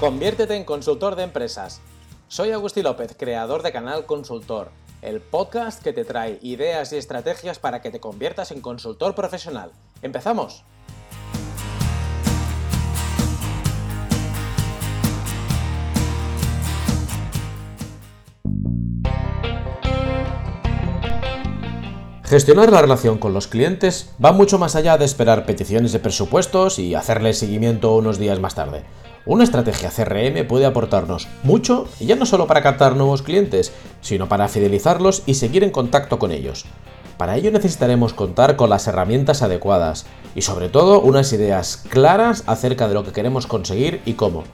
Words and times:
Conviértete 0.00 0.56
en 0.56 0.64
consultor 0.64 1.14
de 1.14 1.24
empresas. 1.24 1.82
Soy 2.26 2.52
Agustín 2.52 2.84
López, 2.84 3.14
creador 3.18 3.62
de 3.62 3.70
Canal 3.70 4.06
Consultor, 4.06 4.70
el 5.02 5.20
podcast 5.20 5.82
que 5.82 5.92
te 5.92 6.06
trae 6.06 6.38
ideas 6.40 6.94
y 6.94 6.96
estrategias 6.96 7.58
para 7.58 7.82
que 7.82 7.90
te 7.90 8.00
conviertas 8.00 8.50
en 8.50 8.62
consultor 8.62 9.14
profesional. 9.14 9.72
¡Empezamos! 10.00 10.64
Gestionar 22.24 22.72
la 22.72 22.80
relación 22.80 23.18
con 23.18 23.34
los 23.34 23.48
clientes 23.48 24.14
va 24.24 24.32
mucho 24.32 24.58
más 24.58 24.76
allá 24.76 24.96
de 24.96 25.04
esperar 25.04 25.44
peticiones 25.44 25.92
de 25.92 25.98
presupuestos 25.98 26.78
y 26.78 26.94
hacerle 26.94 27.34
seguimiento 27.34 27.94
unos 27.94 28.18
días 28.18 28.40
más 28.40 28.54
tarde. 28.54 28.84
Una 29.26 29.44
estrategia 29.44 29.90
CRM 29.90 30.46
puede 30.48 30.64
aportarnos 30.64 31.28
mucho, 31.42 31.86
ya 32.00 32.16
no 32.16 32.24
solo 32.24 32.46
para 32.46 32.62
captar 32.62 32.96
nuevos 32.96 33.20
clientes, 33.20 33.70
sino 34.00 34.30
para 34.30 34.48
fidelizarlos 34.48 35.22
y 35.26 35.34
seguir 35.34 35.62
en 35.62 35.70
contacto 35.70 36.18
con 36.18 36.32
ellos. 36.32 36.64
Para 37.18 37.36
ello 37.36 37.50
necesitaremos 37.50 38.14
contar 38.14 38.56
con 38.56 38.70
las 38.70 38.86
herramientas 38.86 39.42
adecuadas 39.42 40.06
y 40.34 40.40
sobre 40.40 40.70
todo 40.70 41.02
unas 41.02 41.34
ideas 41.34 41.84
claras 41.90 42.44
acerca 42.46 42.88
de 42.88 42.94
lo 42.94 43.04
que 43.04 43.12
queremos 43.12 43.46
conseguir 43.46 44.00
y 44.06 44.14
cómo. 44.14 44.44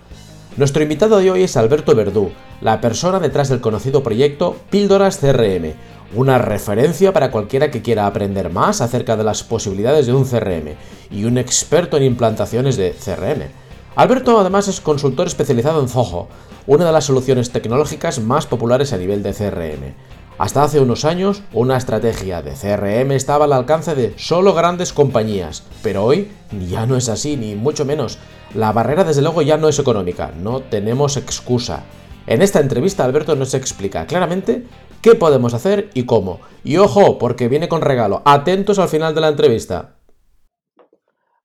Nuestro 0.56 0.82
invitado 0.82 1.18
de 1.18 1.30
hoy 1.30 1.44
es 1.44 1.56
Alberto 1.56 1.94
Verdú, 1.94 2.32
la 2.60 2.80
persona 2.80 3.20
detrás 3.20 3.48
del 3.48 3.60
conocido 3.60 4.02
proyecto 4.02 4.56
Píldoras 4.70 5.18
CRM, 5.18 5.74
una 6.16 6.38
referencia 6.38 7.12
para 7.12 7.30
cualquiera 7.30 7.70
que 7.70 7.82
quiera 7.82 8.06
aprender 8.06 8.50
más 8.50 8.80
acerca 8.80 9.16
de 9.16 9.22
las 9.22 9.44
posibilidades 9.44 10.06
de 10.06 10.14
un 10.14 10.24
CRM 10.24 10.74
y 11.12 11.24
un 11.24 11.38
experto 11.38 11.96
en 11.96 12.02
implantaciones 12.02 12.76
de 12.76 12.92
CRM. 12.92 13.65
Alberto 13.96 14.38
además 14.38 14.68
es 14.68 14.82
consultor 14.82 15.26
especializado 15.26 15.80
en 15.80 15.88
Zoho, 15.88 16.28
una 16.66 16.84
de 16.84 16.92
las 16.92 17.06
soluciones 17.06 17.50
tecnológicas 17.50 18.20
más 18.20 18.46
populares 18.46 18.92
a 18.92 18.98
nivel 18.98 19.22
de 19.22 19.32
CRM. 19.32 19.94
Hasta 20.36 20.62
hace 20.62 20.80
unos 20.80 21.06
años, 21.06 21.42
una 21.54 21.78
estrategia 21.78 22.42
de 22.42 22.52
CRM 22.52 23.12
estaba 23.12 23.46
al 23.46 23.54
alcance 23.54 23.94
de 23.94 24.12
solo 24.18 24.52
grandes 24.52 24.92
compañías, 24.92 25.62
pero 25.82 26.04
hoy 26.04 26.30
ya 26.68 26.84
no 26.84 26.96
es 26.96 27.08
así, 27.08 27.38
ni 27.38 27.54
mucho 27.54 27.86
menos. 27.86 28.18
La 28.52 28.70
barrera 28.70 29.02
desde 29.02 29.22
luego 29.22 29.40
ya 29.40 29.56
no 29.56 29.66
es 29.66 29.78
económica, 29.78 30.30
no 30.36 30.60
tenemos 30.60 31.16
excusa. 31.16 31.84
En 32.26 32.42
esta 32.42 32.60
entrevista 32.60 33.02
Alberto 33.02 33.34
nos 33.34 33.54
explica 33.54 34.04
claramente 34.04 34.66
qué 35.00 35.14
podemos 35.14 35.54
hacer 35.54 35.88
y 35.94 36.04
cómo. 36.04 36.40
Y 36.64 36.76
ojo, 36.76 37.16
porque 37.16 37.48
viene 37.48 37.70
con 37.70 37.80
regalo. 37.80 38.20
Atentos 38.26 38.78
al 38.78 38.90
final 38.90 39.14
de 39.14 39.22
la 39.22 39.28
entrevista. 39.28 39.96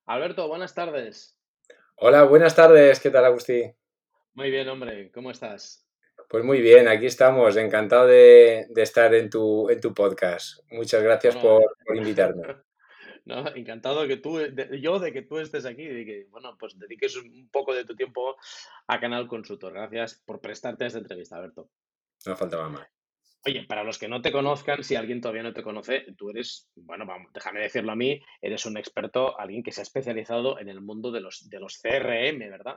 Alberto, 0.04 0.48
buenas 0.48 0.74
tardes. 0.74 1.38
Hola, 2.04 2.24
buenas 2.24 2.56
tardes. 2.56 2.98
¿Qué 2.98 3.10
tal, 3.10 3.24
Agustín? 3.24 3.76
Muy 4.34 4.50
bien, 4.50 4.68
hombre. 4.68 5.12
¿Cómo 5.12 5.30
estás? 5.30 5.86
Pues 6.28 6.42
muy 6.42 6.60
bien, 6.60 6.88
aquí 6.88 7.06
estamos. 7.06 7.56
Encantado 7.56 8.08
de, 8.08 8.66
estar 8.74 9.14
en 9.14 9.30
tu, 9.30 9.70
en 9.70 9.80
tu 9.80 9.94
podcast. 9.94 10.58
Muchas 10.72 11.00
gracias 11.00 11.36
por, 11.36 11.62
invitarme. 11.94 12.56
No, 13.24 13.46
encantado 13.54 14.08
que 14.08 14.16
tú, 14.16 14.40
yo 14.80 14.98
de 14.98 15.12
que 15.12 15.22
tú 15.22 15.38
estés 15.38 15.64
aquí 15.64 15.84
y 15.84 16.04
que, 16.04 16.26
bueno, 16.28 16.56
pues 16.58 16.76
dediques 16.76 17.14
un 17.14 17.48
poco 17.52 17.72
de 17.72 17.84
tu 17.84 17.94
tiempo 17.94 18.34
a 18.88 18.98
Canal 18.98 19.28
Consultor. 19.28 19.72
Gracias 19.72 20.20
por 20.26 20.40
prestarte 20.40 20.82
a 20.82 20.86
esta 20.88 20.98
entrevista, 20.98 21.36
Alberto. 21.36 21.70
No 22.26 22.34
faltaba 22.34 22.68
más. 22.68 22.88
Oye, 23.44 23.64
para 23.66 23.82
los 23.82 23.98
que 23.98 24.08
no 24.08 24.22
te 24.22 24.30
conozcan, 24.30 24.84
si 24.84 24.94
alguien 24.94 25.20
todavía 25.20 25.42
no 25.42 25.52
te 25.52 25.64
conoce, 25.64 26.06
tú 26.16 26.30
eres, 26.30 26.70
bueno, 26.76 27.04
vamos, 27.06 27.32
déjame 27.32 27.60
decirlo 27.60 27.92
a 27.92 27.96
mí, 27.96 28.20
eres 28.40 28.66
un 28.66 28.76
experto, 28.76 29.38
alguien 29.38 29.64
que 29.64 29.72
se 29.72 29.80
ha 29.80 29.82
especializado 29.82 30.60
en 30.60 30.68
el 30.68 30.80
mundo 30.80 31.10
de 31.10 31.20
los, 31.20 31.48
de 31.48 31.58
los 31.58 31.80
CRM, 31.82 32.38
¿verdad? 32.38 32.76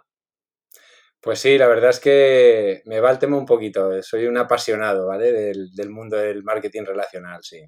Pues 1.21 1.39
sí, 1.39 1.57
la 1.57 1.67
verdad 1.67 1.91
es 1.91 1.99
que 1.99 2.81
me 2.85 2.99
va 2.99 3.11
el 3.11 3.19
tema 3.19 3.37
un 3.37 3.45
poquito. 3.45 4.01
Soy 4.01 4.25
un 4.25 4.37
apasionado, 4.37 5.07
¿vale? 5.07 5.31
Del, 5.31 5.71
del 5.71 5.89
mundo 5.89 6.17
del 6.17 6.43
marketing 6.43 6.83
relacional, 6.83 7.43
sí. 7.43 7.63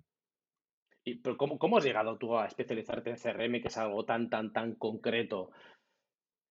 ¿Y 1.04 1.16
pero 1.22 1.38
cómo, 1.38 1.58
cómo 1.58 1.78
has 1.78 1.86
llegado 1.86 2.18
tú 2.18 2.38
a 2.38 2.48
especializarte 2.48 3.12
en 3.12 3.16
CRM, 3.16 3.62
que 3.62 3.70
es 3.70 3.78
algo 3.78 4.06
tan, 4.06 4.30
tan, 4.30 4.52
tan 4.52 4.76
concreto? 4.76 5.52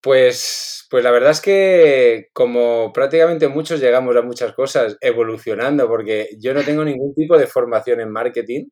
Pues, 0.01 0.87
pues 0.89 1.03
la 1.03 1.11
verdad 1.11 1.31
es 1.31 1.41
que 1.41 2.29
como 2.33 2.93
prácticamente 2.93 3.47
muchos 3.47 3.79
llegamos 3.79 4.15
a 4.15 4.21
muchas 4.21 4.53
cosas 4.53 4.97
evolucionando, 5.01 5.87
porque 5.87 6.29
yo 6.39 6.53
no 6.53 6.63
tengo 6.63 6.83
ningún 6.85 7.13
tipo 7.15 7.37
de 7.37 7.47
formación 7.47 7.99
en 8.01 8.11
marketing, 8.11 8.67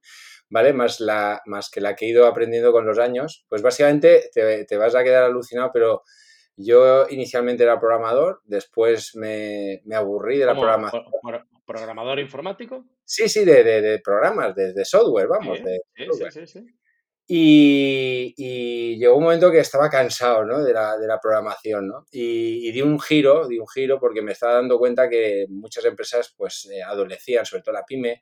¿vale? 0.50 0.74
Más, 0.74 1.00
la, 1.00 1.42
más 1.46 1.70
que 1.70 1.82
la 1.82 1.96
que 1.96 2.06
he 2.06 2.10
ido 2.10 2.28
aprendiendo 2.28 2.72
con 2.72 2.86
los 2.86 3.00
años, 3.00 3.46
pues 3.50 3.62
básicamente 3.62 4.30
te, 4.34 4.78
vas 4.78 4.96
a 4.96 5.04
quedar 5.04 5.24
alucinado, 5.24 5.72
pero 5.74 6.04
yo 6.58 7.08
inicialmente 7.10 7.64
era 7.64 7.80
programador, 7.80 8.42
después 8.46 9.16
me, 9.16 9.82
aburrí 9.94 10.38
de 10.38 10.46
la 10.46 10.54
programación. 10.54 11.06
¿Programador 11.66 12.20
informático? 12.20 12.86
Sí, 13.04 13.28
sí, 13.28 13.44
de, 13.44 13.64
de, 13.64 14.00
programas, 14.00 14.56
de, 14.56 14.86
software, 14.86 15.28
vamos. 15.28 15.58
sí, 15.58 16.32
sí, 16.32 16.48
sí. 16.48 16.66
Y, 17.28 18.98
llegó 18.98 19.18
un 19.18 19.24
momento 19.24 19.52
que 19.52 19.60
estaba 19.60 19.90
cansado 19.90 20.46
¿no? 20.46 20.64
de, 20.64 20.74
la, 20.74 20.98
de 20.98 21.08
la 21.08 21.20
programación 21.20 21.88
¿no? 21.88 22.06
y, 22.12 22.72
di 22.72 22.82
un 22.82 23.00
giro, 23.00 23.48
di 23.48 23.58
un 23.58 23.68
giro 23.68 24.00
porque 24.00 24.22
me 24.22 24.34
estaba 24.34 24.54
dando 24.56 24.78
cuenta 24.78 25.10
que 25.10 25.46
muchas 25.50 25.86
empresas 25.86 26.34
pues 26.38 26.70
eh, 26.72 26.84
adolecían, 26.84 27.46
sobre 27.46 27.64
todo 27.64 27.74
la 27.74 27.86
pyme, 27.86 28.22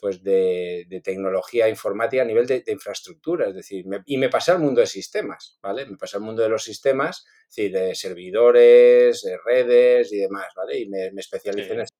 pues 0.00 0.22
de, 0.22 0.86
de 0.88 1.00
tecnología 1.00 1.68
informática 1.68 2.22
a 2.22 2.24
nivel 2.24 2.46
de, 2.46 2.64
infraestructura, 2.66 3.48
es 3.48 3.54
decir, 3.54 3.84
y 4.06 4.16
me 4.16 4.28
pasé 4.30 4.52
al 4.52 4.58
mundo 4.58 4.80
de 4.80 4.86
sistemas, 4.86 5.58
¿vale? 5.62 5.86
Me 5.86 5.96
pasé 5.96 6.16
al 6.16 6.22
mundo 6.22 6.42
de 6.42 6.48
los 6.48 6.64
sistemas, 6.64 7.24
es 7.50 7.56
decir, 7.56 7.72
de 7.72 7.94
servidores, 7.94 9.22
de 9.22 9.38
redes 9.44 10.12
y 10.12 10.18
demás, 10.18 10.46
¿vale? 10.56 10.78
Y 10.78 10.88
me, 10.88 11.12
me 11.12 11.20
especialicé 11.20 11.74
en 11.74 11.80
eso. 11.82 11.94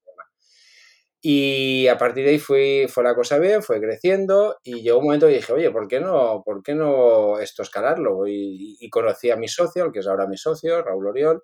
Y 1.22 1.86
a 1.88 1.98
partir 1.98 2.25
de 2.25 2.31
ahí 2.31 2.38
fue, 2.38 2.86
fue 2.88 3.04
la 3.04 3.14
cosa 3.14 3.38
bien, 3.38 3.62
fue 3.62 3.78
creciendo 3.78 4.56
y 4.62 4.81
llegó 4.81 5.00
un 5.00 5.04
momento 5.04 5.26
que 5.26 5.34
dije, 5.34 5.53
oye, 5.53 5.70
¿por 5.70 5.86
qué 5.86 6.00
no, 6.00 6.42
por 6.44 6.62
qué 6.62 6.75
no 6.75 7.38
esto 7.38 7.62
escalarlo? 7.62 8.26
Y, 8.26 8.88
conocí 8.91 9.30
a 9.30 9.36
mi 9.36 9.47
socio, 9.47 9.84
el 9.84 9.92
que 9.92 9.98
es 9.98 10.06
ahora 10.06 10.26
mi 10.26 10.38
socio, 10.38 10.82
Raúl 10.82 11.09
Oriol, 11.09 11.42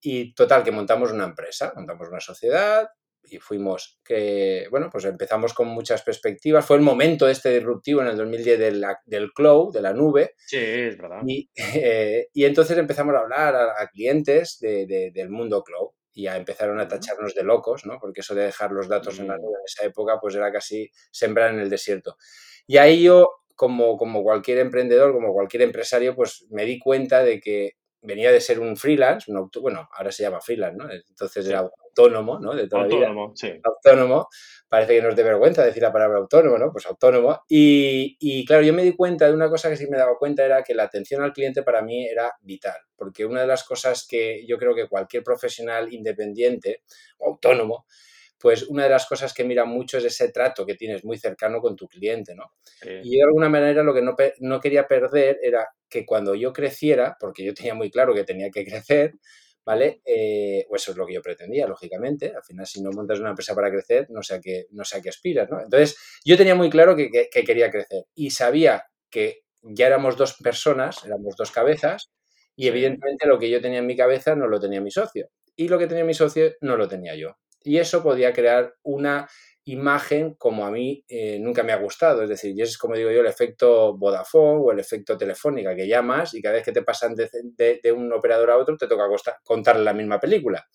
y 0.00 0.34
total, 0.34 0.64
que 0.64 0.72
montamos 0.72 1.12
una 1.12 1.24
empresa, 1.24 1.72
montamos 1.76 2.08
una 2.08 2.20
sociedad 2.20 2.88
y 3.22 3.38
fuimos 3.38 4.00
que, 4.04 4.66
bueno, 4.70 4.90
pues 4.90 5.04
empezamos 5.04 5.54
con 5.54 5.68
muchas 5.68 6.02
perspectivas. 6.02 6.66
Fue 6.66 6.76
el 6.76 6.82
momento 6.82 7.28
este 7.28 7.54
disruptivo 7.54 8.02
en 8.02 8.08
el 8.08 8.16
2010 8.16 8.58
del, 8.58 8.84
del 9.06 9.32
cloud, 9.32 9.72
de 9.72 9.80
la 9.80 9.94
nube. 9.94 10.34
Sí, 10.36 10.58
es 10.58 10.98
verdad. 10.98 11.22
Y, 11.24 11.48
eh, 11.56 12.28
y 12.32 12.44
entonces 12.44 12.76
empezamos 12.76 13.14
a 13.14 13.20
hablar 13.20 13.54
a, 13.54 13.88
clientes 13.88 14.58
del 14.60 15.30
mundo 15.30 15.62
cloud 15.62 15.90
y 16.14 16.24
ya 16.24 16.36
empezaron 16.36 16.80
a 16.80 16.88
tacharnos 16.88 17.34
de 17.34 17.42
locos, 17.42 17.84
¿no? 17.84 17.98
Porque 18.00 18.20
eso 18.20 18.34
de 18.34 18.44
dejar 18.44 18.70
los 18.72 18.88
datos 18.88 19.18
en 19.18 19.28
la 19.28 19.36
nube 19.36 19.58
en 19.58 19.64
esa 19.66 19.84
época, 19.84 20.18
pues 20.20 20.34
era 20.36 20.52
casi 20.52 20.90
sembrar 21.10 21.52
en 21.52 21.60
el 21.60 21.68
desierto. 21.68 22.16
Y 22.66 22.78
ahí 22.78 23.02
yo, 23.02 23.42
como, 23.54 23.96
como 23.98 24.22
cualquier 24.22 24.58
emprendedor, 24.58 25.12
como 25.12 25.32
cualquier 25.32 25.62
empresario, 25.62 26.14
pues 26.14 26.46
me 26.50 26.64
di 26.64 26.78
cuenta 26.78 27.22
de 27.22 27.40
que 27.40 27.72
venía 28.00 28.30
de 28.30 28.40
ser 28.40 28.60
un 28.60 28.76
freelance, 28.76 29.30
bueno, 29.60 29.88
ahora 29.92 30.12
se 30.12 30.22
llama 30.22 30.40
freelance, 30.40 30.76
¿no? 30.76 30.90
Entonces 30.90 31.46
era 31.46 31.68
autónomo, 31.94 32.38
¿no? 32.38 32.54
De 32.54 32.68
toda 32.68 32.82
autónomo, 32.82 33.32
sí. 33.34 33.52
Autónomo. 33.62 34.28
Parece 34.68 34.96
que 34.96 35.02
nos 35.02 35.14
de 35.14 35.22
vergüenza 35.22 35.64
decir 35.64 35.82
la 35.82 35.92
palabra 35.92 36.18
autónomo, 36.18 36.58
¿no? 36.58 36.72
Pues 36.72 36.86
autónomo. 36.86 37.42
Y, 37.48 38.16
y, 38.18 38.44
claro, 38.44 38.62
yo 38.62 38.72
me 38.72 38.82
di 38.82 38.94
cuenta 38.96 39.26
de 39.26 39.32
una 39.32 39.48
cosa 39.48 39.70
que 39.70 39.76
sí 39.76 39.86
me 39.88 39.98
daba 39.98 40.18
cuenta 40.18 40.44
era 40.44 40.62
que 40.62 40.74
la 40.74 40.84
atención 40.84 41.22
al 41.22 41.32
cliente 41.32 41.62
para 41.62 41.82
mí 41.82 42.06
era 42.06 42.32
vital, 42.42 42.78
porque 42.96 43.24
una 43.24 43.42
de 43.42 43.46
las 43.46 43.64
cosas 43.64 44.06
que 44.08 44.44
yo 44.46 44.58
creo 44.58 44.74
que 44.74 44.88
cualquier 44.88 45.22
profesional 45.22 45.92
independiente 45.92 46.82
o 47.18 47.28
autónomo 47.28 47.86
pues 48.44 48.64
una 48.64 48.82
de 48.82 48.90
las 48.90 49.06
cosas 49.06 49.32
que 49.32 49.42
mira 49.42 49.64
mucho 49.64 49.96
es 49.96 50.04
ese 50.04 50.30
trato 50.30 50.66
que 50.66 50.74
tienes 50.74 51.02
muy 51.02 51.16
cercano 51.16 51.62
con 51.62 51.76
tu 51.76 51.88
cliente, 51.88 52.34
¿no? 52.34 52.52
Y 52.82 53.16
de 53.16 53.22
alguna 53.22 53.48
manera 53.48 53.82
lo 53.82 53.94
que 53.94 54.02
no, 54.02 54.14
no, 54.40 54.60
quería 54.60 54.86
perder 54.86 55.38
era 55.42 55.66
que 55.88 56.04
cuando 56.04 56.34
yo 56.34 56.52
creciera, 56.52 57.16
porque 57.18 57.42
yo 57.42 57.54
tenía 57.54 57.74
muy 57.74 57.90
claro 57.90 58.12
que 58.12 58.22
tenía 58.22 58.50
que 58.50 58.66
crecer, 58.66 59.14
¿vale? 59.64 60.00
Eh, 60.04 60.66
pues 60.68 60.82
eso 60.82 60.92
es 60.92 60.96
lo 60.96 61.06
que 61.06 61.14
yo 61.14 61.22
pretendía, 61.22 61.66
lógicamente. 61.66 62.32
Al 62.34 62.42
final, 62.42 62.66
si 62.66 62.82
no 62.82 62.90
montas 62.90 63.20
una 63.20 63.30
empresa 63.30 63.54
para 63.54 63.70
crecer, 63.70 64.06
no 64.10 64.22
sé 64.22 64.34
a 64.34 64.40
qué, 64.40 64.66
no 64.70 64.84
sé 64.84 64.98
a 64.98 65.00
qué 65.00 65.08
aspiras, 65.08 65.50
¿no? 65.50 65.60
Entonces, 65.60 65.96
yo 66.24 66.36
tenía 66.36 66.54
muy 66.54 66.70
claro 66.70 66.96
que, 66.96 67.10
que 67.10 67.44
quería 67.44 67.70
crecer 67.70 68.04
y 68.14 68.30
sabía 68.30 68.84
que 69.10 69.42
ya 69.62 69.86
éramos 69.86 70.16
dos 70.16 70.34
personas, 70.34 71.04
éramos 71.04 71.36
dos 71.36 71.50
cabezas, 71.50 72.10
y 72.56 72.68
evidentemente 72.68 73.26
lo 73.26 73.38
que 73.38 73.50
yo 73.50 73.60
tenía 73.60 73.78
en 73.78 73.86
mi 73.86 73.96
cabeza 73.96 74.34
no 74.34 74.46
lo 74.46 74.60
tenía 74.60 74.80
mi 74.80 74.90
socio. 74.90 75.28
Y 75.56 75.68
lo 75.68 75.78
que 75.78 75.86
tenía 75.86 76.04
mi 76.04 76.14
socio 76.14 76.52
no 76.60 76.76
lo 76.76 76.88
tenía 76.88 77.14
yo. 77.14 77.36
Y 77.62 77.78
eso 77.78 78.02
podía 78.02 78.32
crear 78.32 78.74
una 78.82 79.28
imagen 79.66 80.34
como 80.34 80.66
a 80.66 80.70
mí 80.70 81.04
eh, 81.08 81.38
nunca 81.38 81.62
me 81.62 81.72
ha 81.72 81.76
gustado. 81.76 82.22
Es 82.22 82.28
decir, 82.28 82.54
y 82.56 82.62
es 82.62 82.76
como 82.78 82.94
digo 82.94 83.10
yo, 83.10 83.20
el 83.20 83.26
efecto 83.26 83.96
Vodafone 83.96 84.60
o 84.62 84.72
el 84.72 84.78
efecto 84.78 85.16
Telefónica, 85.16 85.74
que 85.74 85.88
llamas 85.88 86.34
y 86.34 86.42
cada 86.42 86.56
vez 86.56 86.64
que 86.64 86.72
te 86.72 86.82
pasan 86.82 87.14
de, 87.14 87.92
un 87.92 88.12
operador 88.12 88.50
a 88.50 88.58
otro 88.58 88.76
te 88.76 88.86
toca 88.86 89.04
contarle 89.42 89.84
la 89.84 89.94
misma 89.94 90.20
película. 90.20 90.66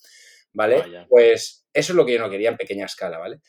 ¿Vale? 0.52 1.06
pues 1.08 1.68
eso 1.72 1.94
es 1.94 1.96
lo 1.96 2.04
que 2.08 2.14
yo 2.14 2.20
no 2.20 2.30
quería 2.30 2.50
en 2.50 2.58
pequeña 2.58 2.86
escala, 2.86 3.20
¿vale? 3.20 3.40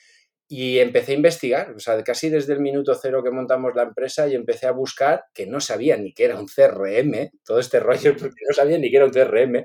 Y 0.47 0.81
empecé 0.81 1.13
a 1.13 1.15
investigar, 1.15 1.71
o 1.71 1.79
sea, 1.79 2.03
casi 2.05 2.29
desde 2.29 2.53
el 2.53 2.61
minuto 2.61 2.95
cero 2.95 3.23
que 3.23 3.31
montamos 3.31 3.75
la 3.75 3.85
empresa 3.85 4.29
y 4.29 4.35
empecé 4.35 4.67
a 4.67 4.73
buscar 4.73 5.25
que 5.33 5.47
no 5.47 5.61
sabía 5.61 5.97
ni 5.97 6.13
que 6.13 6.25
era 6.25 6.39
un 6.39 6.47
CRM, 6.47 7.31
todo 7.43 7.59
este 7.59 7.81
rollo, 7.81 8.15
porque 8.19 8.45
no 8.47 8.55
sabía 8.55 8.77
ni 8.77 8.91
que 8.91 8.97
era 8.97 9.07
un 9.07 9.13
CRM. 9.13 9.65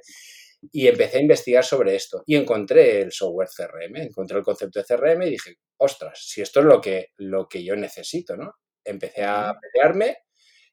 Y 0.72 0.88
empecé 0.88 1.18
a 1.18 1.22
investigar 1.22 1.64
sobre 1.64 1.96
esto 1.96 2.24
y 2.26 2.36
encontré 2.36 3.02
el 3.02 3.12
software 3.12 3.50
CRM, 3.56 3.98
encontré 3.98 4.38
el 4.38 4.44
concepto 4.44 4.80
de 4.80 4.86
CRM 4.86 5.24
y 5.24 5.32
dije, 5.32 5.56
ostras, 5.78 6.20
si 6.26 6.42
esto 6.42 6.60
es 6.60 6.66
lo 6.66 6.82
que, 6.82 7.08
lo 7.18 7.48
que 7.48 7.64
yo 7.64 7.76
necesito, 7.76 8.36
¿no? 8.36 8.54
Empecé 8.84 9.24
a 9.24 9.54
pelearme, 9.60 10.18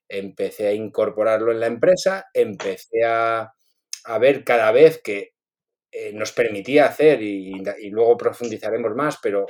empecé 0.09 0.69
a 0.69 0.73
incorporarlo 0.73 1.53
en 1.53 1.61
la 1.61 1.67
empresa, 1.67 2.27
empecé 2.35 3.05
a, 3.05 3.53
a 4.05 4.19
ver 4.19 4.45
cada 4.45 4.71
vez 4.73 5.01
que 5.03 5.33
eh, 5.95 6.11
nos 6.15 6.33
permitía 6.33 6.87
hacer, 6.87 7.23
y, 7.23 7.53
luego 7.91 8.17
profundizaremos 8.17 8.95
más, 8.95 9.19
pero 9.23 9.47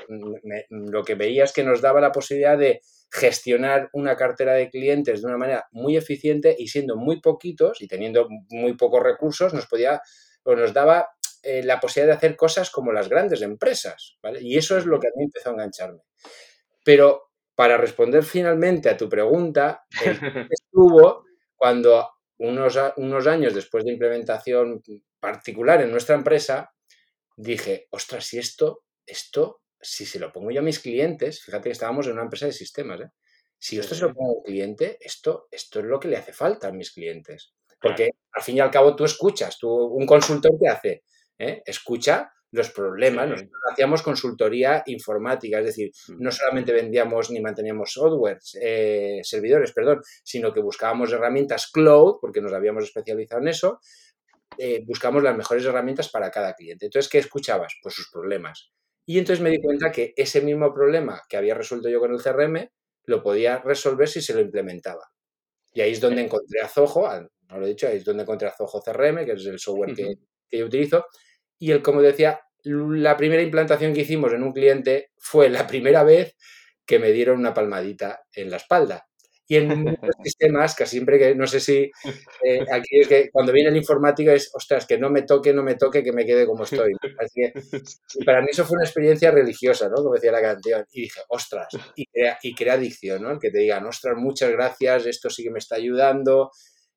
lo 0.70 1.04
que 1.04 1.14
veía 1.14 1.44
es 1.44 1.52
que 1.52 1.62
nos 1.62 1.80
daba 1.80 2.00
la 2.00 2.10
posibilidad 2.10 2.58
de 2.58 2.80
gestionar 3.12 3.88
una 3.92 4.16
cartera 4.16 4.54
de 4.54 4.68
clientes 4.68 5.22
de 5.22 5.28
una 5.28 5.38
manera 5.38 5.66
muy 5.70 5.96
eficiente 5.96 6.56
y 6.58 6.66
siendo 6.66 6.96
muy 6.96 7.20
poquitos 7.20 7.80
y 7.80 7.86
teniendo 7.86 8.26
muy 8.50 8.74
pocos 8.76 9.00
recursos, 9.04 9.54
nos 9.54 9.68
podía 9.68 10.02
o 10.44 10.54
nos 10.54 10.72
daba 10.72 11.08
eh, 11.42 11.62
la 11.62 11.80
posibilidad 11.80 12.14
de 12.14 12.18
hacer 12.18 12.36
cosas 12.36 12.70
como 12.70 12.92
las 12.92 13.08
grandes 13.08 13.42
empresas, 13.42 14.18
Y 14.40 14.56
eso 14.56 14.78
es 14.78 14.86
lo 14.86 15.00
que 15.00 15.08
a 15.08 15.12
mí 15.16 15.24
empezó 15.24 15.50
a 15.50 15.52
engancharme. 15.52 16.02
Pero 16.84 17.30
para 17.54 17.76
responder 17.76 18.24
finalmente 18.24 18.88
a 18.88 18.96
tu 18.96 19.08
pregunta, 19.08 19.84
estuvo 20.50 21.24
cuando 21.56 22.08
unos, 22.38 22.78
unos 22.96 23.26
años 23.26 23.54
después 23.54 23.84
de 23.84 23.92
implementación 23.92 24.82
particular 25.20 25.80
en 25.80 25.90
nuestra 25.90 26.14
empresa, 26.14 26.72
dije, 27.36 27.86
ostras, 27.90 28.24
si 28.24 28.38
esto, 28.38 28.84
esto, 29.06 29.62
si 29.80 30.06
se 30.06 30.18
lo 30.18 30.32
pongo 30.32 30.50
yo 30.50 30.60
a 30.60 30.64
mis 30.64 30.80
clientes, 30.80 31.42
fíjate 31.42 31.68
que 31.68 31.72
estábamos 31.72 32.06
en 32.06 32.14
una 32.14 32.22
empresa 32.22 32.46
de 32.46 32.52
sistemas, 32.52 33.00
¿eh? 33.00 33.10
si 33.58 33.78
esto 33.78 33.94
se 33.94 34.02
lo 34.02 34.14
pongo 34.14 34.32
a 34.32 34.36
un 34.38 34.42
cliente, 34.42 34.98
esto, 35.00 35.46
esto 35.50 35.78
es 35.80 35.86
lo 35.86 36.00
que 36.00 36.08
le 36.08 36.16
hace 36.16 36.32
falta 36.32 36.68
a 36.68 36.72
mis 36.72 36.92
clientes. 36.92 37.52
Porque 37.82 38.10
al 38.32 38.42
fin 38.42 38.56
y 38.56 38.60
al 38.60 38.70
cabo 38.70 38.94
tú 38.94 39.04
escuchas, 39.04 39.58
tú, 39.58 39.68
un 39.68 40.06
consultor 40.06 40.52
que 40.60 40.68
hace, 40.68 41.02
¿eh? 41.38 41.62
escucha 41.66 42.32
los 42.52 42.70
problemas. 42.70 43.28
Nosotros 43.28 43.60
hacíamos 43.72 44.02
consultoría 44.02 44.82
informática, 44.86 45.58
es 45.58 45.66
decir, 45.66 45.90
no 46.18 46.30
solamente 46.30 46.72
vendíamos 46.72 47.30
ni 47.30 47.40
manteníamos 47.40 47.92
software, 47.92 48.38
eh, 48.60 49.20
servidores, 49.22 49.72
perdón, 49.72 50.02
sino 50.22 50.52
que 50.52 50.60
buscábamos 50.60 51.12
herramientas 51.12 51.70
cloud, 51.70 52.18
porque 52.20 52.40
nos 52.40 52.52
habíamos 52.52 52.84
especializado 52.84 53.40
en 53.40 53.48
eso, 53.48 53.80
eh, 54.58 54.82
buscamos 54.86 55.22
las 55.22 55.36
mejores 55.36 55.64
herramientas 55.64 56.10
para 56.10 56.30
cada 56.30 56.54
cliente. 56.54 56.86
Entonces, 56.86 57.10
¿qué 57.10 57.18
escuchabas? 57.18 57.74
Pues 57.82 57.94
sus 57.94 58.10
problemas. 58.10 58.70
Y 59.06 59.18
entonces 59.18 59.42
me 59.42 59.50
di 59.50 59.60
cuenta 59.60 59.90
que 59.90 60.12
ese 60.16 60.42
mismo 60.42 60.72
problema 60.72 61.22
que 61.28 61.38
había 61.38 61.54
resuelto 61.54 61.88
yo 61.88 62.00
con 62.00 62.12
el 62.12 62.22
CRM, 62.22 62.68
lo 63.04 63.22
podía 63.22 63.58
resolver 63.58 64.08
si 64.08 64.20
se 64.20 64.34
lo 64.34 64.40
implementaba. 64.40 65.10
Y 65.72 65.80
ahí 65.80 65.92
es 65.92 66.00
donde 66.00 66.22
encontré 66.22 66.60
a 66.60 66.68
Zoho, 66.68 67.08
no 67.52 67.60
lo 67.60 67.66
he 67.66 67.70
dicho, 67.70 67.86
ahí 67.86 67.98
es 67.98 68.04
donde 68.04 68.22
encontré 68.22 68.48
a 68.48 68.52
Zoho 68.56 68.82
CRM, 68.82 69.24
que 69.24 69.32
es 69.32 69.46
el 69.46 69.58
software 69.58 69.94
que, 69.94 70.14
que 70.48 70.58
yo 70.58 70.66
utilizo, 70.66 71.06
y 71.58 71.70
el, 71.70 71.82
como 71.82 72.02
decía, 72.02 72.40
la 72.64 73.16
primera 73.16 73.42
implantación 73.42 73.92
que 73.92 74.02
hicimos 74.02 74.32
en 74.32 74.42
un 74.42 74.52
cliente 74.52 75.10
fue 75.18 75.48
la 75.48 75.66
primera 75.66 76.04
vez 76.04 76.36
que 76.86 76.98
me 76.98 77.12
dieron 77.12 77.38
una 77.38 77.54
palmadita 77.54 78.22
en 78.34 78.50
la 78.50 78.56
espalda. 78.56 79.06
Y 79.48 79.56
en 79.56 79.68
muchos 79.68 79.98
sistemas, 80.24 80.74
que 80.74 80.86
siempre 80.86 81.18
que, 81.18 81.34
no 81.34 81.46
sé 81.46 81.60
si 81.60 81.90
eh, 82.44 82.64
aquí 82.72 83.00
es 83.00 83.08
que 83.08 83.28
cuando 83.30 83.52
viene 83.52 83.70
el 83.70 83.76
informático 83.76 84.30
es, 84.30 84.50
ostras, 84.54 84.86
que 84.86 84.98
no 84.98 85.10
me 85.10 85.22
toque, 85.22 85.52
no 85.52 85.62
me 85.62 85.74
toque, 85.74 86.02
que 86.02 86.12
me 86.12 86.24
quede 86.24 86.46
como 86.46 86.64
estoy. 86.64 86.92
y 88.14 88.24
para 88.24 88.40
mí 88.40 88.48
eso 88.50 88.64
fue 88.64 88.76
una 88.76 88.84
experiencia 88.84 89.30
religiosa, 89.30 89.88
¿no? 89.88 89.96
Como 89.96 90.14
decía 90.14 90.32
la 90.32 90.40
canción. 90.40 90.84
Y 90.92 91.02
dije, 91.02 91.20
ostras, 91.28 91.68
y 91.96 92.06
crea, 92.06 92.38
y 92.42 92.54
crea 92.54 92.74
adicción, 92.74 93.22
¿no? 93.22 93.30
El 93.32 93.38
que 93.38 93.50
te 93.50 93.58
digan, 93.58 93.84
ostras, 93.84 94.16
muchas 94.16 94.50
gracias, 94.50 95.06
esto 95.06 95.28
sí 95.28 95.42
que 95.42 95.50
me 95.50 95.58
está 95.58 95.76
ayudando, 95.76 96.50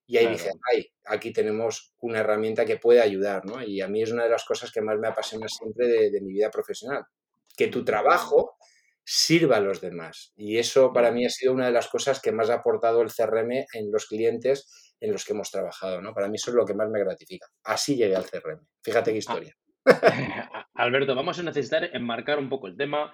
y 0.07 0.17
ahí 0.17 0.27
dije, 0.27 0.51
ay, 0.71 0.87
aquí 1.05 1.33
tenemos 1.33 1.95
una 1.99 2.19
herramienta 2.19 2.65
que 2.65 2.77
puede 2.77 3.01
ayudar, 3.01 3.45
¿no? 3.45 3.63
Y 3.63 3.81
a 3.81 3.87
mí 3.87 4.03
es 4.03 4.11
una 4.11 4.23
de 4.23 4.29
las 4.29 4.45
cosas 4.45 4.71
que 4.71 4.81
más 4.81 4.99
me 4.99 5.07
apasiona 5.07 5.47
siempre 5.47 5.87
de, 5.87 6.21
mi 6.21 6.33
vida 6.33 6.51
profesional, 6.51 7.05
que 7.57 7.67
tu 7.67 7.83
trabajo 7.83 8.57
sirva 9.03 9.57
a 9.57 9.61
los 9.61 9.81
demás. 9.81 10.33
Y 10.35 10.57
eso 10.57 10.93
para 10.93 11.11
mí 11.11 11.25
ha 11.25 11.29
sido 11.29 11.53
una 11.53 11.65
de 11.65 11.71
las 11.71 11.87
cosas 11.87 12.21
que 12.21 12.31
más 12.31 12.49
ha 12.49 12.55
aportado 12.55 13.01
el 13.01 13.11
CRM 13.11 13.65
en 13.73 13.91
los 13.91 14.05
clientes 14.05 14.93
en 14.99 15.11
los 15.11 15.25
que 15.25 15.33
hemos 15.33 15.49
trabajado, 15.49 16.01
¿no? 16.01 16.13
Para 16.13 16.27
mí 16.27 16.35
eso 16.35 16.51
es 16.51 16.55
lo 16.55 16.65
que 16.65 16.73
más 16.75 16.89
me 16.89 16.99
gratifica. 16.99 17.47
Así 17.63 17.95
llegué 17.95 18.15
al 18.15 18.29
CRM. 18.29 18.65
Fíjate 18.83 19.11
qué 19.11 19.17
ah, 19.17 19.19
historia. 19.19 19.57
Alberto, 20.75 21.15
vamos 21.15 21.39
a 21.39 21.43
necesitar 21.43 21.89
enmarcar 21.93 22.37
un 22.37 22.49
poco 22.49 22.67
el 22.67 22.77
tema 22.77 23.13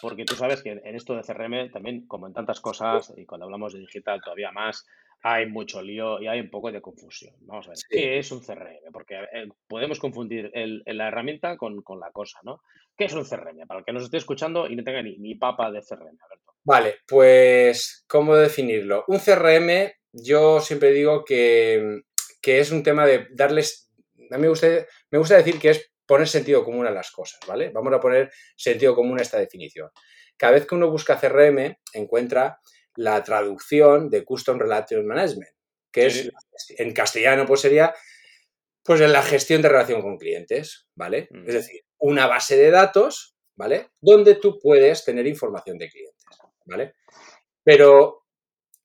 porque 0.00 0.24
tú 0.24 0.34
sabes 0.34 0.62
que 0.62 0.70
en 0.70 0.96
esto 0.96 1.14
de 1.14 1.22
CRM 1.22 1.70
también, 1.70 2.06
como 2.06 2.26
en 2.26 2.32
tantas 2.32 2.60
cosas, 2.60 3.12
y 3.16 3.26
cuando 3.26 3.44
hablamos 3.44 3.74
de 3.74 3.80
digital 3.80 4.20
todavía 4.22 4.50
más, 4.50 4.86
hay 5.22 5.46
mucho 5.46 5.80
lío 5.80 6.20
y 6.20 6.26
hay 6.26 6.40
un 6.40 6.50
poco 6.50 6.72
de 6.72 6.80
confusión. 6.80 7.34
Vamos 7.40 7.66
a 7.66 7.70
ver, 7.70 7.78
¿qué 7.88 8.18
es 8.18 8.32
un 8.32 8.40
CRM? 8.40 8.92
Porque 8.92 9.14
eh, 9.32 9.48
podemos 9.68 10.00
confundir 10.00 10.50
la 10.54 11.08
herramienta 11.08 11.56
con, 11.56 11.82
la 12.00 12.10
cosa, 12.10 12.40
¿no? 12.42 12.60
¿Qué 12.96 13.04
es 13.04 13.12
un 13.12 13.24
CRM? 13.24 13.66
Para 13.66 13.80
el 13.80 13.86
que 13.86 13.92
nos 13.92 14.04
esté 14.04 14.16
escuchando 14.16 14.66
y 14.68 14.74
no 14.74 14.82
tenga 14.82 15.00
ni, 15.02 15.34
papa 15.36 15.70
de 15.70 15.80
CRM, 15.80 16.18
Alberto. 16.20 16.54
Vale, 16.64 16.96
pues, 17.06 18.04
¿cómo 18.08 18.34
definirlo? 18.36 19.04
Un 19.06 19.18
CRM, 19.18 19.92
yo 20.12 20.60
siempre 20.60 20.90
digo 20.90 21.24
que, 21.24 22.02
es 22.42 22.72
un 22.72 22.82
tema 22.82 23.06
de 23.06 23.28
darles. 23.30 23.92
A 24.30 24.36
mí 24.36 24.42
me 24.42 24.48
gusta, 24.48 24.66
me 25.10 25.18
gusta 25.18 25.36
decir 25.36 25.58
que 25.60 25.70
es 25.70 25.92
poner 26.04 26.26
sentido 26.26 26.64
común 26.64 26.86
a 26.86 26.90
las 26.90 27.12
cosas, 27.12 27.38
¿vale? 27.46 27.70
Vamos 27.70 27.92
a 27.92 28.00
poner 28.00 28.32
sentido 28.56 28.94
común 28.96 29.20
a 29.20 29.22
esta 29.22 29.38
definición. 29.38 29.88
Cada 30.36 30.54
vez 30.54 30.66
que 30.66 30.74
uno 30.74 30.90
busca 30.90 31.18
CRM, 31.18 31.76
encuentra 31.94 32.58
la 32.96 33.22
traducción 33.22 34.10
de 34.10 34.24
Custom 34.24 34.58
Relation 34.58 35.06
Management, 35.06 35.50
que 35.90 36.06
es 36.06 36.30
en 36.78 36.92
castellano 36.92 37.46
pues 37.46 37.60
sería 37.60 37.94
pues 38.84 39.00
en 39.00 39.12
la 39.12 39.22
gestión 39.22 39.62
de 39.62 39.68
relación 39.68 40.02
con 40.02 40.18
clientes, 40.18 40.88
¿vale? 40.94 41.28
Mm. 41.30 41.46
Es 41.46 41.54
decir, 41.54 41.82
una 41.98 42.26
base 42.26 42.56
de 42.56 42.70
datos, 42.70 43.36
¿vale? 43.56 43.90
Donde 44.00 44.34
tú 44.34 44.58
puedes 44.60 45.04
tener 45.04 45.26
información 45.26 45.78
de 45.78 45.88
clientes, 45.88 46.24
¿vale? 46.66 46.94
Pero, 47.62 48.24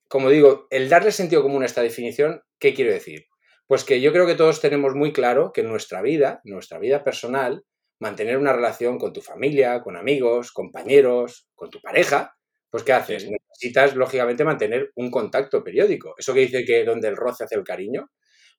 como 0.08 0.30
digo, 0.30 0.68
el 0.70 0.88
darle 0.88 1.12
sentido 1.12 1.42
común 1.42 1.64
a 1.64 1.66
esta 1.66 1.82
definición, 1.82 2.44
¿qué 2.60 2.74
quiero 2.74 2.92
decir? 2.92 3.26
Pues 3.66 3.84
que 3.84 4.00
yo 4.00 4.14
creo 4.14 4.28
que 4.28 4.36
todos 4.36 4.62
tenemos 4.62 4.94
muy 4.94 5.12
claro 5.12 5.52
que 5.52 5.62
en 5.62 5.70
nuestra 5.70 6.02
vida, 6.02 6.42
nuestra 6.44 6.78
vida 6.78 7.04
personal, 7.04 7.66
mantener 8.00 8.38
una 8.38 8.54
relación 8.54 9.00
con 9.00 9.14
tu 9.14 9.22
familia, 9.22 9.82
con 9.82 9.98
amigos, 9.98 10.52
compañeros, 10.52 11.50
con 11.56 11.72
tu 11.72 11.82
pareja, 11.82 12.37
pues 12.70 12.84
¿qué 12.84 12.94
haces? 12.94 13.28
Necesitas, 13.30 13.96
lógicamente, 13.96 14.44
mantener 14.44 14.92
un 14.96 15.12
contacto 15.12 15.64
periódico. 15.64 16.16
Eso 16.18 16.34
que 16.34 16.42
dice 16.42 16.66
que 16.66 16.84
donde 16.84 17.08
el 17.08 17.18
roce 17.18 17.44
hace 17.44 17.56
el 17.56 17.64
cariño, 17.64 18.10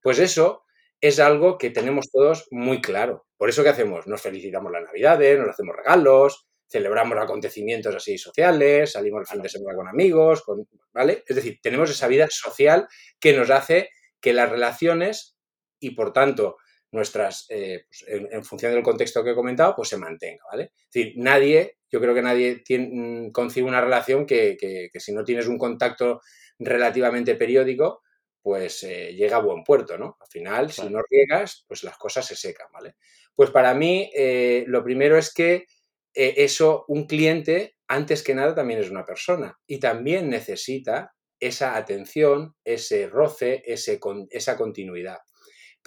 pues 0.03 0.19
eso 0.19 0.65
es 1.01 1.21
algo 1.21 1.59
que 1.59 1.71
tenemos 1.71 2.11
todos 2.11 2.47
muy 2.51 2.81
claro. 2.81 3.27
Por 3.37 3.49
eso 3.49 3.63
¿qué 3.63 3.69
hacemos? 3.71 4.07
Nos 4.07 4.21
felicitamos 4.21 4.73
las 4.73 4.83
navidades, 4.83 5.39
nos 5.39 5.51
hacemos 5.51 5.77
regalos, 5.77 6.49
celebramos 6.69 7.19
acontecimientos 7.19 7.95
así 7.95 8.19
sociales, 8.19 8.93
salimos 8.93 9.23
el 9.23 9.27
fin 9.27 9.43
de 9.43 9.49
semana 9.49 9.77
con 9.77 9.89
amigos, 9.89 10.43
con, 10.43 10.69
¿vale? 10.93 11.23
Es 11.27 11.37
decir, 11.37 11.59
tenemos 11.63 11.91
esa 11.91 12.09
vida 12.09 12.27
social 12.31 12.89
que 13.21 13.33
nos 13.33 13.51
hace 13.51 13.91
que 14.21 14.33
las 14.33 14.51
relaciones 14.51 15.37
y, 15.81 15.91
por 15.91 16.13
tanto, 16.13 16.57
nuestras, 16.93 17.47
eh, 17.51 17.85
pues, 17.89 18.05
en, 18.09 18.45
función 18.45 18.73
del 18.73 18.83
contexto 18.83 19.23
que 19.23 19.31
he 19.31 19.35
comentado, 19.35 19.75
pues 19.77 19.89
se 19.89 19.99
mantenga, 19.99 20.43
¿vale? 20.51 20.73
Es 20.75 20.93
decir, 20.93 21.13
nadie, 21.17 21.79
yo 21.91 22.01
creo 22.01 22.15
que 22.15 22.23
nadie 22.23 22.57
tiene, 22.65 22.89
mm, 22.91 23.33
concibe 23.33 23.69
una 23.69 23.81
relación 23.81 24.27
que, 24.27 24.91
si 24.95 25.13
no 25.13 25.25
tienes 25.25 25.47
un 25.47 25.59
contacto 25.59 26.21
relativamente 26.59 27.35
periódico, 27.35 28.03
pues 28.41 28.83
eh, 28.85 29.15
llega 29.15 29.37
a 29.37 29.43
buen 29.43 29.65
puerto, 29.65 29.99
¿no? 29.99 30.17
Al 30.21 30.29
final, 30.29 30.73
si 30.73 30.89
no 30.89 31.03
riegas, 31.11 31.65
pues 31.69 31.85
las 31.85 31.99
cosas 31.99 32.25
se 32.27 32.37
secan, 32.37 32.69
¿vale? 32.73 32.97
Pues 33.35 33.51
para 33.51 33.75
mí, 33.75 34.11
eh, 34.15 34.65
lo 34.67 34.83
primero 34.83 35.19
es 35.19 35.33
que 35.33 35.67
eso, 36.15 36.85
un 36.89 37.07
cliente, 37.07 37.77
antes 37.87 38.25
que 38.25 38.35
nada, 38.35 38.55
también 38.55 38.81
es 38.81 38.91
una 38.91 39.05
persona 39.05 39.57
y 39.69 39.79
también 39.79 40.29
necesita 40.29 41.15
esa 41.39 41.77
atención, 41.77 42.57
ese 42.65 43.07
roce, 43.07 43.63
ese, 43.65 44.01
esa 44.31 44.57
continuidad 44.57 45.19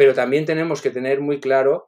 pero 0.01 0.15
también 0.15 0.45
tenemos 0.45 0.81
que 0.81 0.89
tener 0.89 1.21
muy 1.21 1.39
claro 1.39 1.87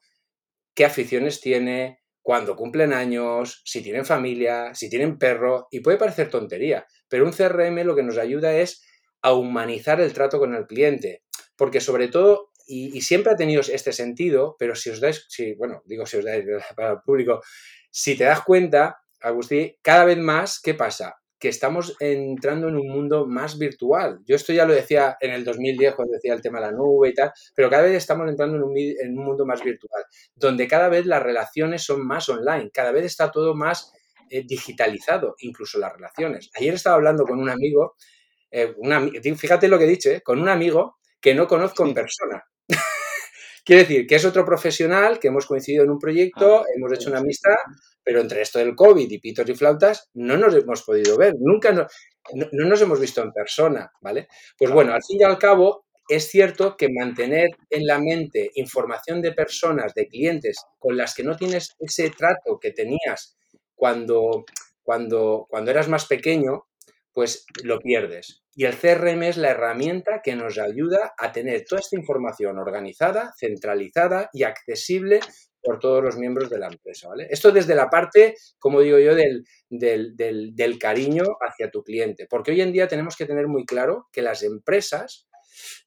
qué 0.75 0.86
aficiones 0.86 1.41
tiene, 1.41 2.03
cuándo 2.22 2.55
cumplen 2.55 2.93
años, 2.93 3.63
si 3.65 3.82
tienen 3.82 4.05
familia, 4.05 4.75
si 4.75 4.88
tienen 4.88 5.17
perro, 5.17 5.67
y 5.72 5.79
puede 5.79 5.98
parecer 5.98 6.29
tontería, 6.29 6.86
pero 7.10 7.25
un 7.25 7.32
CRM 7.32 7.84
lo 7.84 7.96
que 7.96 8.03
nos 8.03 8.20
ayuda 8.20 8.53
es 8.53 8.86
a 9.24 9.34
humanizar 9.34 10.00
el 10.00 10.13
trato 10.13 10.38
con 10.38 10.53
el 10.53 10.67
cliente, 10.67 11.24
porque 11.55 11.82
sobre 11.82 12.08
todo, 12.08 12.51
y, 12.67 13.01
siempre 13.01 13.34
ha 13.34 13.36
tenido 13.36 13.62
este 13.62 13.91
sentido, 13.91 14.58
pero 14.60 14.75
si 14.75 14.91
os 14.91 15.00
dais, 15.01 15.25
si, 15.27 15.55
bueno, 15.55 15.82
digo 15.86 16.05
si 16.05 16.17
os 16.17 16.24
dais 16.24 16.46
para 16.75 16.91
el 16.91 17.00
público, 17.03 17.41
si 17.89 18.15
te 18.15 18.25
das 18.25 18.43
cuenta, 18.43 19.00
Agustín, 19.22 19.74
cada 19.82 20.05
vez 20.05 20.20
más, 20.20 20.62
¿qué 20.62 20.75
pasa? 20.75 21.15
Que 21.43 21.50
estamos 21.50 21.97
entrando 22.00 22.69
en 22.69 22.77
un 22.77 22.88
mundo 22.88 23.27
más 23.27 23.57
virtual. 23.57 24.21
Yo 24.25 24.38
esto 24.38 24.53
ya 24.53 24.63
lo 24.63 24.73
decía 24.73 25.17
en 25.19 25.31
el 25.31 25.43
2010 25.43 25.93
cuando 25.93 26.13
decía 26.13 26.33
el 26.33 26.41
tema 26.41 26.62
de 26.62 26.67
la 26.67 26.71
nube 26.71 27.09
y 27.09 27.13
tal, 27.13 27.33
pero 27.53 27.69
cada 27.69 27.83
vez 27.83 27.97
estamos 27.97 28.29
entrando 28.29 28.55
en 28.55 28.63
un, 28.63 29.15
mundo 29.25 29.45
más 29.45 29.62
virtual, 29.62 30.05
donde 30.35 30.69
cada 30.69 30.88
vez 30.88 31.05
las 31.05 31.21
relaciones 31.21 31.83
son 31.83 32.07
más 32.07 32.29
online, 32.29 32.71
cada 32.73 32.93
vez 32.93 33.03
está 33.03 33.29
todo 33.29 33.55
más 33.55 33.91
eh, 34.29 34.45
digitalizado, 34.47 35.35
incluso 35.39 35.79
las 35.79 35.91
relaciones. 35.91 36.50
Ayer 36.55 36.75
estaba 36.75 36.95
hablando 36.95 37.25
con 37.25 37.38
un 37.38 37.50
amigo, 37.50 37.97
eh, 38.50 38.73
fíjate 39.35 39.67
lo 39.67 39.77
que 39.77 39.83
he 39.83 39.89
dicho, 39.89 40.12
eh, 40.12 40.21
con 40.21 40.39
un 40.39 40.47
amigo 40.47 40.95
que 41.19 41.35
no 41.35 41.45
conozco 41.45 41.85
en 41.85 41.93
persona. 41.93 42.41
Quiere 43.63 43.84
decir 43.84 44.08
que 44.08 44.15
es 44.15 44.25
otro 44.25 44.46
profesional 44.46 45.20
que 45.20 45.29
hemos 45.29 45.46
coincidido 45.46 45.84
en 45.84 45.91
un 45.91 46.00
proyecto, 46.00 46.60
Ah, 46.62 46.65
hemos 46.75 46.93
hecho 46.93 47.10
una 47.10 47.20
amistad, 47.20 47.55
pero 48.03 48.22
entre 48.22 48.41
esto 48.41 48.60
del 48.60 48.75
COVID 48.75 49.10
y 49.10 49.20
pitos 49.20 49.48
y 49.50 49.55
flautas 49.55 50.10
no 50.13 50.38
nos 50.38 50.53
hemos 50.55 50.84
podido 50.84 51.17
ver, 51.17 51.34
nunca 51.39 51.72
no, 51.72 51.88
no- 52.34 52.48
no 52.51 52.65
nos 52.67 52.82
hemos 52.82 53.00
visto 53.00 53.22
en 53.22 53.32
persona, 53.32 53.91
¿vale? 54.01 54.27
Pues 54.58 54.70
Claro. 54.70 54.75
bueno, 54.75 54.93
al 54.93 55.03
fin 55.03 55.20
y 55.22 55.24
al 55.24 55.38
cabo, 55.38 55.86
es 56.10 56.27
cierto 56.29 56.75
que 56.77 56.89
mantener 56.89 57.48
en 57.70 57.86
la 57.88 57.98
mente 58.00 58.51
información 58.55 59.22
de 59.22 59.32
personas, 59.32 59.93
de 59.93 60.08
clientes 60.08 60.58
con 60.77 60.98
las 60.98 61.13
que 61.15 61.24
no 61.24 61.36
tienes 61.38 61.75
ese 61.79 62.10
trato 62.10 62.60
que 62.60 62.72
tenías 62.72 63.38
cuando, 63.75 64.43
cuando, 64.84 65.46
cuando 65.50 65.72
eras 65.72 65.88
más 65.88 66.05
pequeño, 66.05 66.65
pues 67.13 67.46
lo 67.63 67.79
pierdes. 67.79 68.42
Y 68.55 68.65
el 68.65 68.75
CRM 68.77 69.24
es 69.24 69.38
la 69.38 69.50
herramienta 69.51 70.22
que 70.24 70.36
nos 70.36 70.57
ayuda 70.57 71.13
a 71.17 71.31
tener 71.31 71.65
toda 71.65 71.81
esta 71.81 71.95
información 71.98 72.57
organizada, 72.57 73.33
centralizada 73.38 74.29
y 74.33 74.43
accesible 74.43 75.19
por 75.62 75.79
todos 75.79 76.03
los 76.03 76.17
miembros 76.17 76.50
de 76.50 76.60
la 76.60 76.67
empresa. 76.67 77.07
¿vale? 77.10 77.27
Esto 77.29 77.51
desde 77.51 77.74
la 77.75 77.89
parte, 77.89 78.36
como 78.60 78.81
digo 78.81 79.00
yo, 79.00 79.15
del, 79.15 79.45
del, 79.69 80.15
del, 80.15 80.55
del 80.55 80.77
cariño 80.77 81.24
hacia 81.41 81.72
tu 81.72 81.83
cliente. 81.83 82.27
Porque 82.29 82.51
hoy 82.51 82.62
en 82.62 82.74
día 82.74 82.88
tenemos 82.88 83.15
que 83.15 83.25
tener 83.25 83.48
muy 83.48 83.65
claro 83.65 84.07
que 84.12 84.22
las 84.22 84.43
empresas 84.43 85.27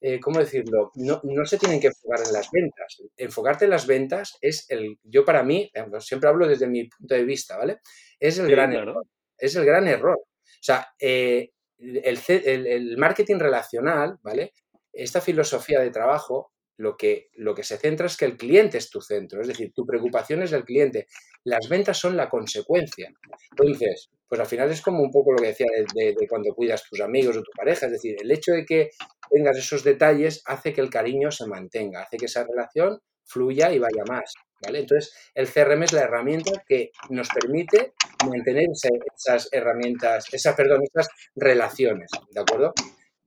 eh, 0.01 0.21
¿cómo 0.21 0.39
decirlo? 0.39 0.93
No, 0.95 1.21
no, 1.25 1.45
se 1.45 1.59
tienen 1.59 1.81
que 1.81 1.89
enfocar 1.89 2.21
en 2.27 2.33
las 2.33 2.51
ventas. 2.51 3.03
Enfocarte 3.17 3.65
en 3.65 3.71
las 3.71 3.87
ventas 3.87 4.39
es 4.41 4.67
el, 4.71 4.99
yo 5.03 5.25
para 5.25 5.43
mí, 5.43 5.71
siempre 6.01 6.29
hablo 6.29 6.47
desde 6.47 6.67
mi 6.69 6.89
punto 6.89 7.15
de 7.15 7.25
vista, 7.25 7.57
¿vale? 7.57 7.81
Es 8.21 8.39
el 8.39 8.47
Sí, 8.47 8.53
gran 8.53 8.71
claro. 8.71 8.91
error. 8.93 9.07
Es 9.39 9.55
el 9.57 9.65
gran 9.65 9.89
error. 9.89 10.19
O 10.19 10.63
sea, 10.63 10.89
eh, 10.99 11.51
el, 11.79 12.97
marketing 12.97 13.39
relacional, 13.39 14.19
¿vale? 14.23 14.53
Esta 14.93 15.21
filosofía 15.21 15.81
de 15.81 15.91
trabajo, 15.91 16.53
lo 16.79 16.97
que, 16.97 17.29
lo 17.35 17.55
que 17.55 17.63
se 17.63 17.79
centra 17.79 18.07
es 18.07 18.17
que 18.17 18.25
el 18.25 18.37
cliente 18.37 18.79
es 18.79 18.91
tu 18.91 19.01
centro, 19.01 19.41
es 19.41 19.49
decir, 19.49 19.73
tu 19.75 19.87
preocupación 19.87 20.43
es 20.43 20.53
el 20.53 20.65
cliente. 20.65 21.07
Las 21.45 21.69
ventas 21.69 21.99
son 21.99 22.17
la 22.17 22.29
consecuencia. 22.29 23.11
Entonces, 23.51 24.11
pues 24.29 24.41
al 24.41 24.47
final 24.47 24.71
es 24.71 24.83
como 24.83 25.03
un 25.03 25.11
poco 25.11 25.33
lo 25.33 25.39
que 25.39 25.49
decía 25.49 25.67
de, 25.75 25.87
de, 25.95 26.15
de, 26.19 26.29
cuando 26.29 26.55
cuidas 26.55 26.85
tus 26.89 27.01
amigos 27.01 27.37
o 27.37 27.43
tu 27.43 27.53
pareja, 27.57 27.87
es 27.87 27.93
decir, 27.93 28.17
el 28.21 28.31
hecho 28.31 28.53
de 28.53 28.65
que 28.65 28.91
tengas 29.31 29.57
esos 29.57 29.85
detalles 29.85 30.43
hace 30.47 30.73
que 30.73 30.81
el 30.81 30.91
cariño 30.91 31.31
se 31.31 31.47
mantenga, 31.47 32.03
hace 32.03 32.17
que 32.17 32.27
esa 32.27 32.45
relación 32.45 33.01
fluya 33.27 33.73
y 33.73 33.79
vaya 33.79 34.05
más, 34.09 34.35
¿vale? 34.65 34.81
Entonces, 34.81 35.15
el 35.35 35.49
CRM 35.49 35.83
es 35.83 35.93
la 35.93 36.03
herramienta 36.03 36.63
que 36.67 36.91
nos 37.11 37.29
permite 37.29 37.93
mantener 38.25 38.69
esas 38.71 39.49
herramientas, 39.53 40.33
esas, 40.33 40.55
perdón, 40.55 40.83
esas 40.83 41.09
relaciones, 41.35 42.11
¿de 42.31 42.41
acuerdo? 42.41 42.73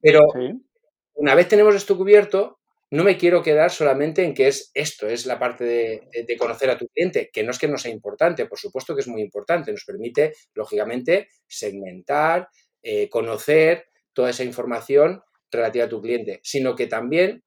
Pero 0.01 0.22
sí. 0.34 0.62
una 1.15 1.36
vez 1.36 1.48
tenemos 1.48 1.75
esto 1.75 1.98
cubierto, 1.98 2.60
no 2.91 3.03
me 3.03 3.17
quiero 3.17 3.43
quedar 3.43 3.69
solamente 3.69 4.24
en 4.24 4.34
que 4.34 4.48
es 4.48 4.72
esto, 4.74 5.08
es 5.08 5.25
la 5.25 5.38
parte 5.38 5.63
de, 5.63 6.10
de, 6.25 6.38
conocer 6.38 6.72
a 6.72 6.77
tu 6.77 6.88
cliente, 6.88 7.29
que 7.31 7.43
no 7.43 7.51
es 7.51 7.60
que 7.60 7.67
no 7.67 7.77
sea 7.77 7.91
importante, 7.91 8.48
por 8.48 8.58
supuesto 8.58 8.96
que 8.96 9.01
es 9.01 9.08
muy 9.08 9.22
importante, 9.22 9.72
nos 9.72 9.86
permite, 9.86 10.34
lógicamente, 10.55 11.29
segmentar, 11.48 12.50
eh, 12.81 13.10
conocer 13.10 13.89
toda 14.13 14.29
esa 14.29 14.43
información 14.43 15.22
relativa 15.51 15.86
a 15.86 15.89
tu 15.89 16.01
cliente, 16.01 16.39
sino 16.43 16.75
que 16.75 16.88
también 16.88 17.43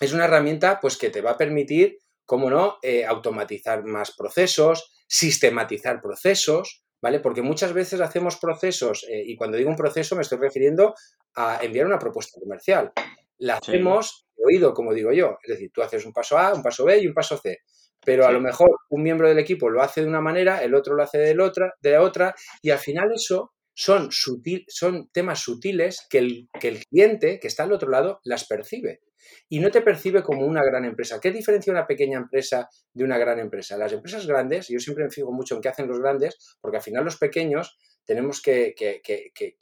es 0.00 0.12
una 0.12 0.26
herramienta 0.26 0.78
pues, 0.80 0.96
que 0.96 1.10
te 1.10 1.22
va 1.22 1.32
a 1.32 1.38
permitir, 1.38 1.98
como 2.24 2.50
no, 2.50 2.78
eh, 2.82 3.04
automatizar 3.04 3.84
más 3.84 4.14
procesos, 4.16 4.97
sistematizar 5.08 6.00
procesos, 6.00 6.84
¿vale? 7.00 7.20
Porque 7.20 7.42
muchas 7.42 7.72
veces 7.72 8.00
hacemos 8.00 8.36
procesos, 8.36 9.04
eh, 9.08 9.22
y 9.26 9.36
cuando 9.36 9.56
digo 9.56 9.70
un 9.70 9.76
proceso 9.76 10.14
me 10.14 10.22
estoy 10.22 10.38
refiriendo 10.38 10.94
a 11.34 11.60
enviar 11.62 11.86
una 11.86 11.98
propuesta 11.98 12.38
comercial. 12.40 12.92
La 13.38 13.56
hacemos 13.56 14.26
oído, 14.36 14.74
como 14.74 14.92
digo 14.92 15.12
yo, 15.12 15.38
es 15.42 15.50
decir, 15.50 15.70
tú 15.72 15.82
haces 15.82 16.04
un 16.04 16.12
paso 16.12 16.38
A, 16.38 16.54
un 16.54 16.62
paso 16.62 16.84
B 16.84 17.00
y 17.00 17.06
un 17.06 17.14
paso 17.14 17.36
C. 17.38 17.58
Pero 18.04 18.26
a 18.26 18.32
lo 18.32 18.40
mejor 18.40 18.70
un 18.90 19.02
miembro 19.02 19.28
del 19.28 19.38
equipo 19.38 19.68
lo 19.68 19.82
hace 19.82 20.02
de 20.02 20.06
una 20.06 20.20
manera, 20.20 20.62
el 20.62 20.74
otro 20.74 20.94
lo 20.94 21.02
hace 21.02 21.18
de, 21.18 21.40
otra, 21.40 21.74
de 21.80 21.98
otra, 21.98 22.34
y 22.62 22.70
al 22.70 22.78
final 22.78 23.10
eso 23.14 23.52
son, 23.74 24.10
sutil, 24.10 24.64
son 24.68 25.08
temas 25.10 25.40
sutiles 25.40 26.06
que 26.08 26.18
el, 26.18 26.48
que 26.60 26.68
el 26.68 26.84
cliente 26.86 27.38
que 27.40 27.48
está 27.48 27.64
al 27.64 27.72
otro 27.72 27.90
lado 27.90 28.20
las 28.24 28.46
percibe. 28.46 29.00
Y 29.48 29.60
no 29.60 29.70
te 29.70 29.82
percibe 29.82 30.22
como 30.22 30.46
una 30.46 30.64
gran 30.64 30.84
empresa. 30.84 31.20
¿Qué 31.20 31.30
diferencia 31.30 31.72
una 31.72 31.86
pequeña 31.86 32.18
empresa 32.18 32.68
de 32.92 33.04
una 33.04 33.18
gran 33.18 33.38
empresa? 33.38 33.76
Las 33.76 33.92
empresas 33.92 34.26
grandes, 34.26 34.68
yo 34.68 34.78
siempre 34.78 35.04
me 35.04 35.10
fijo 35.10 35.32
mucho 35.32 35.54
en 35.54 35.60
qué 35.60 35.68
hacen 35.68 35.88
los 35.88 36.00
grandes, 36.00 36.56
porque 36.60 36.78
al 36.78 36.82
final 36.82 37.04
los 37.04 37.16
pequeños 37.16 37.76
tenemos 38.04 38.40
que, 38.40 38.74
que, 38.76 39.00
que, 39.02 39.30
que 39.34 39.56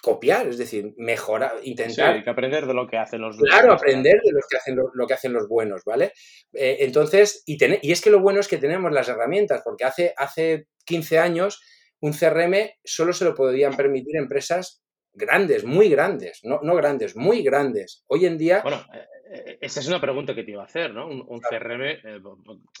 copiar, 0.00 0.48
es 0.48 0.58
decir, 0.58 0.94
mejorar, 0.96 1.52
intentar. 1.62 2.12
Sí, 2.12 2.18
hay 2.18 2.24
que 2.24 2.30
aprender 2.30 2.66
de 2.66 2.74
lo 2.74 2.86
que 2.86 2.96
hacen 2.96 3.20
los 3.20 3.36
Claro, 3.36 3.68
buenos, 3.68 3.82
aprender 3.82 4.14
de 4.22 4.32
los 4.32 4.46
que 4.48 4.56
hacen 4.56 4.76
lo, 4.76 4.90
lo, 4.94 5.06
que 5.06 5.14
hacen 5.14 5.32
los 5.32 5.46
buenos, 5.46 5.82
¿vale? 5.84 6.12
Eh, 6.54 6.78
entonces, 6.80 7.42
y, 7.46 7.58
ten, 7.58 7.78
y 7.82 7.92
es 7.92 8.00
que 8.00 8.10
lo 8.10 8.20
bueno 8.20 8.40
es 8.40 8.48
que 8.48 8.56
tenemos 8.56 8.92
las 8.92 9.08
herramientas, 9.08 9.60
porque 9.64 9.84
hace, 9.84 10.14
hace 10.16 10.66
15 10.86 11.18
años 11.18 11.60
un 12.00 12.12
CRM 12.12 12.54
solo 12.82 13.12
se 13.12 13.24
lo 13.24 13.34
podían 13.34 13.76
permitir 13.76 14.16
empresas 14.16 14.82
grandes, 15.12 15.64
muy 15.64 15.88
grandes, 15.88 16.40
no, 16.44 16.60
no 16.62 16.74
grandes, 16.74 17.16
muy 17.16 17.42
grandes. 17.42 18.04
Hoy 18.08 18.26
en 18.26 18.38
día... 18.38 18.60
Bueno, 18.62 18.84
eh, 18.94 19.58
esa 19.60 19.80
es 19.80 19.88
una 19.88 20.00
pregunta 20.00 20.34
que 20.34 20.42
te 20.42 20.50
iba 20.50 20.62
a 20.62 20.66
hacer, 20.66 20.92
¿no? 20.92 21.06
Un, 21.06 21.24
un 21.26 21.40
CRM, 21.40 21.82
eh, 21.82 22.20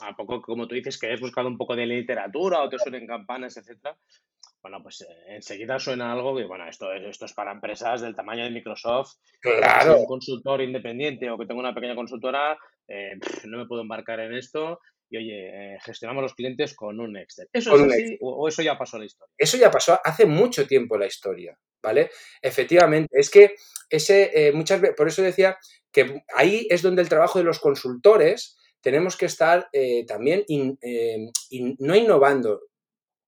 a 0.00 0.16
poco 0.16 0.42
como 0.42 0.66
tú 0.66 0.74
dices, 0.74 0.98
que 0.98 1.12
has 1.12 1.20
buscado 1.20 1.48
un 1.48 1.56
poco 1.56 1.76
de 1.76 1.86
literatura 1.86 2.62
o 2.62 2.68
te 2.68 2.78
suenen 2.78 3.06
campanas, 3.06 3.56
etcétera. 3.56 3.96
Bueno, 4.62 4.82
pues 4.82 5.00
eh, 5.02 5.36
enseguida 5.36 5.78
suena 5.78 6.12
algo 6.12 6.36
que, 6.36 6.44
bueno, 6.44 6.68
esto 6.68 6.92
es, 6.92 7.02
esto 7.04 7.24
es 7.24 7.32
para 7.32 7.52
empresas 7.52 8.00
del 8.00 8.14
tamaño 8.14 8.44
de 8.44 8.50
Microsoft. 8.50 9.16
Claro. 9.40 9.94
Si 9.94 10.00
un 10.00 10.06
consultor 10.06 10.60
independiente 10.60 11.30
o 11.30 11.38
que 11.38 11.46
tengo 11.46 11.60
una 11.60 11.74
pequeña 11.74 11.94
consultora, 11.94 12.58
eh, 12.86 13.12
no 13.44 13.58
me 13.58 13.66
puedo 13.66 13.82
embarcar 13.82 14.20
en 14.20 14.34
esto. 14.34 14.80
Y 15.10 15.16
oye, 15.16 15.74
eh, 15.74 15.78
gestionamos 15.82 16.22
los 16.22 16.34
clientes 16.34 16.74
con 16.74 17.00
un 17.00 17.16
Excel. 17.16 17.48
¿Eso 17.52 17.72
Con 17.72 17.86
es 17.86 17.92
así 17.92 18.02
Excel. 18.02 18.18
o, 18.22 18.48
eso 18.48 18.62
ya 18.62 18.78
pasó 18.78 18.96
a 18.96 19.00
la 19.00 19.06
historia? 19.06 19.34
Eso 19.36 19.56
ya 19.56 19.70
pasó 19.70 19.98
hace 20.04 20.24
mucho 20.24 20.66
tiempo 20.66 20.96
la 20.96 21.06
historia, 21.06 21.58
¿vale? 21.82 22.10
Efectivamente, 22.40 23.08
es 23.18 23.28
que 23.28 23.56
ese, 23.88 24.30
eh, 24.32 24.52
muchas 24.52 24.80
veces, 24.80 24.96
por 24.96 25.08
eso 25.08 25.22
decía 25.22 25.58
que 25.90 26.22
ahí 26.34 26.66
es 26.70 26.82
donde 26.82 27.02
el 27.02 27.08
trabajo 27.08 27.40
de 27.40 27.44
los 27.44 27.58
consultores 27.58 28.56
tenemos 28.80 29.16
que 29.16 29.26
estar 29.26 29.68
eh, 29.72 30.06
también, 30.06 30.44
in, 30.46 30.78
in, 31.50 31.76
no 31.80 31.96
innovando, 31.96 32.62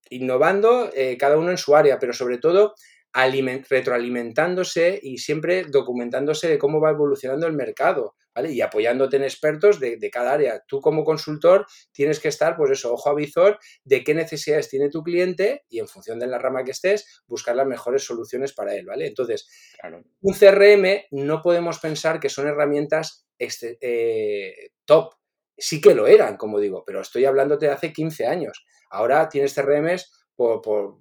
innovando 0.09 0.91
cada 1.19 1.37
uno 1.37 1.51
en 1.51 1.59
su 1.59 1.75
área, 1.75 1.99
pero 1.99 2.13
sobre 2.13 2.39
todo 2.39 2.75
retroalimentándose 3.15 4.99
y 5.03 5.19
siempre 5.19 5.65
documentándose 5.65 6.49
de 6.49 6.59
cómo 6.59 6.81
va 6.81 6.91
evolucionando 6.91 7.47
el 7.47 7.53
mercado, 7.53 8.17
¿vale? 8.35 8.53
Y 8.53 8.61
apoyándote 8.61 9.17
en 9.17 9.25
expertos 9.25 9.79
de, 9.81 9.97
de, 9.97 10.11
cada 10.11 10.33
área. 10.33 10.63
Tú 10.67 10.81
como 10.81 11.05
consultor 11.05 11.67
tienes 11.93 12.21
que 12.21 12.29
estar, 12.29 12.57
pues 12.57 12.71
eso, 12.71 12.93
ojo 12.93 13.11
a 13.11 13.15
visor 13.15 13.59
de 13.85 14.03
qué 14.03 14.15
necesidades 14.15 14.69
tiene 14.69 14.89
tu 14.89 15.03
cliente 15.03 15.65
y 15.69 15.79
en 15.79 15.89
función 15.89 16.19
de 16.19 16.27
la 16.27 16.39
rama 16.39 16.65
que 16.65 16.71
estés, 16.71 17.23
buscar 17.27 17.57
las 17.57 17.67
mejores 17.67 18.05
soluciones 18.05 18.53
para 18.53 18.75
él, 18.75 18.87
¿vale? 18.87 19.07
Entonces, 19.07 19.49
claro. 19.79 20.03
un 20.21 20.35
CRM 20.35 21.05
no 21.11 21.43
podemos 21.43 21.79
pensar 21.79 22.19
que 22.19 22.29
son 22.29 22.49
herramientas 22.49 23.27
este, 23.39 23.79
eh, 23.81 24.71
top. 24.85 25.15
Sí 25.59 25.81
que 25.81 25.95
lo 25.95 26.07
eran, 26.07 26.37
como 26.37 26.59
digo, 26.59 26.83
pero 26.87 27.01
estoy 27.03 27.25
hablándote 27.25 27.67
de 27.67 27.73
hace 27.73 27.93
15 27.93 28.27
años. 28.27 28.65
Ahora 28.91 29.29
tienes 29.29 29.55
CRMs 29.55 30.27
por, 30.35 30.63
por, 30.63 30.99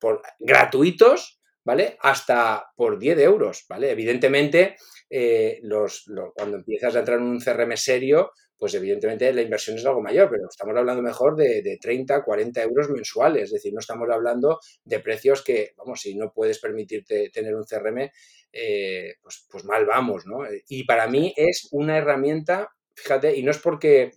por, 0.00 0.22
gratuitos, 0.38 1.40
¿vale? 1.64 1.96
Hasta 2.00 2.72
por 2.76 2.98
10 2.98 3.18
euros, 3.20 3.64
¿vale? 3.68 3.90
Evidentemente, 3.90 4.76
eh, 5.08 5.60
los, 5.62 6.06
los, 6.06 6.32
cuando 6.34 6.56
empiezas 6.56 6.96
a 6.96 7.00
entrar 7.00 7.18
en 7.18 7.24
un 7.24 7.40
CRM 7.40 7.76
serio, 7.76 8.32
pues 8.62 8.74
evidentemente 8.74 9.32
la 9.32 9.42
inversión 9.42 9.76
es 9.76 9.84
algo 9.84 10.00
mayor, 10.00 10.30
pero 10.30 10.46
estamos 10.48 10.76
hablando 10.76 11.02
mejor 11.02 11.34
de, 11.34 11.62
de, 11.62 11.78
30, 11.78 12.22
40 12.22 12.62
euros 12.62 12.90
mensuales, 12.90 13.42
es 13.42 13.50
decir, 13.50 13.72
no 13.72 13.80
estamos 13.80 14.08
hablando 14.08 14.60
de 14.84 15.00
precios 15.00 15.42
que, 15.42 15.72
vamos, 15.76 16.00
si 16.00 16.14
no 16.14 16.32
puedes 16.32 16.60
permitirte 16.60 17.30
tener 17.30 17.56
un 17.56 17.64
CRM, 17.64 18.08
eh, 18.52 19.14
pues, 19.20 19.46
pues 19.50 19.64
mal 19.64 19.84
vamos, 19.84 20.26
¿no? 20.26 20.44
Y 20.68 20.84
para 20.84 21.08
mí 21.08 21.34
es 21.36 21.70
una 21.72 21.98
herramienta, 21.98 22.70
fíjate, 22.94 23.36
y 23.36 23.42
no 23.42 23.50
es 23.50 23.58
porque, 23.58 24.12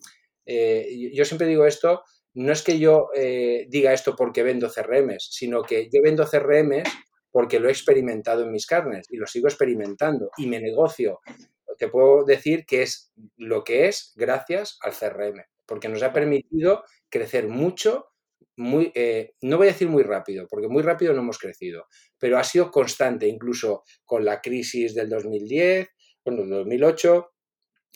eh, 0.46 1.10
yo 1.12 1.26
siempre 1.26 1.48
digo 1.48 1.66
esto, 1.66 2.04
no 2.36 2.52
es 2.52 2.62
que 2.64 2.80
yo 2.80 3.10
eh, 3.16 3.66
diga 3.70 3.94
esto 3.94 4.16
porque 4.16 4.44
vendo 4.44 4.70
CRMs, 4.70 5.30
sino 5.32 5.64
que 5.64 5.90
yo 5.92 6.02
vendo 6.04 6.26
CRMs 6.26 6.90
porque 7.32 7.60
lo 7.60 7.68
he 7.68 7.72
experimentado 7.72 8.44
en 8.44 8.52
mis 8.52 8.66
carnes 8.66 9.08
y 9.10 9.18
lo 9.18 9.28
sigo 9.28 9.48
experimentando. 9.48 10.30
Y 10.38 10.48
mi 10.48 10.60
negocio, 10.60 11.20
te 11.78 11.88
puedo 11.88 12.24
decir 12.24 12.66
que 12.66 12.84
es 12.84 13.12
lo 13.38 13.64
que 13.64 13.88
es 13.88 14.14
gracias 14.16 14.78
al 14.82 14.94
CRM, 14.94 15.44
porque 15.66 15.90
nos 15.90 16.04
ha 16.04 16.14
permitido 16.14 16.84
crecer 17.10 17.48
mucho, 17.48 18.08
muy, 18.58 18.92
eh, 18.96 19.34
no 19.42 19.58
voy 19.58 19.68
a 19.68 19.72
decir 19.72 19.90
muy 19.90 20.04
rápido, 20.04 20.48
porque 20.50 20.68
muy 20.68 20.82
rápido 20.82 21.14
no 21.14 21.22
hemos 21.22 21.38
crecido, 21.38 21.88
pero 22.18 22.38
ha 22.38 22.44
sido 22.44 22.72
constante, 22.72 23.28
incluso 23.28 23.84
con 24.06 24.24
la 24.24 24.40
crisis 24.42 24.94
del 24.96 25.10
2010, 25.10 25.90
bueno, 26.24 26.42
del 26.42 26.52
2008, 26.52 27.35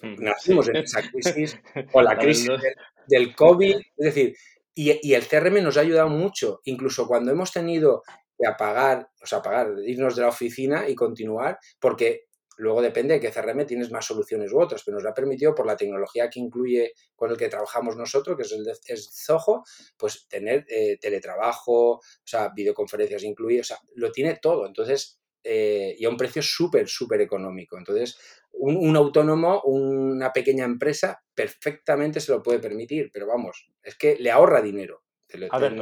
nacimos 0.03 0.67
en 0.69 0.77
esa 0.77 1.01
crisis, 1.01 1.59
con 1.91 2.05
la 2.05 2.17
crisis 2.17 2.47
del, 2.47 2.75
del 3.07 3.35
COVID, 3.35 3.75
es 3.75 4.05
decir, 4.05 4.35
y, 4.75 5.07
y, 5.07 5.13
el 5.13 5.27
CRM 5.27 5.61
nos 5.61 5.77
ha 5.77 5.81
ayudado 5.81 6.09
mucho, 6.09 6.61
incluso 6.63 7.07
cuando 7.07 7.31
hemos 7.31 7.51
tenido 7.51 8.03
que 8.37 8.47
apagar, 8.47 9.09
o 9.21 9.25
sea, 9.25 9.39
apagar, 9.39 9.73
irnos 9.85 10.15
de 10.15 10.21
la 10.21 10.29
oficina 10.29 10.87
y 10.87 10.95
continuar, 10.95 11.59
porque 11.79 12.29
Luego 12.59 12.81
depende 12.81 13.13
de 13.13 13.19
qué 13.21 13.31
CRM 13.31 13.65
tienes 13.65 13.89
más 13.89 14.05
soluciones 14.05 14.51
u 14.51 14.59
otras, 14.59 14.83
pero 14.83 14.97
nos 14.97 15.05
ha 15.05 15.13
permitido 15.13 15.55
por 15.55 15.65
la 15.65 15.77
tecnología 15.77 16.29
que 16.29 16.41
incluye 16.41 16.91
con 17.15 17.31
el 17.31 17.37
que 17.37 17.47
trabajamos 17.47 17.95
nosotros, 17.95 18.35
que 18.35 18.43
es 18.43 18.51
el 18.51 18.65
de 18.65 18.73
es 18.85 19.09
Zoho, 19.25 19.63
pues 19.97 20.27
tener 20.27 20.65
eh, 20.67 20.97
teletrabajo, 20.99 21.91
o 21.91 22.01
sea, 22.25 22.51
videoconferencias 22.53 23.23
incluidas, 23.23 23.71
o 23.71 23.75
sea, 23.75 23.77
lo 23.95 24.11
tiene 24.11 24.39
todo. 24.41 24.67
Entonces, 24.67 25.21
eh, 25.51 25.95
y 25.97 26.05
a 26.05 26.09
un 26.09 26.15
precio 26.15 26.43
súper, 26.43 26.87
súper 26.87 27.21
económico. 27.21 27.75
Entonces, 27.75 28.19
un, 28.51 28.95
autónomo, 28.95 29.63
una 29.63 30.31
pequeña 30.31 30.63
empresa, 30.63 31.23
perfectamente 31.33 32.19
se 32.19 32.31
lo 32.31 32.43
puede 32.43 32.59
permitir, 32.59 33.09
pero 33.11 33.25
vamos, 33.25 33.67
es 33.81 33.95
que 33.95 34.15
le 34.19 34.29
ahorra 34.29 34.61
dinero. 34.61 35.01
A 35.49 35.57
ver, 35.57 35.75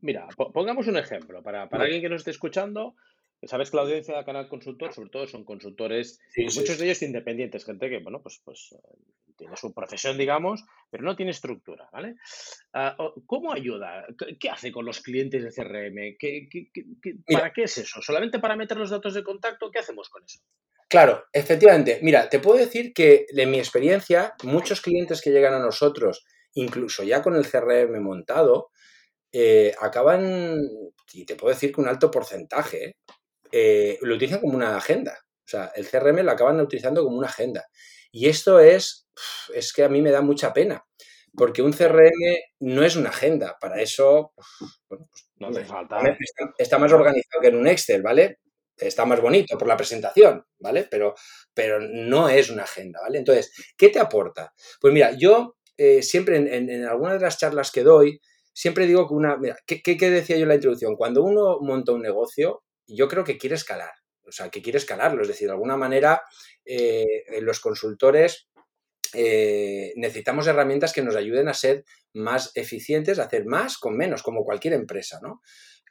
mira, 0.00 0.26
pongamos 0.52 0.88
un 0.88 0.96
ejemplo 0.96 1.44
para, 1.44 1.68
para 1.68 1.84
alguien 1.84 2.02
que 2.02 2.08
nos 2.08 2.22
esté 2.22 2.32
escuchando 2.32 2.96
Sabes 3.46 3.70
que 3.70 3.76
la 3.76 3.82
audiencia 3.82 4.16
de 4.16 4.24
Canal 4.24 4.48
Consultor, 4.48 4.92
sobre 4.92 5.10
todo, 5.10 5.26
son 5.26 5.44
consultores, 5.44 6.20
muchos 6.36 6.78
de 6.78 6.84
ellos 6.84 7.02
independientes, 7.02 7.64
gente 7.64 7.88
que, 7.88 7.98
bueno, 7.98 8.22
pues, 8.22 8.40
pues 8.44 8.74
tiene 9.36 9.56
su 9.56 9.72
profesión, 9.72 10.16
digamos, 10.16 10.64
pero 10.90 11.04
no 11.04 11.16
tiene 11.16 11.32
estructura, 11.32 11.88
¿vale? 11.92 12.16
Ah, 12.72 12.96
¿Cómo 13.26 13.52
ayuda? 13.52 14.06
¿Qué 14.38 14.48
hace 14.48 14.72
con 14.72 14.84
los 14.84 15.00
clientes 15.00 15.42
de 15.42 15.50
CRM? 15.50 16.16
¿Qué, 16.18 16.48
para 17.32 17.52
qué 17.52 17.64
es 17.64 17.78
eso? 17.78 18.00
¿Solamente 18.00 18.38
para 18.38 18.56
meter 18.56 18.76
los 18.76 18.90
datos 18.90 19.14
de 19.14 19.24
contacto? 19.24 19.70
¿Qué 19.70 19.80
hacemos 19.80 20.08
con 20.08 20.24
eso? 20.24 20.40
Claro, 20.88 21.24
efectivamente. 21.32 21.98
Mira, 22.02 22.28
te 22.28 22.38
puedo 22.38 22.58
decir 22.58 22.92
que 22.92 23.26
en 23.28 23.50
mi 23.50 23.58
experiencia, 23.58 24.34
muchos 24.44 24.80
clientes 24.80 25.20
que 25.20 25.30
llegan 25.30 25.54
a 25.54 25.58
nosotros, 25.58 26.24
incluso 26.54 27.02
ya 27.02 27.22
con 27.22 27.34
el 27.34 27.46
CRM 27.46 28.00
montado, 28.00 28.70
eh, 29.32 29.74
acaban, 29.80 30.60
y 31.12 31.24
te 31.24 31.34
puedo 31.34 31.52
decir 31.52 31.72
que 31.72 31.80
un 31.80 31.88
alto 31.88 32.10
porcentaje, 32.10 32.98
¿eh? 33.54 33.90
Eh, 33.92 33.98
lo 34.02 34.16
utilizan 34.16 34.40
como 34.40 34.56
una 34.56 34.76
agenda. 34.76 35.18
O 35.22 35.48
sea, 35.48 35.72
el 35.76 35.88
CRM 35.88 36.22
lo 36.22 36.32
acaban 36.32 36.60
utilizando 36.60 37.04
como 37.04 37.16
una 37.16 37.28
agenda. 37.28 37.66
Y 38.10 38.28
esto 38.28 38.60
es, 38.60 39.08
es 39.52 39.72
que 39.72 39.84
a 39.84 39.88
mí 39.88 40.00
me 40.00 40.10
da 40.10 40.22
mucha 40.22 40.52
pena, 40.52 40.84
porque 41.36 41.62
un 41.62 41.72
CRM 41.72 42.38
no 42.60 42.82
es 42.82 42.96
una 42.96 43.10
agenda. 43.10 43.56
Para 43.60 43.80
eso, 43.80 44.32
bueno, 44.88 45.08
pues, 45.10 45.28
no 45.36 45.48
hace 45.48 45.64
falta. 45.64 45.98
Está, 46.58 46.78
más 46.78 46.92
organizado 46.92 47.40
que 47.40 47.48
en 47.48 47.56
un 47.56 47.66
Excel, 47.66 48.02
¿vale? 48.02 48.38
Está 48.76 49.04
más 49.04 49.20
bonito 49.20 49.56
por 49.58 49.68
la 49.68 49.76
presentación, 49.76 50.44
¿vale? 50.58 50.88
Pero, 50.90 51.14
pero 51.52 51.78
no 51.80 52.28
es 52.28 52.50
una 52.50 52.64
agenda, 52.64 53.00
¿vale? 53.02 53.18
Entonces, 53.18 53.52
¿qué 53.76 53.88
te 53.90 54.00
aporta? 54.00 54.52
Pues 54.80 54.92
mira, 54.92 55.12
yo 55.16 55.56
eh, 55.76 56.02
siempre 56.02 56.36
en, 56.36 56.70
en, 56.70 56.84
algunas 56.84 57.14
de 57.14 57.20
las 57.20 57.38
charlas 57.38 57.70
que 57.70 57.82
doy, 57.82 58.20
siempre 58.52 58.86
digo 58.86 59.06
que 59.06 59.14
una. 59.14 59.36
Mira, 59.36 59.56
¿qué, 59.66 59.82
¿qué, 59.82 60.10
decía 60.10 60.36
yo 60.36 60.42
en 60.42 60.48
la 60.48 60.54
introducción? 60.54 60.96
Cuando 60.96 61.22
uno 61.22 61.58
monta 61.60 61.92
un 61.92 62.02
negocio, 62.02 62.63
yo 62.86 63.08
creo 63.08 63.24
que 63.24 63.38
quiere 63.38 63.54
escalar, 63.54 63.92
o 64.26 64.32
sea, 64.32 64.50
que 64.50 64.62
quiere 64.62 64.78
escalarlo, 64.78 65.22
es 65.22 65.28
decir, 65.28 65.48
de 65.48 65.52
alguna 65.52 65.76
manera 65.76 66.22
eh, 66.64 67.04
los 67.40 67.60
consultores 67.60 68.48
eh, 69.14 69.92
necesitamos 69.96 70.46
herramientas 70.46 70.92
que 70.92 71.02
nos 71.02 71.14
ayuden 71.14 71.48
a 71.48 71.54
ser 71.54 71.84
más 72.12 72.50
eficientes, 72.54 73.18
a 73.18 73.24
hacer 73.24 73.44
más 73.46 73.78
con 73.78 73.96
menos, 73.96 74.22
como 74.22 74.44
cualquier 74.44 74.74
empresa, 74.74 75.20
¿no? 75.22 75.40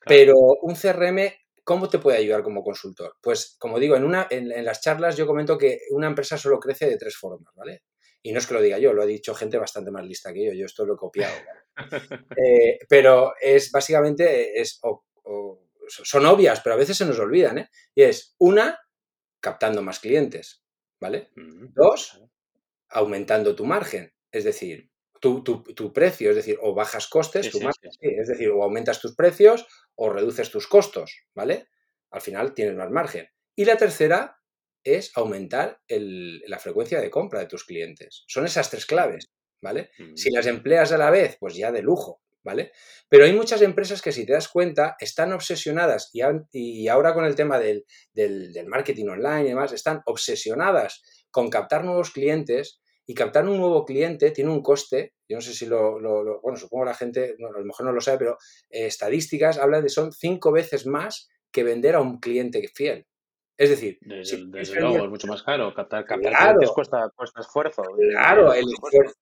Pero 0.05 0.35
un 0.61 0.75
CRM, 0.75 1.31
¿cómo 1.63 1.87
te 1.87 1.99
puede 1.99 2.17
ayudar 2.17 2.43
como 2.43 2.63
consultor? 2.63 3.15
Pues, 3.21 3.55
como 3.57 3.79
digo, 3.79 3.95
en, 3.95 4.03
una, 4.03 4.27
en, 4.29 4.65
las 4.65 4.81
charlas 4.81 5.15
yo 5.15 5.25
comento 5.25 5.57
que 5.57 5.79
una 5.91 6.07
empresa 6.07 6.37
solo 6.37 6.59
crece 6.59 6.87
de 6.87 6.97
tres 6.97 7.15
formas, 7.15 7.53
¿vale? 7.55 7.83
Y 8.21 8.33
no 8.33 8.39
es 8.39 8.47
que 8.47 8.53
lo 8.53 8.61
diga 8.61 8.77
yo, 8.77 8.93
lo 8.93 9.03
ha 9.03 9.05
dicho 9.05 9.33
gente 9.33 9.57
bastante 9.57 9.91
más 9.91 10.05
lista 10.05 10.33
que 10.33 10.45
yo, 10.45 10.53
yo 10.53 10.65
esto 10.65 10.85
lo 10.85 10.95
he 10.95 10.97
copiado. 10.97 11.33
Eh, 12.37 12.77
pero 12.87 13.33
es 13.41 13.71
básicamente, 13.71 14.61
es 14.61 14.79
son 15.87 16.25
obvias, 16.25 16.61
pero 16.61 16.75
a 16.75 16.77
veces 16.77 16.97
se 16.97 17.05
nos 17.05 17.19
olvidan, 17.19 17.57
¿eh? 17.57 17.69
Y 17.95 18.03
es, 18.03 18.35
una, 18.39 18.79
captando 19.39 19.81
más 19.81 19.99
clientes, 19.99 20.63
¿vale? 20.99 21.29
Dos, 21.35 22.21
aumentando 22.89 23.55
tu 23.55 23.65
margen, 23.65 24.13
es 24.31 24.43
decir, 24.43 24.89
tu, 25.19 25.93
precio, 25.93 26.29
es 26.29 26.35
decir, 26.35 26.57
o 26.61 26.73
bajas 26.73 27.07
costes, 27.07 27.49
tu 27.49 27.61
margen, 27.61 27.91
es 28.01 28.27
decir, 28.27 28.49
o 28.49 28.63
aumentas 28.63 28.99
tus 28.99 29.15
precios 29.15 29.65
o 29.95 30.09
reduces 30.09 30.51
tus 30.51 30.67
costos, 30.67 31.25
¿vale? 31.33 31.67
Al 32.11 32.21
final 32.21 32.53
tienes 32.53 32.75
más 32.75 32.91
margen. 32.91 33.29
Y 33.55 33.65
la 33.65 33.77
tercera 33.77 34.37
es 34.83 35.11
aumentar 35.15 35.79
la 35.87 36.59
frecuencia 36.59 36.99
de 36.99 37.09
compra 37.09 37.39
de 37.39 37.45
tus 37.45 37.63
clientes. 37.63 38.25
Son 38.27 38.45
esas 38.45 38.69
tres 38.69 38.85
claves, 38.85 39.31
¿vale? 39.61 39.91
Si 40.15 40.29
las 40.29 40.45
empleas 40.45 40.91
a 40.91 40.97
la 40.97 41.09
vez, 41.09 41.37
pues 41.39 41.55
ya 41.55 41.71
de 41.71 41.81
lujo, 41.81 42.21
¿vale? 42.43 42.71
Pero 43.09 43.25
hay 43.25 43.33
muchas 43.33 43.61
empresas 43.61 44.01
que, 44.01 44.11
si 44.11 44.25
te 44.25 44.33
das 44.33 44.47
cuenta, 44.47 44.95
están 44.99 45.33
obsesionadas 45.33 46.09
y, 46.13 46.21
y 46.51 46.87
ahora 46.87 47.13
con 47.13 47.25
el 47.25 47.35
tema 47.35 47.59
del, 47.59 47.85
marketing 48.67 49.07
online 49.07 49.43
y 49.43 49.49
demás, 49.49 49.71
están 49.73 50.01
obsesionadas 50.05 51.01
con 51.31 51.49
captar 51.49 51.83
nuevos 51.83 52.11
clientes 52.11 52.81
y 53.05 53.13
captar 53.13 53.47
un 53.47 53.57
nuevo 53.57 53.85
cliente 53.85 54.31
tiene 54.31 54.51
un 54.51 54.61
coste, 54.61 55.13
yo 55.27 55.37
no 55.37 55.41
sé 55.41 55.53
si 55.53 55.65
lo, 55.65 55.99
bueno, 56.41 56.57
supongo 56.57 56.85
la 56.85 56.93
gente, 56.93 57.35
a 57.37 57.59
lo 57.59 57.65
mejor 57.65 57.85
no 57.85 57.91
lo 57.91 58.01
sabe, 58.01 58.17
pero 58.19 58.37
eh, 58.69 58.85
estadísticas 58.85 59.57
hablan 59.57 59.83
de 59.83 59.89
son 59.89 60.11
cinco 60.11 60.51
veces 60.51 60.85
más 60.85 61.29
que 61.51 61.63
vender 61.63 61.95
a 61.95 62.01
un 62.01 62.19
cliente 62.19 62.65
fiel. 62.73 63.05
Es 63.55 63.69
decir, 63.69 63.99
desde, 64.01 64.39
luego 64.79 65.03
es 65.03 65.09
mucho 65.09 65.27
más 65.27 65.43
caro. 65.43 65.73
Captar, 65.75 66.05
clientes 66.05 66.71
cuesta, 66.71 67.09
cuesta 67.15 67.41
esfuerzo. 67.41 67.83
Claro, 68.11 68.51
el 68.51 68.65
esfuerzo, 68.67 69.13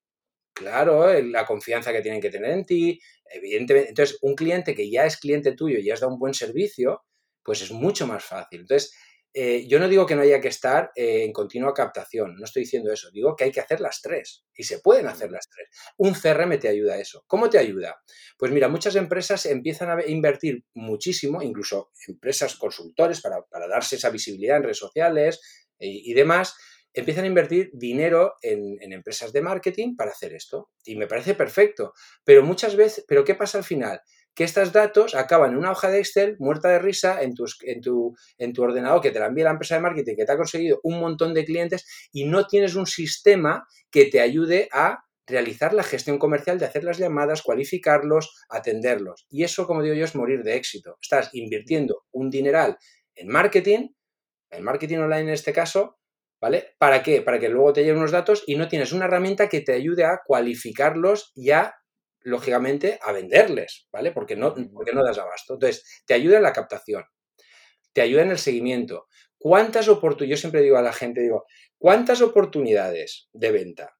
Claro, 0.53 1.13
la 1.21 1.45
confianza 1.45 1.91
que 1.91 2.01
tienen 2.01 2.21
que 2.21 2.29
tener 2.29 2.51
en 2.51 2.65
ti, 2.65 2.99
evidentemente. 3.25 3.89
Entonces, 3.89 4.17
un 4.21 4.35
cliente 4.35 4.75
que 4.75 4.89
ya 4.89 5.05
es 5.05 5.17
cliente 5.17 5.53
tuyo 5.53 5.79
y 5.79 5.89
has 5.89 6.01
dado 6.01 6.13
un 6.13 6.19
buen 6.19 6.33
servicio, 6.33 7.03
pues 7.43 7.61
es 7.61 7.71
mucho 7.71 8.05
más 8.05 8.23
fácil. 8.23 8.61
Entonces, 8.61 8.93
eh, 9.33 9.65
yo 9.65 9.79
no 9.79 9.87
digo 9.87 10.05
que 10.05 10.15
no 10.15 10.23
haya 10.23 10.41
que 10.41 10.49
estar 10.49 10.91
eh, 10.93 11.23
en 11.23 11.31
continua 11.31 11.73
captación, 11.73 12.35
no 12.35 12.43
estoy 12.43 12.63
diciendo 12.63 12.91
eso, 12.91 13.09
digo 13.11 13.33
que 13.33 13.45
hay 13.45 13.51
que 13.51 13.61
hacer 13.61 13.79
las 13.79 14.01
tres 14.01 14.43
y 14.53 14.63
se 14.63 14.79
pueden 14.79 15.07
hacer 15.07 15.31
las 15.31 15.47
tres. 15.47 15.69
Un 15.97 16.13
CRM 16.13 16.59
te 16.59 16.67
ayuda 16.67 16.95
a 16.95 16.97
eso. 16.97 17.23
¿Cómo 17.27 17.49
te 17.49 17.57
ayuda? 17.57 18.01
Pues 18.37 18.51
mira, 18.51 18.67
muchas 18.67 18.95
empresas 18.97 19.45
empiezan 19.45 19.89
a 19.89 20.05
invertir 20.05 20.65
muchísimo, 20.73 21.41
incluso 21.41 21.91
empresas 22.07 22.55
consultores 22.55 23.21
para, 23.21 23.37
darse 23.69 23.95
esa 23.95 24.09
visibilidad 24.09 24.57
en 24.57 24.63
redes 24.63 24.79
sociales 24.79 25.39
eh, 25.79 25.87
y 25.87 26.13
demás, 26.13 26.53
empiezan 26.93 27.23
a 27.23 27.27
invertir 27.27 27.69
dinero 27.73 28.35
en, 28.41 28.77
empresas 28.91 29.31
de 29.33 29.41
marketing 29.41 29.95
para 29.95 30.11
hacer 30.11 30.33
esto. 30.33 30.69
Y 30.83 30.95
me 30.95 31.07
parece 31.07 31.35
perfecto. 31.35 31.93
Pero 32.23 32.43
muchas 32.43 32.75
veces, 32.75 33.05
¿pero 33.07 33.23
qué 33.23 33.35
pasa 33.35 33.57
al 33.57 33.63
final? 33.63 34.01
Que 34.33 34.43
estos 34.43 34.71
datos 34.71 35.15
acaban 35.15 35.51
en 35.51 35.57
una 35.57 35.71
hoja 35.71 35.89
de 35.89 35.99
Excel 35.99 36.35
muerta 36.39 36.69
de 36.69 36.79
risa 36.79 37.21
en, 37.21 37.33
en, 37.61 37.81
tu, 37.81 38.15
en 38.37 38.53
tu 38.53 38.63
ordenador 38.63 39.01
que 39.01 39.11
te 39.11 39.19
la 39.19 39.27
envía 39.27 39.45
la 39.45 39.51
empresa 39.51 39.75
de 39.75 39.81
marketing 39.81 40.15
que 40.15 40.25
te 40.25 40.31
ha 40.31 40.37
conseguido 40.37 40.79
un 40.83 40.99
montón 40.99 41.33
de 41.33 41.45
clientes 41.45 41.85
y 42.13 42.25
no 42.25 42.47
tienes 42.47 42.75
un 42.75 42.87
sistema 42.87 43.67
que 43.89 44.05
te 44.05 44.21
ayude 44.21 44.69
a 44.71 45.03
realizar 45.27 45.73
la 45.73 45.83
gestión 45.83 46.17
comercial 46.17 46.59
de 46.59 46.65
hacer 46.65 46.83
las 46.83 46.97
llamadas, 46.97 47.41
cualificarlos, 47.41 48.35
atenderlos. 48.49 49.25
Y 49.29 49.43
eso, 49.43 49.65
como 49.65 49.81
digo 49.81 49.95
yo, 49.95 50.05
es 50.05 50.15
morir 50.15 50.43
de 50.43 50.55
éxito. 50.55 50.97
Estás 51.01 51.29
invirtiendo 51.33 52.03
un 52.11 52.29
dineral 52.29 52.77
en 53.15 53.27
marketing, 53.27 53.89
en 54.49 54.63
marketing 54.63 54.97
online 54.97 55.21
en 55.21 55.29
este 55.29 55.53
caso, 55.53 56.00
¿Vale? 56.41 56.75
¿Para 56.79 57.03
qué? 57.03 57.21
Para 57.21 57.39
que 57.39 57.49
luego 57.49 57.71
te 57.71 57.81
lleguen 57.81 57.97
unos 57.97 58.11
datos 58.11 58.43
y 58.47 58.55
no 58.55 58.67
tienes 58.67 58.91
una 58.91 59.05
herramienta 59.05 59.47
que 59.47 59.61
te 59.61 59.73
ayude 59.73 60.05
a 60.05 60.21
cualificarlos 60.25 61.31
y 61.35 61.51
a, 61.51 61.75
lógicamente, 62.21 62.99
a 63.03 63.11
venderles, 63.11 63.87
¿vale? 63.91 64.11
Porque 64.11 64.35
no, 64.35 64.55
porque 64.73 64.91
no 64.91 65.03
das 65.03 65.19
abasto. 65.19 65.53
Entonces, 65.53 66.03
te 66.07 66.15
ayuda 66.15 66.37
en 66.37 66.43
la 66.43 66.51
captación, 66.51 67.05
te 67.93 68.01
ayuda 68.01 68.23
en 68.23 68.31
el 68.31 68.39
seguimiento. 68.39 69.07
¿Cuántas 69.37 69.87
oportunidades, 69.87 70.39
yo 70.39 70.41
siempre 70.41 70.61
digo 70.61 70.77
a 70.77 70.81
la 70.81 70.93
gente, 70.93 71.21
digo, 71.21 71.45
¿cuántas 71.77 72.21
oportunidades 72.21 73.29
de 73.33 73.51
venta 73.51 73.95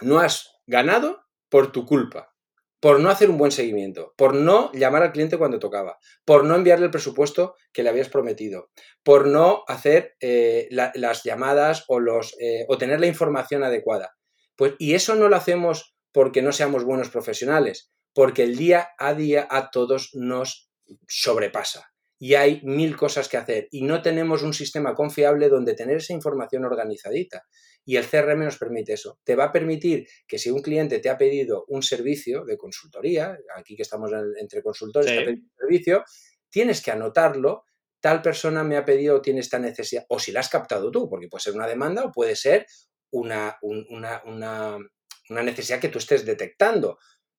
no 0.00 0.20
has 0.20 0.48
ganado 0.66 1.24
por 1.48 1.72
tu 1.72 1.84
culpa? 1.84 2.34
Por 2.80 3.00
no 3.00 3.10
hacer 3.10 3.30
un 3.30 3.38
buen 3.38 3.50
seguimiento, 3.50 4.14
por 4.16 4.34
no 4.34 4.70
llamar 4.72 5.02
al 5.02 5.12
cliente 5.12 5.38
cuando 5.38 5.58
tocaba, 5.58 5.98
por 6.24 6.44
no 6.44 6.54
enviarle 6.54 6.86
el 6.86 6.90
presupuesto 6.90 7.56
que 7.72 7.82
le 7.82 7.90
habías 7.90 8.08
prometido, 8.08 8.70
por 9.02 9.26
no 9.26 9.64
hacer 9.66 10.16
eh, 10.20 10.68
las 10.70 11.24
llamadas 11.24 11.84
o, 11.88 11.98
los, 12.00 12.36
eh, 12.40 12.64
o 12.68 12.78
tener 12.78 13.00
la 13.00 13.06
información 13.06 13.64
adecuada. 13.64 14.14
Pues, 14.56 14.74
y 14.78 14.94
eso 14.94 15.14
no 15.14 15.28
lo 15.28 15.36
hacemos 15.36 15.94
porque 16.12 16.42
no 16.42 16.52
seamos 16.52 16.84
buenos 16.84 17.10
profesionales, 17.10 17.90
porque 18.14 18.42
el 18.44 18.56
día 18.56 18.90
a 18.98 19.14
día 19.14 19.46
a 19.50 19.70
todos 19.70 20.10
nos 20.14 20.70
sobrepasa 21.06 21.92
y 22.18 22.34
hay 22.34 22.60
mil 22.64 22.96
cosas 22.96 23.28
que 23.28 23.36
hacer 23.36 23.68
y 23.70 23.82
no 23.82 24.02
tenemos 24.02 24.42
un 24.42 24.52
sistema 24.52 24.94
confiable 24.94 25.48
donde 25.48 25.74
tener 25.74 25.98
esa 25.98 26.12
información 26.12 26.64
organizadita. 26.64 27.46
Y 27.84 27.96
el 27.96 28.06
CRM 28.06 28.44
nos 28.44 28.58
permite 28.58 28.92
eso. 28.92 29.18
Te 29.24 29.34
va 29.34 29.44
a 29.44 29.52
permitir 29.52 30.06
que 30.26 30.38
si 30.38 30.50
un 30.50 30.60
cliente 30.60 30.98
te 30.98 31.08
ha 31.08 31.16
pedido 31.16 31.64
un 31.68 31.82
servicio 31.82 32.44
de 32.44 32.58
consultoría, 32.58 33.38
aquí 33.56 33.76
que 33.76 33.82
estamos 33.82 34.10
entre 34.38 34.62
consultores, 34.62 35.10
te 35.10 35.18
ha 35.18 35.24
pedido 35.24 35.44
un 35.44 35.56
servicio, 35.58 36.04
tienes 36.50 36.82
que 36.82 36.90
anotarlo. 36.90 37.64
Tal 38.00 38.20
persona 38.20 38.62
me 38.62 38.76
ha 38.76 38.84
pedido, 38.84 39.22
tiene 39.22 39.40
esta 39.40 39.58
necesidad, 39.58 40.04
o 40.08 40.18
si 40.18 40.32
la 40.32 40.40
has 40.40 40.48
captado 40.48 40.90
tú, 40.90 41.08
porque 41.08 41.28
puede 41.28 41.42
ser 41.42 41.54
una 41.54 41.66
demanda 41.66 42.04
o 42.04 42.12
puede 42.12 42.36
ser 42.36 42.66
una, 43.10 43.56
una, 43.62 44.22
una 44.24 45.42
necesidad 45.42 45.80
que 45.80 45.88
tú 45.88 45.98
estés 45.98 46.26
detectando. 46.26 46.98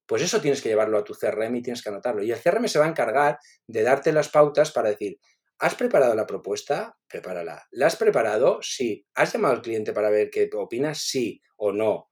Pues 0.09 0.23
eso 0.23 0.41
tienes 0.41 0.63
que 0.63 0.69
llevarlo 0.69 0.97
a 0.97 1.03
tu 1.03 1.13
CRM 1.13 1.55
y 1.57 1.61
tienes 1.61 1.83
que 1.83 1.89
anotarlo. 1.89 2.23
Y 2.23 2.31
el 2.31 2.41
CRM 2.41 2.67
se 2.67 2.79
va 2.79 2.85
a 2.85 2.89
encargar 2.89 3.37
de 3.67 3.83
darte 3.83 4.11
las 4.11 4.29
pautas 4.29 4.71
para 4.71 4.89
decir, 4.89 5.19
¿Has 5.59 5.75
preparado 5.75 6.15
la 6.15 6.25
propuesta? 6.25 6.97
Prepárala. 7.07 7.67
¿La 7.71 7.87
has 7.87 7.97
preparado? 7.97 8.59
Sí. 8.61 9.05
¿Has 9.13 9.33
llamado 9.33 9.55
al 9.55 9.61
cliente 9.61 9.91
para 9.91 10.09
ver 10.09 10.29
qué 10.29 10.49
opinas? 10.55 11.01
Sí 11.01 11.41
o 11.57 11.73
no. 11.73 12.09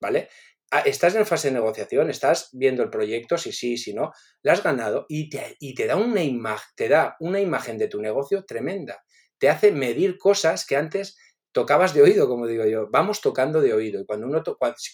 ¿Vale? 0.00 0.28
Ah, 0.70 0.80
¿Estás 0.80 1.14
en 1.14 1.24
fase 1.24 1.48
de 1.48 1.54
negociación? 1.54 2.10
¿Estás 2.10 2.50
viendo 2.52 2.82
el 2.82 2.90
proyecto? 2.90 3.38
Si 3.38 3.52
sí, 3.52 3.78
si 3.78 3.94
no. 3.94 4.12
¿La 4.42 4.52
has 4.52 4.62
ganado? 4.62 5.06
Y 5.08 5.30
te, 5.30 5.56
y 5.58 5.74
te 5.74 5.86
da 5.86 5.96
una 5.96 6.22
imagen, 6.22 6.68
te 6.76 6.88
da 6.88 7.16
una 7.20 7.40
imagen 7.40 7.78
de 7.78 7.88
tu 7.88 8.02
negocio 8.02 8.44
tremenda. 8.44 9.02
Te 9.38 9.48
hace 9.48 9.72
medir 9.72 10.18
cosas 10.18 10.66
que 10.66 10.76
antes 10.76 11.16
tocabas 11.52 11.94
de 11.94 12.02
oído, 12.02 12.28
como 12.28 12.46
digo 12.46 12.66
yo. 12.66 12.88
Vamos 12.90 13.22
tocando 13.22 13.62
de 13.62 13.72
oído. 13.72 13.98
Y 13.98 14.04
cuando 14.04 14.26
uno, 14.26 14.42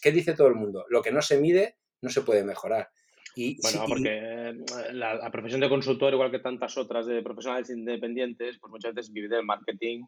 ¿qué 0.00 0.12
dice 0.12 0.34
todo 0.34 0.46
el 0.46 0.54
mundo? 0.54 0.84
Lo 0.88 1.02
que 1.02 1.10
no 1.10 1.20
se 1.22 1.40
mide 1.40 1.76
no 2.06 2.10
se 2.10 2.22
puede 2.22 2.44
mejorar. 2.44 2.88
Bueno, 3.36 3.84
porque 3.86 4.18
eh, 4.18 4.54
la, 4.92 5.30
profesión 5.30 5.60
de 5.60 5.68
consultor, 5.68 6.12
igual 6.14 6.30
que 6.30 6.38
tantas 6.38 6.78
otras 6.78 7.06
de 7.06 7.22
profesionales 7.22 7.68
independientes, 7.68 8.56
pues 8.58 8.70
muchas 8.70 8.94
veces 8.94 9.12
vive 9.12 9.28
del 9.28 9.44
marketing 9.44 10.04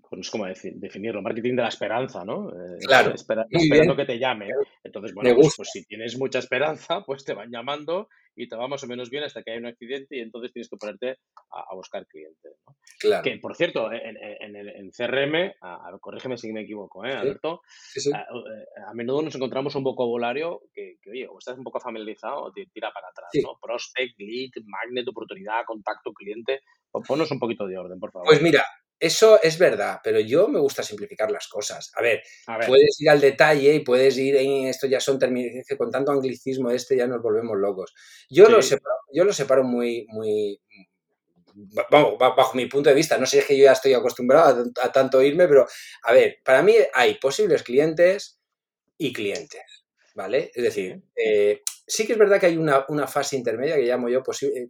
pues 0.00 0.18
no 0.18 0.22
sé 0.22 0.30
cómo 0.30 0.46
definirlo, 0.46 1.22
marketing 1.22 1.56
de 1.56 1.62
la 1.62 1.68
esperanza, 1.68 2.24
¿no? 2.24 2.50
Eh, 2.50 2.78
claro. 2.86 3.14
esperando 3.14 3.96
que 3.96 4.04
te 4.04 4.18
llame. 4.18 4.48
Entonces, 4.82 5.14
bueno, 5.14 5.34
pues, 5.34 5.54
pues, 5.56 5.70
si 5.72 5.84
tienes 5.84 6.18
mucha 6.18 6.38
esperanza, 6.38 7.02
pues 7.06 7.24
te 7.24 7.34
van 7.34 7.50
llamando 7.50 8.08
y 8.34 8.48
te 8.48 8.56
va 8.56 8.68
más 8.68 8.84
o 8.84 8.86
menos 8.86 9.10
bien 9.10 9.24
hasta 9.24 9.42
que 9.42 9.50
hay 9.50 9.58
un 9.58 9.66
accidente 9.66 10.16
y 10.16 10.20
entonces 10.20 10.52
tienes 10.52 10.68
que 10.68 10.76
ponerte 10.76 11.16
a, 11.50 11.74
buscar 11.74 12.06
clientes. 12.06 12.52
¿no? 12.66 12.76
Claro. 13.00 13.24
Que, 13.24 13.36
por 13.38 13.56
cierto, 13.56 13.90
en, 13.92 14.16
en, 14.16 14.56
en 14.56 14.90
CRM, 14.90 15.52
a, 15.60 15.90
corrígeme 16.00 16.38
si 16.38 16.52
me 16.52 16.62
equivoco, 16.62 17.04
¿eh, 17.04 17.12
Alberto? 17.12 17.62
A, 18.14 18.90
a, 18.90 18.94
menudo 18.94 19.22
nos 19.22 19.34
encontramos 19.34 19.74
un 19.74 19.82
vocabulario 19.82 20.60
que, 20.72 20.98
que, 21.02 21.10
oye, 21.10 21.26
o 21.26 21.38
estás 21.38 21.58
un 21.58 21.64
poco 21.64 21.80
familiarizado 21.80 22.44
o 22.44 22.52
te 22.52 22.66
tira 22.72 22.92
para 22.92 23.08
atrás, 23.08 23.30
¿no? 23.42 23.58
Prospect, 23.60 24.18
lead, 24.18 24.50
magnet, 24.64 25.08
oportunidad, 25.08 25.64
contacto, 25.66 26.12
cliente. 26.12 26.60
Ponnos 27.06 27.30
un 27.30 27.38
poquito 27.38 27.66
de 27.66 27.76
orden, 27.76 27.98
por 27.98 28.12
favor. 28.12 28.28
Pues 28.28 28.40
mira, 28.40 28.64
eso 29.00 29.40
es 29.40 29.58
verdad, 29.58 30.00
pero 30.02 30.18
yo 30.18 30.48
me 30.48 30.58
gusta 30.58 30.82
simplificar 30.82 31.30
las 31.30 31.46
cosas. 31.46 31.92
A 31.94 32.02
ver, 32.02 32.22
puedes 32.66 33.00
ir 33.00 33.08
al 33.08 33.20
detalle 33.20 33.74
y 33.74 33.80
puedes 33.80 34.16
ir 34.18 34.36
en 34.36 34.66
esto 34.66 34.88
ya 34.88 34.98
son 34.98 35.18
términos 35.18 35.64
que 35.66 35.76
con 35.76 35.90
tanto 35.90 36.10
anglicismo 36.10 36.70
este 36.70 36.96
ya 36.96 37.06
nos 37.06 37.22
volvemos 37.22 37.56
locos. 37.56 37.94
Yo 38.28 38.48
lo 38.48 38.60
separo, 38.60 38.96
yo 39.12 39.24
lo 39.24 39.32
separo 39.32 39.62
muy, 39.62 40.04
muy, 40.08 40.60
vamos, 41.90 42.18
bajo 42.18 42.56
mi 42.56 42.66
punto 42.66 42.90
de 42.90 42.96
vista. 42.96 43.18
No 43.18 43.26
sé 43.26 43.36
si 43.36 43.38
es 43.38 43.44
que 43.46 43.56
yo 43.56 43.64
ya 43.64 43.72
estoy 43.72 43.94
acostumbrado 43.94 44.64
a, 44.82 44.92
tanto 44.92 45.22
irme, 45.22 45.46
pero 45.46 45.66
a 46.02 46.12
ver, 46.12 46.38
para 46.44 46.62
mí 46.62 46.74
hay 46.92 47.14
posibles 47.14 47.62
clientes 47.62 48.40
y 48.96 49.12
clientes, 49.12 49.84
¿vale? 50.16 50.50
Es 50.52 50.64
decir, 50.64 51.00
eh, 51.14 51.60
sí 51.86 52.04
que 52.04 52.14
es 52.14 52.18
verdad 52.18 52.40
que 52.40 52.46
hay 52.46 52.56
una, 52.56 52.84
fase 53.06 53.36
intermedia 53.36 53.76
que 53.76 53.82
llamo 53.82 54.08
yo, 54.08 54.22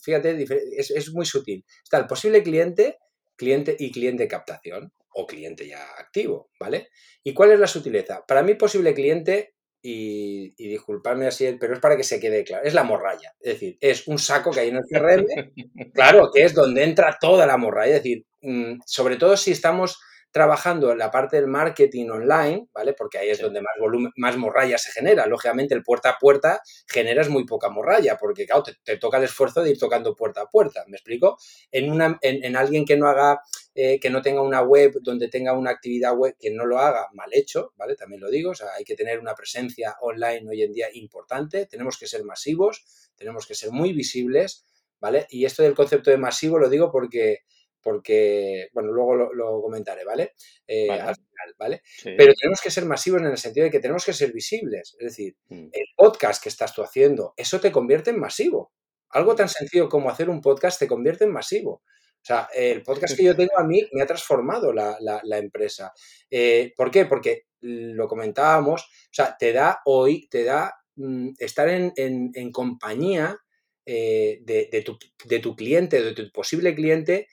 fíjate, 0.03 0.45
es, 0.77 0.91
es 0.91 1.13
muy 1.13 1.25
sutil. 1.25 1.65
Está 1.83 1.97
el 1.97 2.07
posible 2.07 2.43
cliente 2.43 2.99
cliente 3.39 3.77
y 3.79 3.91
cliente 3.91 4.29
captación 4.29 4.93
o 5.11 5.27
cliente 5.27 5.67
ya 5.67 5.83
activo, 5.99 6.51
¿vale? 6.61 6.91
¿Y 7.25 7.33
cuál 7.33 7.53
es 7.53 7.59
la 7.59 7.67
sutileza? 7.67 8.27
Para 8.27 8.43
mí 8.43 8.55
posible 8.55 8.93
cliente, 8.93 9.55
y, 9.81 10.69
disculpadme 10.69 11.27
así, 11.27 11.57
pero 11.59 11.75
es 11.75 11.81
para 11.81 11.97
que 11.97 12.03
se 12.03 12.21
quede 12.21 12.45
claro, 12.45 12.65
es 12.65 12.75
la 12.75 12.85
morralla. 12.85 13.35
Es 13.41 13.55
decir, 13.55 13.79
es 13.81 14.09
un 14.09 14.19
saco 14.19 14.51
que 14.51 14.61
hay 14.61 14.69
en 14.69 14.77
el 14.77 14.85
CRM, 14.85 15.27
claro, 15.95 16.31
que 16.33 16.45
es 16.45 16.55
donde 16.55 16.83
entra 16.83 17.17
toda 17.21 17.47
la 17.47 17.57
morralla. 17.57 17.97
Es 17.97 18.03
decir, 18.03 18.27
mm, 18.43 18.81
sobre 18.85 19.17
todo 19.17 19.37
si 19.37 19.53
estamos 19.53 20.01
trabajando 20.31 20.93
en 20.93 20.99
la 20.99 21.11
parte 21.11 21.37
del 21.37 21.47
marketing 21.47 22.09
online, 22.11 22.69
¿vale? 22.73 22.93
Porque 22.93 23.19
ahí 23.19 23.31
es 23.31 23.41
donde 23.41 23.61
más 23.61 23.73
volumen, 23.81 24.13
más 24.17 24.37
morralla 24.37 24.77
se 24.79 24.93
genera. 24.93 25.27
Lógicamente, 25.27 25.75
el 25.75 25.83
puerta 25.83 26.11
a 26.11 26.19
puerta 26.19 26.61
generas 26.87 27.29
muy 27.29 27.45
poca 27.47 27.71
morralla, 27.71 28.17
porque 28.19 28.47
claro, 28.47 28.63
te, 28.85 28.97
toca 28.99 29.17
el 29.19 29.25
esfuerzo 29.25 29.63
de 29.63 29.71
ir 29.71 29.79
tocando 29.79 30.15
puerta 30.15 30.43
a 30.43 30.47
puerta. 30.47 30.85
¿Me 30.89 30.97
explico? 30.97 31.39
En, 31.71 31.91
una, 31.91 32.19
en, 32.21 32.57
alguien 32.57 32.85
que 32.85 32.97
no 32.97 33.09
haga, 33.09 33.41
eh, 33.75 33.99
que 33.99 34.11
no 34.11 34.21
tenga 34.21 34.43
una 34.43 34.63
web 34.63 34.99
donde 35.01 35.29
tenga 35.29 35.53
una 35.55 35.71
actividad 35.71 36.15
web, 36.15 36.37
que 36.39 36.51
no 36.51 36.67
lo 36.67 36.79
haga 36.79 37.09
mal 37.15 37.31
hecho, 37.33 37.73
¿vale? 37.77 37.97
También 37.97 38.21
lo 38.21 38.31
digo, 38.31 38.51
o 38.51 38.55
sea, 38.55 38.69
hay 38.77 38.85
que 38.85 38.97
tener 38.97 39.19
una 39.19 39.35
presencia 39.35 39.97
online 40.03 40.49
hoy 40.49 40.63
en 40.63 40.73
día 40.73 40.89
importante, 40.93 41.67
tenemos 41.67 41.99
que 41.99 42.07
ser 42.07 42.25
masivos, 42.25 43.11
tenemos 43.17 43.47
que 43.47 43.55
ser 43.55 43.71
muy 43.71 43.93
visibles, 43.93 44.67
¿vale? 45.01 45.27
Y 45.31 45.45
esto 45.45 45.63
del 45.63 45.75
concepto 45.75 46.11
de 46.11 46.17
masivo 46.19 46.59
lo 46.59 46.69
digo 46.69 46.91
porque 46.91 47.41
porque, 47.83 48.69
bueno, 48.73 48.93
luego 48.93 49.15
lo, 49.15 49.63
comentaré, 49.63 50.05
¿vale? 50.05 50.35
Eh, 50.67 50.91
al 50.91 51.15
final, 51.15 51.55
¿vale? 51.59 51.83
Pero 52.03 52.35
tenemos 52.35 52.61
que 52.61 52.71
ser 52.71 52.85
masivos 52.85 53.21
en 53.21 53.29
el 53.29 53.39
sentido 53.39 53.65
de 53.65 53.71
que 53.71 53.81
tenemos 53.81 54.05
que 54.05 54.13
ser 54.13 54.33
visibles. 54.33 54.97
Es 54.99 55.05
decir, 55.05 55.37
mm. 55.49 55.69
el 55.73 55.87
podcast 55.97 56.43
que 56.43 56.49
estás 56.49 56.75
tú 56.75 56.83
haciendo, 56.83 57.35
eso 57.37 57.61
te 57.61 57.73
convierte 57.73 58.11
en 58.11 58.21
masivo. 58.21 58.73
Algo 59.11 59.35
tan 59.35 59.49
sencillo 59.49 59.89
como 59.89 60.11
hacer 60.11 60.29
un 60.29 60.41
podcast 60.41 60.79
te 60.79 60.89
convierte 60.89 61.25
en 61.25 61.33
masivo. 61.33 61.83
O 62.21 62.25
sea, 62.29 62.49
el 62.55 62.83
podcast 62.83 63.17
que 63.17 63.25
yo 63.25 63.37
tengo 63.37 63.59
a 63.59 63.65
mí 63.65 63.83
me 63.93 64.03
ha 64.03 64.07
transformado 64.07 64.73
la, 64.73 65.39
empresa. 65.39 65.93
Eh, 66.31 66.73
¿Por 66.77 66.91
qué? 66.91 67.07
Porque 67.07 67.47
lo 67.61 68.07
comentábamos, 68.07 68.83
o 68.83 69.13
sea, 69.13 69.37
te 69.39 69.53
da 69.53 69.81
hoy, 69.85 70.29
te 70.29 70.45
da 70.45 70.75
mm, 70.97 71.31
estar 71.39 71.69
en, 71.69 72.53
compañía 72.53 73.37
eh, 73.85 74.41
de, 74.43 74.83
tu, 74.85 74.99
de 75.25 75.39
tu 75.39 75.57
cliente, 75.57 76.03
de 76.03 76.13
tu 76.13 76.31
posible 76.31 76.75
cliente, 76.75 77.29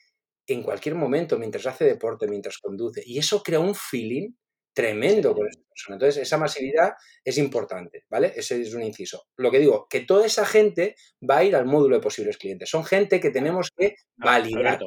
en 0.46 0.62
cualquier 0.62 0.94
momento, 0.94 1.38
mientras 1.38 1.66
hace 1.66 1.84
deporte, 1.84 2.28
mientras 2.28 2.58
conduce. 2.58 3.02
Y 3.04 3.18
eso 3.18 3.42
crea 3.42 3.60
un 3.60 3.74
feeling 3.74 4.30
tremendo 4.76 5.34
con 5.34 5.48
esa 5.48 5.62
persona. 5.68 5.96
Entonces, 5.96 6.22
esa 6.22 6.36
masividad 6.36 6.92
es 7.24 7.38
importante, 7.38 8.04
¿vale? 8.10 8.32
Ese 8.36 8.60
es 8.60 8.74
un 8.74 8.82
inciso. 8.82 9.24
Lo 9.36 9.50
que 9.50 9.58
digo, 9.58 9.86
que 9.88 10.00
toda 10.00 10.26
esa 10.26 10.44
gente 10.44 10.96
va 11.28 11.38
a 11.38 11.44
ir 11.44 11.56
al 11.56 11.64
módulo 11.64 11.96
de 11.96 12.02
posibles 12.02 12.36
clientes. 12.36 12.68
Son 12.68 12.84
gente 12.84 13.18
que 13.18 13.30
tenemos 13.30 13.70
que 13.74 13.94
validar. 14.16 14.78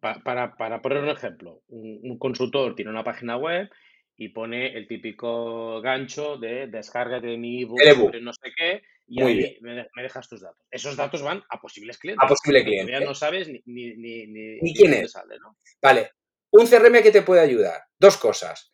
Para, 0.00 0.56
para, 0.56 0.82
poner 0.82 1.02
un 1.02 1.08
ejemplo, 1.08 1.62
un, 1.68 2.18
consultor 2.18 2.74
tiene 2.74 2.90
una 2.90 3.04
página 3.04 3.36
web 3.36 3.68
y 4.16 4.28
pone 4.28 4.76
el 4.76 4.86
típico 4.86 5.80
gancho 5.80 6.36
de 6.36 6.66
descarga 6.66 7.20
de 7.20 7.36
mi 7.36 7.62
ebook, 7.62 8.14
no 8.20 8.32
sé 8.32 8.50
qué, 8.56 8.82
y 9.10 9.22
ahí 9.22 9.58
me, 9.60 10.02
dejas 10.02 10.28
tus 10.28 10.40
datos. 10.40 10.64
Esos 10.70 10.96
datos 10.96 11.20
van 11.20 11.42
a 11.50 11.60
posibles 11.60 11.98
clientes. 11.98 12.24
A 12.24 12.28
posible 12.28 12.62
cliente. 12.62 12.92
Ya 12.92 13.00
no 13.00 13.14
sabes 13.14 13.48
ni, 13.48 13.60
ni, 13.66 13.96
ni, 13.96 14.26
ni 14.26 14.74
quién 14.74 14.94
es. 14.94 15.10
Sale, 15.10 15.36
¿no? 15.40 15.56
Vale. 15.82 16.12
Un 16.52 16.66
CRM 16.66 17.02
que 17.02 17.10
te 17.10 17.22
puede 17.22 17.40
ayudar. 17.40 17.82
Dos 17.98 18.16
cosas. 18.16 18.70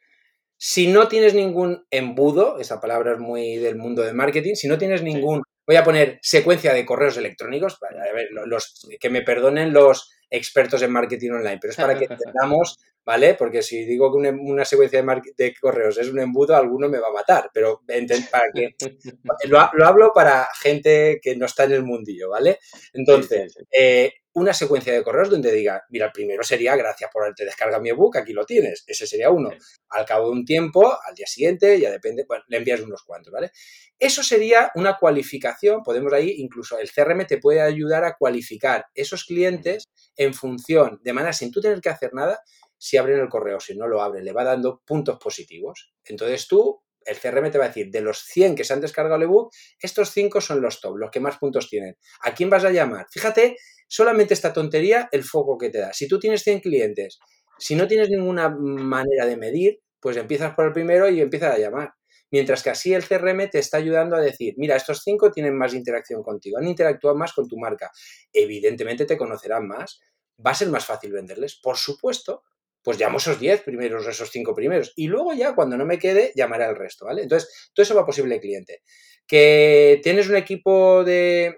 Si 0.58 0.88
no 0.88 1.08
tienes 1.08 1.32
ningún 1.34 1.86
embudo, 1.90 2.58
esa 2.58 2.80
palabra 2.80 3.12
es 3.12 3.18
muy 3.18 3.56
del 3.56 3.76
mundo 3.76 4.02
de 4.02 4.12
marketing, 4.12 4.54
si 4.54 4.68
no 4.68 4.78
tienes 4.78 5.02
ningún, 5.02 5.42
voy 5.66 5.76
a 5.76 5.84
poner 5.84 6.18
secuencia 6.22 6.72
de 6.72 6.86
correos 6.86 7.16
electrónicos, 7.18 7.78
a 7.82 8.14
ver, 8.14 8.28
los, 8.30 8.86
que 8.98 9.10
me 9.10 9.22
perdonen 9.22 9.74
los 9.74 10.10
expertos 10.30 10.80
en 10.82 10.92
marketing 10.92 11.32
online, 11.32 11.58
pero 11.60 11.72
es 11.72 11.76
para 11.76 11.98
que 11.98 12.06
entendamos 12.10 12.78
¿vale? 13.06 13.34
Porque 13.34 13.62
si 13.62 13.84
digo 13.84 14.12
que 14.12 14.28
una, 14.28 14.64
secuencia 14.64 15.00
de, 15.36 15.54
correos 15.54 15.96
es 15.96 16.08
un 16.08 16.18
embudo, 16.18 16.56
alguno 16.56 16.88
me 16.88 16.98
va 16.98 17.08
a 17.08 17.12
matar, 17.12 17.50
pero 17.54 17.82
para 18.30 18.44
que 18.52 18.74
lo, 19.48 19.60
hablo 19.60 20.12
para 20.12 20.48
gente 20.60 21.20
que 21.22 21.36
no 21.36 21.46
está 21.46 21.64
en 21.64 21.72
el 21.72 21.84
mundillo, 21.84 22.30
¿vale? 22.30 22.58
Entonces, 22.92 23.56
eh, 23.70 24.12
una 24.32 24.52
secuencia 24.52 24.92
de 24.92 25.04
correos 25.04 25.30
donde 25.30 25.52
diga, 25.52 25.84
mira, 25.88 26.06
el 26.06 26.12
primero 26.12 26.42
sería 26.42 26.74
gracias 26.74 27.08
por 27.10 27.22
haberte 27.22 27.44
descargado 27.44 27.80
mi 27.80 27.90
ebook, 27.90 28.16
aquí 28.16 28.32
lo 28.32 28.44
tienes, 28.44 28.84
ese 28.86 29.06
sería 29.06 29.30
uno. 29.30 29.50
Al 29.90 30.04
cabo 30.04 30.26
de 30.26 30.32
un 30.32 30.44
tiempo, 30.44 30.92
al 31.06 31.14
día 31.14 31.26
siguiente, 31.26 31.78
ya 31.80 31.90
depende, 31.92 32.24
bueno, 32.26 32.44
le 32.48 32.56
envías 32.58 32.80
unos 32.80 33.02
cuantos, 33.04 33.32
¿vale? 33.32 33.52
Eso 33.98 34.22
sería 34.22 34.72
una 34.74 34.98
cualificación, 34.98 35.82
podemos 35.82 36.12
ahí, 36.12 36.34
incluso 36.38 36.78
el 36.78 36.90
CRM 36.90 37.24
te 37.26 37.38
puede 37.38 37.62
ayudar 37.62 38.04
a 38.04 38.16
cualificar 38.16 38.84
esos 38.94 39.24
clientes 39.24 39.84
en 40.16 40.34
función, 40.34 41.00
de 41.02 41.12
manera 41.14 41.32
sin 41.32 41.50
tú 41.50 41.62
tener 41.62 41.80
que 41.80 41.88
hacer 41.88 42.12
nada, 42.12 42.38
si 42.86 42.96
abren 42.96 43.18
el 43.18 43.28
correo, 43.28 43.58
si 43.58 43.76
no 43.76 43.88
lo 43.88 44.00
abren, 44.00 44.24
le 44.24 44.32
va 44.32 44.44
dando 44.44 44.80
puntos 44.86 45.18
positivos. 45.18 45.92
Entonces 46.04 46.46
tú, 46.46 46.84
el 47.04 47.16
CRM 47.18 47.50
te 47.50 47.58
va 47.58 47.64
a 47.64 47.68
decir, 47.68 47.90
de 47.90 48.00
los 48.00 48.20
100 48.20 48.54
que 48.54 48.62
se 48.62 48.74
han 48.74 48.80
descargado 48.80 49.16
el 49.16 49.24
ebook, 49.24 49.52
estos 49.80 50.10
5 50.10 50.40
son 50.40 50.60
los 50.60 50.80
top, 50.80 50.96
los 50.96 51.10
que 51.10 51.18
más 51.18 51.36
puntos 51.38 51.68
tienen. 51.68 51.96
¿A 52.22 52.32
quién 52.32 52.48
vas 52.48 52.64
a 52.64 52.70
llamar? 52.70 53.06
Fíjate, 53.10 53.56
solamente 53.88 54.34
esta 54.34 54.52
tontería, 54.52 55.08
el 55.10 55.24
foco 55.24 55.58
que 55.58 55.70
te 55.70 55.78
da. 55.78 55.92
Si 55.92 56.06
tú 56.06 56.20
tienes 56.20 56.44
100 56.44 56.60
clientes, 56.60 57.18
si 57.58 57.74
no 57.74 57.88
tienes 57.88 58.08
ninguna 58.08 58.50
manera 58.50 59.26
de 59.26 59.36
medir, 59.36 59.80
pues 59.98 60.16
empiezas 60.16 60.54
por 60.54 60.66
el 60.66 60.72
primero 60.72 61.08
y 61.08 61.20
empiezas 61.20 61.56
a 61.56 61.58
llamar. 61.58 61.92
Mientras 62.30 62.62
que 62.62 62.70
así 62.70 62.94
el 62.94 63.04
CRM 63.04 63.50
te 63.50 63.58
está 63.58 63.78
ayudando 63.78 64.14
a 64.14 64.20
decir, 64.20 64.54
mira, 64.58 64.76
estos 64.76 65.02
cinco 65.02 65.32
tienen 65.32 65.58
más 65.58 65.74
interacción 65.74 66.22
contigo, 66.22 66.58
han 66.58 66.68
interactuado 66.68 67.16
más 67.16 67.32
con 67.32 67.48
tu 67.48 67.56
marca. 67.56 67.90
Evidentemente 68.32 69.06
te 69.06 69.16
conocerán 69.16 69.66
más, 69.66 69.98
va 70.44 70.52
a 70.52 70.54
ser 70.54 70.68
más 70.68 70.84
fácil 70.84 71.10
venderles, 71.10 71.58
por 71.60 71.76
supuesto, 71.76 72.44
pues 72.86 73.00
llamo 73.00 73.18
esos 73.18 73.40
10 73.40 73.62
primeros, 73.62 74.06
esos 74.06 74.30
5 74.30 74.54
primeros. 74.54 74.92
Y 74.94 75.08
luego 75.08 75.34
ya, 75.34 75.56
cuando 75.56 75.76
no 75.76 75.84
me 75.84 75.98
quede, 75.98 76.30
llamaré 76.36 76.66
al 76.66 76.76
resto, 76.76 77.04
¿vale? 77.04 77.22
Entonces, 77.22 77.68
todo 77.74 77.82
eso 77.82 77.96
va 77.96 78.02
a 78.02 78.06
posible 78.06 78.38
cliente. 78.38 78.82
Que 79.26 79.98
tienes 80.04 80.28
un 80.28 80.36
equipo 80.36 81.02
de, 81.02 81.56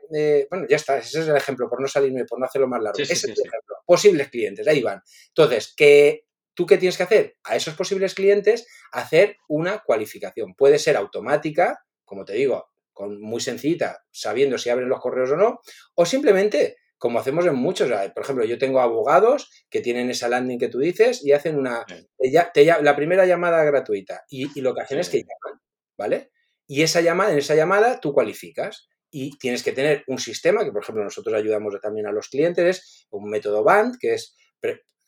Bueno, 0.49 0.65
ya 0.71 0.77
está, 0.77 0.97
ese 0.97 1.21
es 1.21 1.29
el 1.29 1.37
ejemplo, 1.37 1.69
por 1.69 1.83
no 1.83 1.87
salirme, 1.87 2.25
por 2.25 2.41
no 2.41 2.47
hacerlo 2.47 2.67
más 2.67 2.83
largo. 2.83 2.99
ese 2.99 3.13
es 3.13 3.25
el 3.25 3.33
ejemplo. 3.33 3.77
Posibles 3.85 4.31
clientes, 4.31 4.67
ahí 4.67 4.81
van. 4.81 5.03
Entonces, 5.29 5.75
que 5.77 6.25
¿Tú 6.55 6.65
qué 6.65 6.79
tienes 6.79 6.97
que 6.97 7.03
hacer? 7.03 7.37
A 7.45 7.57
esos 7.57 7.75
posibles 7.75 8.15
clientes 8.15 8.67
hacer 8.91 9.37
una 9.49 9.81
cualificación. 9.81 10.55
Puede 10.55 10.79
ser 10.79 10.97
automática, 10.97 11.85
como 12.07 12.25
te 12.25 12.33
digo, 12.33 12.71
con 12.95 13.21
muy 13.21 13.41
sencillita, 13.41 14.03
sabiendo 14.11 14.57
si 14.57 14.71
abren 14.71 14.89
los 14.89 14.99
correos 14.99 15.31
o 15.31 15.37
no, 15.37 15.61
o 15.95 16.05
simplemente 16.07 16.79
como 16.99 17.19
hacemos 17.19 17.47
en 17.47 17.55
muchos. 17.55 17.91
Por 18.15 18.23
ejemplo, 18.23 18.45
yo 18.45 18.59
tengo 18.59 18.81
abogados 18.81 19.51
que 19.71 19.81
tienen 19.81 20.11
esa 20.11 20.29
landing 20.29 20.59
que 20.59 20.69
tú 20.69 20.79
dices 20.79 21.25
y 21.25 21.33
hacen 21.33 21.57
una, 21.57 21.87
la 22.19 22.97
primera 22.97 23.25
llamada 23.25 23.65
gratuita 23.65 24.25
y, 24.29 24.61
lo 24.61 24.75
que 24.75 24.83
hacen 24.83 24.99
es 24.99 25.09
que 25.09 25.19
llaman, 25.19 25.61
¿vale? 25.97 26.31
Y 26.67 26.83
esa 26.83 27.01
llamada, 27.01 27.33
en 27.33 27.39
esa 27.39 27.55
llamada 27.55 28.01
tú 28.01 28.13
cualificas 28.13 28.89
y 29.11 29.39
tienes 29.39 29.63
que 29.63 29.73
tener 29.73 30.05
un 30.07 30.19
sistema 30.19 30.65
que, 30.65 30.73
por 30.73 30.83
ejemplo, 30.83 31.03
nosotros 31.03 31.35
ayudamos 31.35 31.75
también 31.81 32.07
a 32.07 32.13
los 32.13 32.29
clientes, 32.29 33.07
un 33.11 33.31
método 33.31 33.65
BAND, 33.65 33.97
que 33.99 34.15
es, 34.15 34.37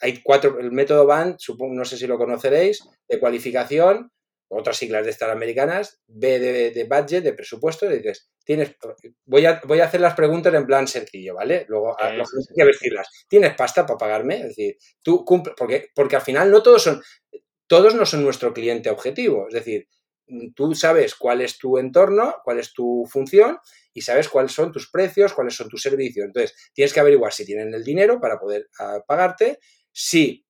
hay 0.01 0.23
cuatro, 0.23 0.59
el 0.59 0.73
método 0.73 1.05
BAND, 1.05 1.37
supongo, 1.39 1.75
no 1.75 1.85
sé 1.85 1.99
si 1.99 2.07
lo 2.07 2.17
conoceréis, 2.17 2.81
de 3.07 3.21
cualificación, 3.21 4.11
otras 4.53 4.77
siglas 4.77 5.05
de 5.05 5.11
estas 5.13 5.31
americanas, 5.31 6.03
B 6.09 6.41
de, 6.41 6.85
budget, 6.85 7.23
de 7.23 7.33
presupuesto, 7.33 7.87
y 7.87 7.99
dices, 7.99 8.31
tienes, 8.45 8.75
voy 9.25 9.47
a, 9.47 9.61
voy 9.65 9.79
a 9.79 9.85
hacer 9.85 10.01
las 10.01 10.15
preguntas 10.15 10.53
en 10.53 10.67
plan 10.67 10.89
sencillo, 10.89 11.37
¿vale? 11.37 11.67
Luego 11.69 11.97
hay 12.03 12.21
que 12.55 12.65
decirlas. 12.65 13.09
¿Tienes 13.29 13.55
pasta 13.55 13.87
para 13.87 13.99
pagarme? 13.99 14.41
Es 14.41 14.49
decir, 14.49 14.77
tú 15.03 15.25
cumple, 15.25 15.55
porque, 15.57 15.91
porque 15.95 16.17
al 16.17 16.23
final 16.23 16.51
no 16.51 16.65
todos 16.65 16.83
son, 16.83 17.01
todos 17.69 17.95
no 17.95 18.05
son 18.05 18.25
nuestro 18.25 18.53
cliente 18.53 18.91
objetivo, 18.91 19.47
es 19.47 19.55
decir, 19.55 19.87
tú 20.55 20.75
sabes 20.75 21.15
cuál 21.15 21.41
es 21.41 21.57
tu 21.57 21.79
entorno, 21.79 22.37
cuál 22.43 22.59
es 22.59 22.73
tu 22.73 23.07
función 23.09 23.59
y 23.95 24.01
sabes 24.01 24.29
cuáles 24.29 24.53
son 24.53 24.73
tus 24.73 24.91
precios, 24.91 25.33
cuáles 25.33 25.55
son 25.55 25.69
tus 25.69 25.83
servicios. 25.83 26.27
Entonces, 26.27 26.57
tienes 26.73 26.93
que 26.93 27.01
averiguar 27.01 27.33
si 27.33 27.45
tienen 27.45 27.73
el 27.73 27.85
dinero 27.85 28.21
para 28.21 28.39
poder 28.39 28.69
ah, 28.81 29.01
pagarte, 29.07 29.59
si 29.93 30.45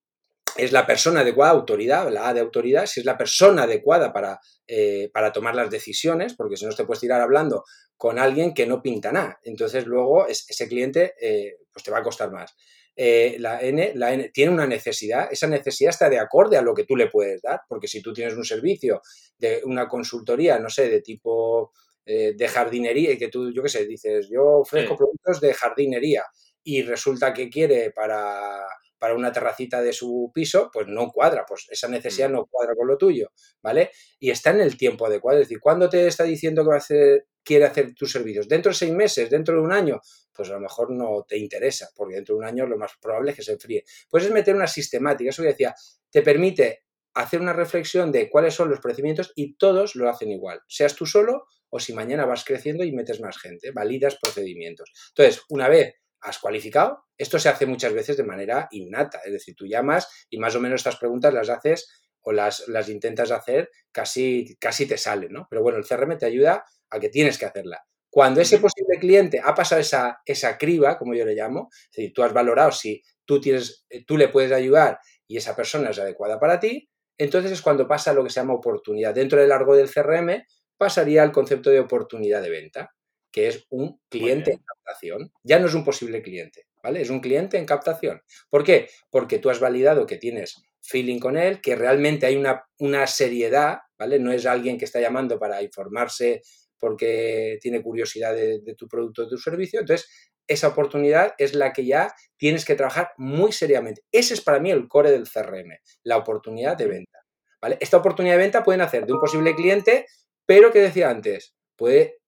es 0.57 0.73
la 0.73 0.87
persona 0.87 1.21
adecuada, 1.21 1.53
autoridad, 1.53 2.11
la 2.11 2.29
A 2.29 2.35
de 2.35 2.41
autoridad, 2.41 2.87
si 2.87 3.01
es 3.01 3.07
la 3.07 3.19
persona 3.19 3.65
adecuada 3.65 4.13
para, 4.13 4.41
eh, 4.67 5.11
para 5.13 5.33
tomar 5.33 5.55
las 5.55 5.71
decisiones, 5.71 6.35
porque 6.35 6.57
si 6.57 6.67
no 6.67 6.75
te 6.75 6.85
puedes 6.85 7.01
tirar 7.01 7.21
hablando 7.21 7.65
con 7.97 8.19
alguien 8.19 8.55
que 8.55 8.67
no 8.67 8.83
pinta 8.83 9.13
nada. 9.13 9.39
Entonces 9.45 9.87
luego 9.87 10.27
ese 10.27 10.69
cliente 10.69 11.15
eh, 11.21 11.57
pues 11.73 11.85
te 11.85 11.91
va 11.91 11.99
a 11.99 12.03
costar 12.03 12.31
más. 12.31 12.55
Eh, 12.97 13.37
la, 13.39 13.61
N, 13.61 13.93
la 13.95 14.13
N 14.13 14.31
tiene 14.31 14.53
una 14.53 14.67
necesidad, 14.67 15.29
esa 15.31 15.47
necesidad 15.47 15.91
está 15.91 16.09
de 16.09 16.19
acorde 16.19 16.57
a 16.57 16.63
lo 16.63 16.75
que 16.75 16.85
tú 16.85 16.97
le 16.97 17.09
puedes 17.09 17.41
dar, 17.41 17.61
porque 17.69 17.89
si 17.89 18.03
tú 18.03 18.13
tienes 18.13 18.35
un 18.35 18.45
servicio 18.45 19.01
de 19.39 19.63
una 19.65 19.89
consultoría, 19.89 20.59
no 20.59 20.69
sé, 20.69 20.89
de 20.89 21.01
tipo 21.01 21.73
de 22.05 22.49
jardinería, 22.49 23.13
y 23.13 23.19
que 23.19 23.29
tú, 23.29 23.53
yo 23.53 23.63
qué 23.63 23.69
sé, 23.69 23.87
dices, 23.87 24.29
yo 24.29 24.45
ofrezco 24.63 24.97
productos 24.97 25.41
de 25.41 25.55
jardinería 25.55 26.25
y 26.65 26.83
resulta 26.83 27.33
que 27.33 27.49
quiere 27.49 27.93
para 27.93 28.67
para 29.01 29.15
una 29.15 29.33
terracita 29.33 29.81
de 29.81 29.95
su 29.95 30.31
piso, 30.33 30.71
pues 30.71 30.87
no 30.87 31.11
cuadra, 31.11 31.45
pues 31.49 31.67
esa 31.71 31.89
necesidad 31.89 32.29
mm. 32.29 32.33
no 32.33 32.47
cuadra 32.47 32.75
con 32.77 32.87
lo 32.87 32.99
tuyo, 32.99 33.33
¿vale? 33.63 33.91
Y 34.19 34.31
está 34.31 34.51
en 34.51 34.61
el 34.61 34.77
tiempo 34.77 35.07
adecuado, 35.07 35.41
es 35.41 35.49
decir, 35.49 35.59
¿cuándo 35.59 35.89
te 35.89 36.07
está 36.07 36.25
diciendo 36.25 36.63
que 36.63 36.69
va 36.69 36.75
a 36.75 36.79
hacer, 36.79 37.27
quiere 37.43 37.65
hacer 37.65 37.95
tus 37.95 38.13
servicios? 38.13 38.47
¿Dentro 38.47 38.71
de 38.71 38.77
seis 38.77 38.93
meses? 38.93 39.31
¿Dentro 39.31 39.55
de 39.55 39.63
un 39.63 39.73
año? 39.73 40.01
Pues 40.33 40.51
a 40.51 40.53
lo 40.53 40.61
mejor 40.61 40.91
no 40.91 41.25
te 41.27 41.39
interesa, 41.39 41.89
porque 41.97 42.17
dentro 42.17 42.35
de 42.35 42.41
un 42.41 42.45
año 42.45 42.67
lo 42.67 42.77
más 42.77 42.93
probable 43.01 43.31
es 43.31 43.39
que 43.39 43.43
se 43.43 43.53
enfríe. 43.53 43.85
Pues 44.11 44.25
es 44.25 44.31
meter 44.31 44.55
una 44.55 44.67
sistemática, 44.67 45.31
eso 45.31 45.43
que 45.43 45.49
decía, 45.49 45.75
te 46.11 46.21
permite 46.21 46.85
hacer 47.15 47.41
una 47.41 47.55
reflexión 47.55 48.13
de 48.13 48.29
cuáles 48.29 48.55
son 48.55 48.69
los 48.69 48.81
procedimientos 48.81 49.33
y 49.35 49.57
todos 49.57 49.97
lo 49.97 50.11
hacen 50.11 50.31
igual, 50.31 50.61
seas 50.69 50.95
tú 50.95 51.07
solo 51.07 51.47
o 51.71 51.81
si 51.81 51.93
mañana 51.93 52.27
vas 52.27 52.45
creciendo 52.45 52.85
y 52.85 52.93
metes 52.93 53.21
más 53.21 53.39
gente, 53.39 53.71
validas 53.71 54.19
procedimientos. 54.21 54.93
Entonces, 55.11 55.43
una 55.49 55.69
vez 55.69 55.95
has 56.21 56.39
cualificado. 56.39 57.05
Esto 57.17 57.39
se 57.39 57.49
hace 57.49 57.67
muchas 57.67 57.93
veces 57.93 58.17
de 58.17 58.25
manera 58.25 58.69
innata, 58.71 59.21
es 59.25 59.33
decir, 59.33 59.55
tú 59.57 59.67
llamas 59.67 60.27
y 60.31 60.39
más 60.39 60.55
o 60.55 60.61
menos 60.61 60.81
estas 60.81 60.97
preguntas 60.97 61.33
las 61.33 61.49
haces 61.49 61.89
o 62.23 62.33
las, 62.33 62.69
las 62.69 62.89
intentas 62.89 63.31
hacer, 63.31 63.71
casi, 63.93 64.57
casi 64.61 64.87
te 64.87 64.99
salen, 64.99 65.33
¿no? 65.33 65.47
Pero 65.49 65.63
bueno, 65.63 65.79
el 65.79 65.87
CRM 65.87 66.19
te 66.19 66.27
ayuda 66.27 66.65
a 66.91 67.01
que 67.01 67.09
tienes 67.09 67.39
que 67.39 67.47
hacerla. 67.47 67.83
Cuando 68.11 68.41
ese 68.41 68.59
posible 68.59 68.99
cliente 68.99 69.41
ha 69.43 69.55
pasado 69.55 69.81
esa, 69.81 70.21
esa 70.27 70.59
criba, 70.59 70.99
como 70.99 71.15
yo 71.15 71.25
le 71.25 71.35
llamo, 71.35 71.69
es 71.73 71.97
decir, 71.97 72.13
tú 72.13 72.23
has 72.23 72.33
valorado 72.33 72.73
si 72.73 73.03
tú, 73.25 73.41
tienes, 73.41 73.87
tú 74.07 74.17
le 74.17 74.29
puedes 74.29 74.51
ayudar 74.53 74.99
y 75.29 75.37
esa 75.37 75.55
persona 75.55 75.91
es 75.91 75.99
adecuada 75.99 76.41
para 76.41 76.59
ti, 76.59 76.91
entonces 77.17 77.53
es 77.53 77.63
cuando 77.63 77.87
pasa 77.87 78.13
lo 78.13 78.25
que 78.25 78.31
se 78.31 78.41
llama 78.41 78.55
oportunidad. 78.55 79.15
Dentro 79.15 79.39
del 79.39 79.51
largo 79.51 79.77
del 79.77 79.91
CRM 79.91 80.43
pasaría 80.77 81.23
al 81.23 81.31
concepto 81.31 81.71
de 81.71 81.79
oportunidad 81.79 82.43
de 82.43 82.51
venta 82.51 82.95
que 83.33 83.49
es 83.49 83.67
un 83.71 84.01
cliente 84.09 84.53
en 84.53 84.59
captación. 84.59 85.33
Ya 85.43 85.59
no 85.59 85.67
es 85.67 85.75
un 85.75 85.85
posible 85.85 86.23
cliente, 86.23 86.67
¿vale? 86.83 87.01
Es 87.01 87.11
un 87.11 87.21
cliente 87.21 87.59
en 87.59 87.67
captación. 87.67 88.23
¿Por 88.49 88.65
qué? 88.65 88.89
Porque 89.11 89.39
tú 89.39 89.51
has 89.51 89.61
validado 89.61 90.07
que 90.07 90.17
tienes 90.17 90.63
feeling 90.83 91.19
con 91.19 91.37
él, 91.37 91.61
que 91.61 91.77
realmente 91.77 92.27
hay 92.27 92.37
una, 92.37 92.65
una 92.79 93.07
seriedad, 93.07 93.79
¿vale? 93.99 94.19
No 94.19 94.33
es 94.33 94.47
alguien 94.47 94.79
que 94.79 94.85
está 94.85 95.01
llamando 95.01 95.39
para 95.39 95.63
informarse 95.63 96.43
porque 96.79 97.59
tiene 97.61 97.83
curiosidad 97.83 98.35
de, 98.35 98.75
tu 98.77 98.89
producto 98.89 99.23
o 99.23 99.25
de 99.27 99.31
tu 99.31 99.39
servicio. 99.39 99.81
Entonces, 99.81 100.09
esa 100.47 100.69
oportunidad 100.69 101.35
es 101.39 101.55
la 101.55 101.73
que 101.73 101.85
ya 101.85 102.13
tienes 102.37 102.65
que 102.65 102.75
trabajar 102.75 103.13
muy 103.19 103.53
seriamente. 103.53 104.03
Ese 104.11 104.35
es 104.35 104.41
para 104.41 104.59
mí 104.59 104.71
el 104.71 104.89
core 104.89 105.13
del 105.13 105.29
CRM, 105.29 105.77
la 106.03 106.17
oportunidad 106.17 106.77
de 106.77 106.87
venta. 106.87 107.19
¿vale? 107.61 107.77
Esta 107.81 107.99
oportunidad 107.99 108.35
de 108.35 108.43
venta 108.43 108.65
pueden 108.65 108.81
hacer 108.81 109.07
de 109.07 109.13
un 109.13 109.21
posible 109.21 109.55
cliente, 109.55 110.07
pero 110.47 110.73
que 110.73 110.81
decía 110.81 111.11
antes, 111.11 111.55
puede 111.77 112.20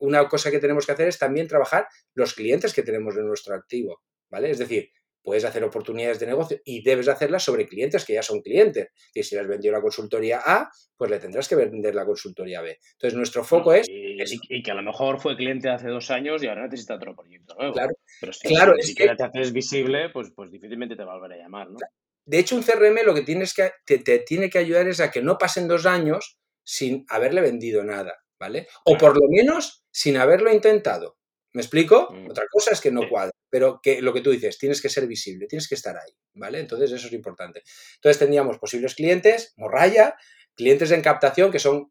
una 0.00 0.28
cosa 0.28 0.50
que 0.50 0.58
tenemos 0.58 0.86
que 0.86 0.92
hacer 0.92 1.08
es 1.08 1.18
también 1.18 1.46
trabajar 1.46 1.86
los 2.14 2.34
clientes 2.34 2.74
que 2.74 2.82
tenemos 2.82 3.16
en 3.16 3.26
nuestro 3.26 3.54
activo, 3.54 4.02
¿vale? 4.28 4.50
Es 4.50 4.58
decir, 4.58 4.90
puedes 5.22 5.44
hacer 5.44 5.62
oportunidades 5.64 6.18
de 6.18 6.26
negocio 6.26 6.58
y 6.64 6.82
debes 6.82 7.08
hacerlas 7.08 7.44
sobre 7.44 7.66
clientes 7.66 8.04
que 8.04 8.14
ya 8.14 8.22
son 8.22 8.40
clientes. 8.40 8.88
Y 9.14 9.22
si 9.22 9.36
les 9.36 9.46
vendió 9.46 9.70
la 9.72 9.80
consultoría 9.80 10.40
A, 10.44 10.70
pues 10.96 11.10
le 11.10 11.18
tendrás 11.18 11.48
que 11.48 11.56
vender 11.56 11.94
la 11.94 12.06
consultoría 12.06 12.60
B. 12.62 12.78
Entonces, 12.92 13.16
nuestro 13.16 13.44
foco 13.44 13.72
es... 13.72 13.86
Y, 13.88 14.62
que 14.62 14.70
a 14.70 14.74
lo 14.74 14.82
mejor 14.82 15.20
fue 15.20 15.36
cliente 15.36 15.68
hace 15.68 15.88
dos 15.88 16.10
años 16.10 16.42
y 16.42 16.46
ahora 16.46 16.64
necesita 16.64 16.94
otro 16.94 17.14
proyecto 17.14 17.54
nuevo. 17.54 17.72
Claro, 17.72 17.94
Pero 18.20 18.32
si, 18.32 18.48
claro, 18.48 18.74
es 18.76 18.94
que... 18.94 19.08
te 19.08 19.22
haces 19.22 19.52
visible, 19.52 20.10
pues, 20.10 20.30
pues 20.34 20.50
difícilmente 20.50 20.96
te 20.96 21.04
va 21.04 21.12
a 21.12 21.16
volver 21.16 21.38
a 21.38 21.42
llamar, 21.42 21.70
¿no? 21.70 21.78
De 22.26 22.38
hecho, 22.38 22.54
un 22.54 22.62
CRM 22.62 23.04
lo 23.04 23.14
que 23.14 23.22
tienes 23.22 23.54
que, 23.54 23.72
te 23.84 24.18
tiene 24.18 24.50
que 24.50 24.58
ayudar 24.58 24.86
es 24.88 25.00
a 25.00 25.10
que 25.10 25.22
no 25.22 25.38
pasen 25.38 25.68
dos 25.68 25.86
años 25.86 26.38
sin 26.62 27.04
haberle 27.08 27.40
vendido 27.40 27.82
nada. 27.82 28.22
¿Vale? 28.40 28.66
O 28.84 28.96
por 28.96 29.14
lo 29.14 29.28
menos 29.28 29.84
sin 29.92 30.16
haberlo 30.16 30.52
intentado. 30.52 31.18
¿Me 31.52 31.62
explico? 31.62 32.08
Mm. 32.10 32.30
Otra 32.30 32.44
cosa 32.50 32.70
es 32.72 32.80
que 32.80 32.90
no 32.90 33.08
cuadra, 33.08 33.32
pero 33.50 33.80
que 33.82 34.00
lo 34.00 34.12
que 34.12 34.20
tú 34.20 34.30
dices, 34.30 34.56
tienes 34.56 34.80
que 34.80 34.88
ser 34.88 35.06
visible, 35.06 35.46
tienes 35.46 35.68
que 35.68 35.74
estar 35.74 35.96
ahí, 35.96 36.12
¿vale? 36.34 36.60
Entonces 36.60 36.90
eso 36.92 37.08
es 37.08 37.12
importante. 37.12 37.62
Entonces 37.96 38.18
tendríamos 38.18 38.58
posibles 38.58 38.94
clientes, 38.94 39.52
morralla, 39.56 40.16
clientes 40.54 40.90
en 40.92 41.02
captación 41.02 41.50
que 41.50 41.58
son 41.58 41.90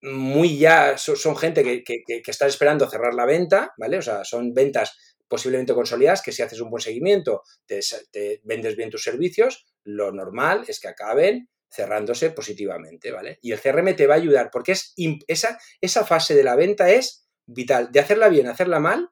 muy 0.00 0.58
ya, 0.58 0.96
son, 0.98 1.36
gente 1.36 1.62
que, 1.62 1.82
que, 1.82 2.22
está 2.30 2.46
esperando 2.46 2.88
cerrar 2.88 3.14
la 3.14 3.24
venta, 3.24 3.72
¿vale? 3.78 3.98
O 3.98 4.02
sea, 4.02 4.22
son 4.22 4.52
ventas 4.52 4.96
posiblemente 5.26 5.74
consolidadas 5.74 6.22
que 6.22 6.30
si 6.30 6.42
haces 6.42 6.60
un 6.60 6.70
buen 6.70 6.82
seguimiento, 6.82 7.42
te, 7.66 7.80
te 8.12 8.40
vendes 8.44 8.76
bien 8.76 8.90
tus 8.90 9.02
servicios, 9.02 9.66
lo 9.82 10.12
normal 10.12 10.64
es 10.68 10.78
que 10.78 10.88
acaben 10.88 11.48
cerrándose 11.74 12.30
positivamente, 12.30 13.10
¿vale? 13.10 13.38
Y 13.42 13.52
el 13.52 13.60
CRM 13.60 13.96
te 13.96 14.06
va 14.06 14.14
a 14.14 14.18
ayudar 14.18 14.50
porque 14.52 14.72
es 14.72 14.94
esa, 15.26 15.58
esa 15.80 16.04
fase 16.04 16.34
de 16.34 16.44
la 16.44 16.56
venta 16.56 16.90
es 16.90 17.28
vital. 17.46 17.90
De 17.90 18.00
hacerla 18.00 18.28
bien, 18.28 18.46
hacerla 18.46 18.80
mal, 18.80 19.10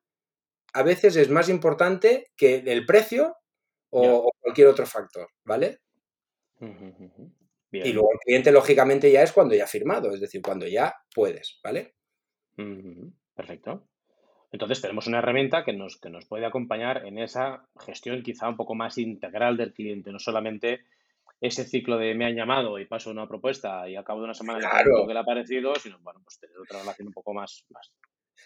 a 0.72 0.82
veces 0.82 1.16
es 1.16 1.28
más 1.28 1.48
importante 1.48 2.30
que 2.36 2.56
el 2.66 2.86
precio 2.86 3.36
o, 3.90 4.30
cualquier 4.40 4.68
otro 4.68 4.86
factor, 4.86 5.28
¿vale? 5.44 5.80
Y 6.60 7.92
luego 7.92 8.10
el 8.12 8.18
cliente, 8.20 8.52
lógicamente, 8.52 9.10
ya 9.10 9.22
es 9.22 9.32
cuando 9.32 9.54
ya 9.54 9.64
ha 9.64 9.68
firmado, 9.68 10.14
es 10.14 10.20
decir, 10.20 10.40
cuando 10.40 10.66
ya 10.66 10.94
puedes, 11.14 11.58
¿vale? 11.62 11.94
Perfecto. 13.34 13.88
Entonces 14.52 14.82
tenemos 14.82 15.06
una 15.06 15.18
herramienta 15.18 15.64
que 15.64 15.72
nos, 15.72 15.98
que 15.98 16.10
nos 16.10 16.26
puede 16.26 16.44
acompañar 16.44 17.06
en 17.06 17.18
esa 17.18 17.66
gestión 17.80 18.22
quizá 18.22 18.48
un 18.48 18.56
poco 18.56 18.74
más 18.74 18.98
integral 18.98 19.56
del 19.56 19.72
cliente, 19.72 20.12
no 20.12 20.18
solamente 20.18 20.84
ese 21.42 21.64
ciclo 21.64 21.98
de 21.98 22.14
me 22.14 22.24
han 22.24 22.36
llamado 22.36 22.78
y 22.78 22.86
paso 22.86 23.10
una 23.10 23.26
propuesta 23.26 23.88
y 23.88 23.96
al 23.96 24.04
cabo 24.04 24.20
de 24.20 24.26
una 24.26 24.34
semana 24.34 24.60
claro. 24.60 25.04
que 25.06 25.12
le 25.12 25.18
ha 25.18 25.24
parecido, 25.24 25.74
sino 25.74 25.98
bueno, 26.00 26.20
pues 26.22 26.38
tener 26.38 26.56
otra 26.56 26.78
relación 26.78 27.08
un 27.08 27.12
poco 27.12 27.34
más, 27.34 27.66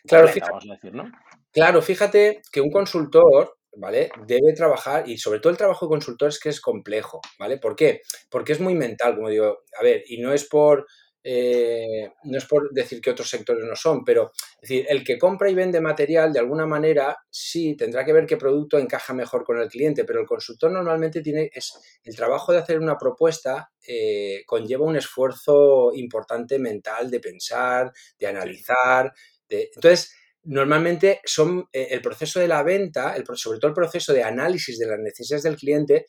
claro, 0.06 0.28
fíjate, 0.28 0.50
vamos 0.50 0.70
a 0.70 0.72
decir, 0.72 0.94
¿no? 0.94 1.12
Claro, 1.52 1.82
fíjate 1.82 2.40
que 2.50 2.62
un 2.62 2.70
consultor, 2.70 3.59
¿vale? 3.76 4.11
Debe 4.26 4.54
trabajar, 4.54 5.06
y 5.06 5.18
sobre 5.18 5.40
todo 5.40 5.50
el 5.50 5.59
trabajo 5.59 5.85
de 5.85 5.90
consultor 5.90 6.30
es 6.30 6.40
que 6.40 6.48
es 6.48 6.59
complejo, 6.59 7.20
¿vale? 7.38 7.59
¿Por 7.59 7.76
qué? 7.76 8.00
Porque 8.30 8.52
es 8.52 8.61
muy 8.61 8.74
mental, 8.74 9.14
como 9.14 9.28
digo, 9.28 9.59
a 9.78 9.85
ver, 9.85 10.02
y 10.06 10.22
no 10.22 10.32
es 10.32 10.48
por 10.48 10.87
eh, 11.28 12.12
no 12.22 12.38
es 12.38 12.44
por 12.44 12.72
decir 12.72 13.00
que 13.00 13.10
otros 13.10 13.28
sectores 13.28 13.64
no 13.64 13.74
son, 13.74 14.04
pero 14.04 14.30
es 14.62 14.68
decir, 14.68 14.86
el 14.88 15.02
que 15.02 15.18
compra 15.18 15.50
y 15.50 15.54
vende 15.54 15.80
material 15.80 16.32
de 16.32 16.38
alguna 16.38 16.66
manera 16.66 17.16
sí 17.28 17.74
tendrá 17.74 18.04
que 18.04 18.12
ver 18.12 18.26
qué 18.26 18.36
producto 18.36 18.78
encaja 18.78 19.12
mejor 19.12 19.42
con 19.42 19.58
el 19.58 19.68
cliente, 19.68 20.04
pero 20.04 20.20
el 20.20 20.26
consultor 20.26 20.70
normalmente 20.70 21.22
tiene 21.22 21.50
es 21.52 21.72
el 22.04 22.14
trabajo 22.14 22.52
de 22.52 22.58
hacer 22.58 22.78
una 22.78 22.96
propuesta 22.96 23.72
eh, 23.88 24.44
conlleva 24.46 24.84
un 24.84 24.94
esfuerzo 24.94 25.90
importante 25.94 26.60
mental 26.60 27.10
de 27.10 27.18
pensar, 27.18 27.92
de 28.16 28.26
analizar, 28.28 29.12
de, 29.48 29.70
entonces 29.74 30.14
normalmente 30.44 31.20
son 31.24 31.68
eh, 31.72 31.88
el 31.90 32.02
proceso 32.02 32.38
de 32.38 32.46
la 32.46 32.62
venta, 32.62 33.16
el, 33.16 33.24
sobre 33.34 33.58
todo 33.58 33.70
el 33.70 33.74
proceso 33.74 34.12
de 34.12 34.22
análisis 34.22 34.78
de 34.78 34.86
las 34.86 35.00
necesidades 35.00 35.42
del 35.42 35.56
cliente, 35.56 36.06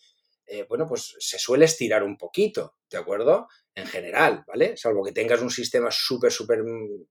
bueno, 0.70 0.86
pues 0.88 1.16
se 1.20 1.38
suele 1.38 1.66
estirar 1.66 2.04
un 2.04 2.18
poquito, 2.18 2.78
¿de 2.90 2.98
acuerdo? 2.98 3.48
en 3.78 3.86
general, 3.86 4.44
¿vale? 4.48 4.76
Salvo 4.76 5.04
que 5.04 5.12
tengas 5.12 5.42
un 5.42 5.52
sistema 5.52 5.90
súper, 5.92 6.32
súper 6.32 6.64
mm, 6.64 7.06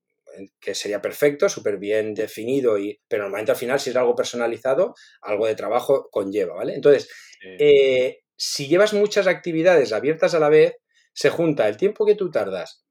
que 0.60 0.74
sería 0.74 1.00
perfecto, 1.00 1.48
súper 1.48 1.78
bien 1.78 2.12
definido, 2.12 2.76
y, 2.76 3.00
pero 3.08 3.22
normalmente 3.22 3.52
al 3.52 3.58
final 3.58 3.78
si 3.78 3.90
es 3.90 3.96
algo 3.96 4.16
personalizado, 4.16 4.94
algo 5.22 5.46
de 5.46 5.54
trabajo 5.54 6.08
conlleva, 6.10 6.56
¿vale? 6.56 6.74
Entonces, 6.74 7.08
eh, 7.58 8.18
si 8.36 8.66
llevas 8.66 8.92
muchas 8.92 9.28
actividades 9.28 9.92
abiertas 9.92 10.34
a 10.34 10.40
la 10.40 10.48
vez, 10.48 10.74
se 11.14 11.30
junta 11.30 11.68
el 11.68 11.76
tiempo 11.76 12.04
que 12.04 12.16
tú 12.16 12.32
tardas, 12.32 12.84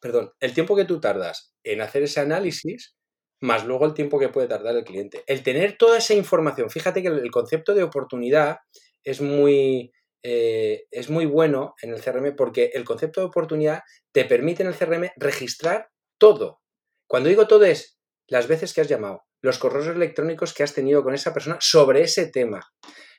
perdón, 0.00 0.32
el 0.38 0.54
tiempo 0.54 0.76
que 0.76 0.84
tú 0.84 1.00
tardas 1.00 1.54
en 1.64 1.80
hacer 1.80 2.04
ese 2.04 2.20
análisis, 2.20 2.94
más 3.40 3.66
luego 3.66 3.84
el 3.84 3.94
tiempo 3.94 4.18
que 4.18 4.28
puede 4.28 4.46
tardar 4.46 4.76
el 4.76 4.84
cliente. 4.84 5.24
El 5.26 5.42
tener 5.42 5.76
toda 5.76 5.98
esa 5.98 6.14
información, 6.14 6.70
fíjate 6.70 7.02
que 7.02 7.08
el 7.08 7.30
concepto 7.32 7.74
de 7.74 7.82
oportunidad 7.82 8.58
es 9.04 9.20
muy, 9.20 9.92
eh, 10.22 10.86
es 10.90 11.10
muy 11.10 11.26
bueno 11.26 11.74
en 11.82 11.92
el 11.92 12.00
CRM 12.00 12.34
porque 12.34 12.70
el 12.74 12.84
concepto 12.84 13.20
de 13.20 13.26
oportunidad 13.26 13.82
te 14.12 14.24
permite 14.24 14.62
en 14.62 14.70
el 14.70 14.74
CRM 14.74 15.10
registrar 15.16 15.90
todo. 16.18 16.60
Cuando 17.06 17.28
digo 17.28 17.46
todo 17.46 17.64
es 17.64 17.98
las 18.26 18.48
veces 18.48 18.72
que 18.72 18.80
has 18.80 18.88
llamado, 18.88 19.24
los 19.42 19.58
correos 19.58 19.86
electrónicos 19.86 20.54
que 20.54 20.62
has 20.62 20.72
tenido 20.72 21.02
con 21.02 21.14
esa 21.14 21.34
persona 21.34 21.58
sobre 21.60 22.02
ese 22.02 22.26
tema, 22.26 22.60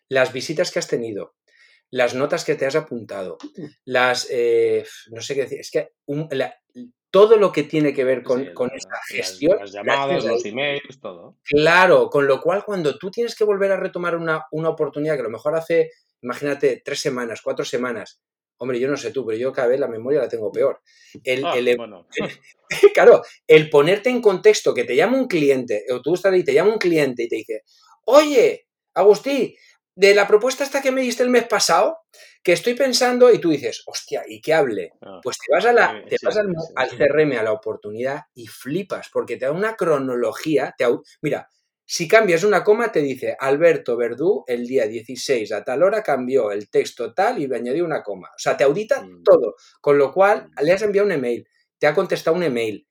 las 0.09 0.33
visitas 0.33 0.71
que 0.71 0.79
has 0.79 0.87
tenido, 0.87 1.35
las 1.91 2.15
notas 2.15 2.43
que 2.43 2.55
te 2.55 2.65
has 2.65 2.75
apuntado, 2.75 3.37
las, 3.85 4.27
eh, 4.31 4.83
no 5.11 5.21
sé 5.21 5.35
qué 5.35 5.41
decir, 5.41 5.59
es 5.59 5.69
que 5.69 5.89
todo 7.15 7.37
lo 7.37 7.51
que 7.51 7.63
tiene 7.63 7.93
que 7.93 8.03
ver 8.03 8.23
con, 8.23 8.41
esa 8.41 8.99
gestión. 9.07 9.57
Las, 9.59 9.71
llamadas, 9.71 10.25
los 10.25 10.43
emails, 10.43 10.99
todo. 10.99 11.37
Claro, 11.43 12.09
con 12.09 12.27
lo 12.27 12.41
cual 12.41 12.65
cuando 12.65 12.97
tú 12.97 13.09
tienes 13.09 13.35
que 13.35 13.45
volver 13.45 13.71
a 13.71 13.77
retomar 13.77 14.17
una, 14.17 14.43
una 14.51 14.67
oportunidad 14.67 15.13
que 15.13 15.21
a 15.21 15.23
lo 15.23 15.29
mejor 15.29 15.55
hace 15.55 15.91
Imagínate 16.25 16.81
tres 16.83 17.01
semanas, 17.01 17.41
cuatro 17.43 17.63
semanas. 17.63 18.19
Hombre, 18.57 18.79
yo 18.79 18.89
no 18.89 18.97
sé 18.97 19.11
tú, 19.11 19.23
pero 19.23 19.37
yo 19.37 19.53
cada 19.53 19.67
vez 19.67 19.79
la 19.79 19.87
memoria 19.87 20.21
la 20.21 20.27
tengo 20.27 20.51
peor. 20.51 20.81
El, 21.23 21.45
ah, 21.45 21.55
em, 21.55 21.77
claro, 22.95 23.21
el 23.45 23.69
ponerte 23.69 24.09
en 24.09 24.21
contexto 24.21 24.73
que 24.73 24.85
te 24.85 24.95
llama 24.95 25.19
un 25.19 25.27
cliente, 25.27 25.85
o 25.91 26.01
tú 26.01 26.15
estás 26.15 26.33
ahí, 26.33 26.43
te 26.43 26.53
llama 26.53 26.73
un 26.73 26.79
cliente 26.79 27.23
y 27.23 27.27
te 27.27 27.35
dice, 27.35 27.61
oye, 28.05 28.67
Agustín, 28.95 29.53
de 29.93 30.15
la 30.15 30.27
propuesta 30.27 30.63
esta 30.63 30.81
que 30.81 30.91
me 30.91 31.01
diste 31.01 31.21
el 31.21 31.29
mes 31.29 31.45
pasado, 31.47 31.99
que 32.45 32.53
estoy 32.53 32.75
pensando, 32.75 33.33
y 33.33 33.39
tú 33.39 33.49
dices, 33.49 33.81
hostia, 33.87 34.23
¿y 34.27 34.39
qué 34.39 34.53
hable? 34.53 34.93
Ah, 35.01 35.19
pues 35.23 35.35
te 35.39 35.51
vas, 35.51 35.65
a 35.65 35.73
la, 35.73 36.05
te 36.07 36.15
vas 36.21 36.37
al, 36.37 36.53
al, 36.75 36.89
CRM, 36.89 37.39
a 37.39 37.41
la 37.41 37.51
oportunidad, 37.51 38.21
y 38.35 38.45
flipas, 38.45 39.09
porque 39.11 39.35
te 39.35 39.45
da 39.45 39.51
una 39.51 39.75
cronología. 39.75 40.75
Te, 40.77 40.85
mira, 41.23 41.49
si 41.83 42.07
cambias 42.07 42.43
una 42.43 42.63
coma, 42.63 42.91
te 42.91 43.01
dice 43.01 43.35
Alberto 43.39 43.97
Verdú 43.97 44.43
el 44.45 44.67
día 44.67 44.85
16 44.85 45.51
a 45.53 45.63
tal 45.63 45.81
hora 45.81 46.03
cambió 46.03 46.51
el 46.51 46.69
texto 46.69 47.15
tal 47.15 47.39
y 47.39 47.47
le 47.47 47.55
añadió 47.55 47.83
una 47.83 48.03
coma. 48.03 48.27
O 48.27 48.39
sea, 48.39 48.55
te 48.55 48.63
audita 48.63 49.01
mm. 49.01 49.23
todo. 49.23 49.55
Con 49.81 49.97
lo 49.97 50.13
cual, 50.13 50.47
mm. 50.49 50.63
le 50.63 50.71
has 50.71 50.83
enviado 50.83 51.07
un 51.07 51.13
email, 51.13 51.47
te 51.79 51.87
ha 51.87 51.95
contestado 51.95 52.37
un 52.37 52.43
email, 52.43 52.87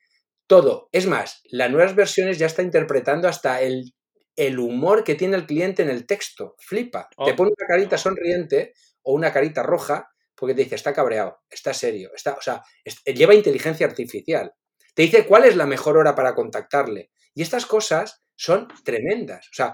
todo. 0.49 0.89
Es 0.91 1.07
más, 1.07 1.43
las 1.45 1.71
nuevas 1.71 1.95
versiones 1.95 2.39
ya 2.39 2.47
está 2.47 2.63
interpretando 2.63 3.29
hasta 3.29 3.63
el, 3.63 3.95
el 4.35 4.59
humor 4.59 5.05
que 5.05 5.15
tiene 5.15 5.37
el 5.37 5.47
cliente 5.47 5.85
en 5.85 5.91
el 5.91 6.07
texto. 6.07 6.57
Flipa. 6.59 7.09
te 7.25 7.31
oh, 7.31 7.37
pone 7.37 7.53
una 7.57 7.69
carita 7.69 7.97
sonriente 7.97 8.73
o 9.05 9.15
una 9.15 9.33
carita 9.33 9.63
roja 9.63 10.11
porque 10.35 10.55
te 10.55 10.65
dice, 10.65 10.75
está 10.75 10.93
cabreado, 10.93 11.39
está 11.49 11.73
serio, 11.73 12.11
está, 12.15 12.35
o 12.35 12.43
sea, 12.43 12.63
lleva 13.07 13.35
inteligencia 13.35 13.87
artificial. 13.87 14.53
Te 14.95 15.03
dice 15.03 15.27
cuál 15.27 15.45
es 15.45 15.57
la 15.57 15.67
mejor 15.67 15.97
hora 15.97 16.15
para 16.15 16.35
contactarle. 16.35 17.11
Y 17.35 17.43
estas 17.43 17.67
cosas 17.67 18.25
son 18.37 18.69
tremendas. 18.85 19.47
O 19.47 19.55
sea, 19.55 19.73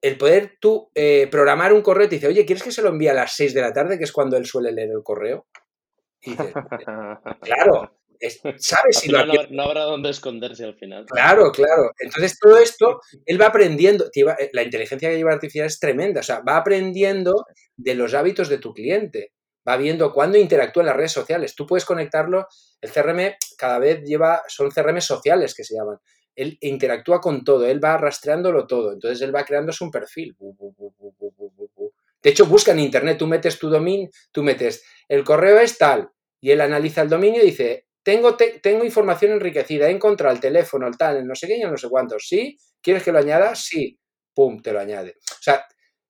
el 0.00 0.16
poder 0.16 0.56
tú 0.60 0.90
eh, 0.94 1.26
programar 1.30 1.72
un 1.72 1.82
correo 1.82 2.08
te 2.08 2.16
dice, 2.16 2.28
oye, 2.28 2.46
¿quieres 2.46 2.62
que 2.62 2.72
se 2.72 2.82
lo 2.82 2.90
envíe 2.90 3.08
a 3.08 3.14
las 3.14 3.34
6 3.34 3.54
de 3.54 3.60
la 3.60 3.72
tarde, 3.72 3.98
que 3.98 4.04
es 4.04 4.12
cuando 4.12 4.36
él 4.36 4.46
suele 4.46 4.72
leer 4.72 4.90
el 4.90 5.02
correo? 5.02 5.46
Y 6.20 6.30
dices, 6.30 6.52
claro, 7.40 7.97
¿sabes 8.58 8.98
si 8.98 9.10
lo 9.10 9.24
no, 9.50 9.62
habrá 9.62 9.82
dónde 9.82 10.10
esconderse 10.10 10.64
al 10.64 10.74
final. 10.74 11.06
Claro, 11.06 11.52
claro. 11.52 11.92
Entonces 11.98 12.38
todo 12.38 12.58
esto, 12.58 13.00
él 13.26 13.40
va 13.40 13.46
aprendiendo, 13.46 14.06
eh, 14.14 14.50
la 14.52 14.62
inteligencia 14.62 15.10
que 15.10 15.16
lleva 15.16 15.32
artificial 15.32 15.66
es 15.66 15.78
tremenda, 15.78 16.20
o 16.20 16.24
sea, 16.24 16.40
va 16.40 16.56
aprendiendo 16.56 17.46
de 17.76 17.94
los 17.94 18.14
hábitos 18.14 18.48
de 18.48 18.58
tu 18.58 18.74
cliente, 18.74 19.32
va 19.66 19.76
viendo 19.76 20.12
cuándo 20.12 20.38
interactúa 20.38 20.82
en 20.82 20.88
las 20.88 20.96
redes 20.96 21.12
sociales. 21.12 21.54
Tú 21.54 21.66
puedes 21.66 21.84
conectarlo, 21.84 22.46
el 22.80 22.90
CRM 22.90 23.34
cada 23.56 23.78
vez 23.78 24.02
lleva, 24.04 24.42
son 24.48 24.70
CRM 24.70 25.00
sociales 25.00 25.54
que 25.54 25.64
se 25.64 25.74
llaman 25.74 25.98
él 26.38 26.56
interactúa 26.60 27.20
con 27.20 27.42
todo, 27.42 27.66
él 27.66 27.82
va 27.84 27.96
rastreándolo 27.96 28.64
todo, 28.68 28.92
entonces 28.92 29.20
él 29.22 29.34
va 29.34 29.44
creándose 29.44 29.82
un 29.82 29.90
perfil. 29.90 30.36
De 32.22 32.30
hecho, 32.30 32.46
busca 32.46 32.70
en 32.70 32.78
internet, 32.78 33.18
tú 33.18 33.26
metes 33.26 33.58
tu 33.58 33.68
dominio, 33.68 34.08
tú 34.30 34.44
metes, 34.44 34.84
el 35.08 35.24
correo 35.24 35.58
es 35.58 35.76
tal, 35.76 36.08
y 36.40 36.52
él 36.52 36.60
analiza 36.60 37.02
el 37.02 37.08
dominio 37.08 37.42
y 37.42 37.46
dice, 37.46 37.87
tengo, 38.08 38.38
tengo 38.38 38.84
información 38.86 39.32
enriquecida, 39.32 39.86
he 39.86 39.90
encontrado 39.90 40.34
el 40.34 40.40
teléfono, 40.40 40.86
el 40.86 40.96
tal, 40.96 41.18
el 41.18 41.26
no 41.26 41.34
sé 41.34 41.46
qué, 41.46 41.62
no 41.62 41.76
sé 41.76 41.90
cuántos, 41.90 42.26
¿sí? 42.26 42.56
¿Quieres 42.80 43.02
que 43.02 43.12
lo 43.12 43.18
añada? 43.18 43.54
Sí, 43.54 44.00
pum, 44.32 44.62
te 44.62 44.72
lo 44.72 44.80
añade. 44.80 45.16
O 45.30 45.42
sea, 45.42 45.66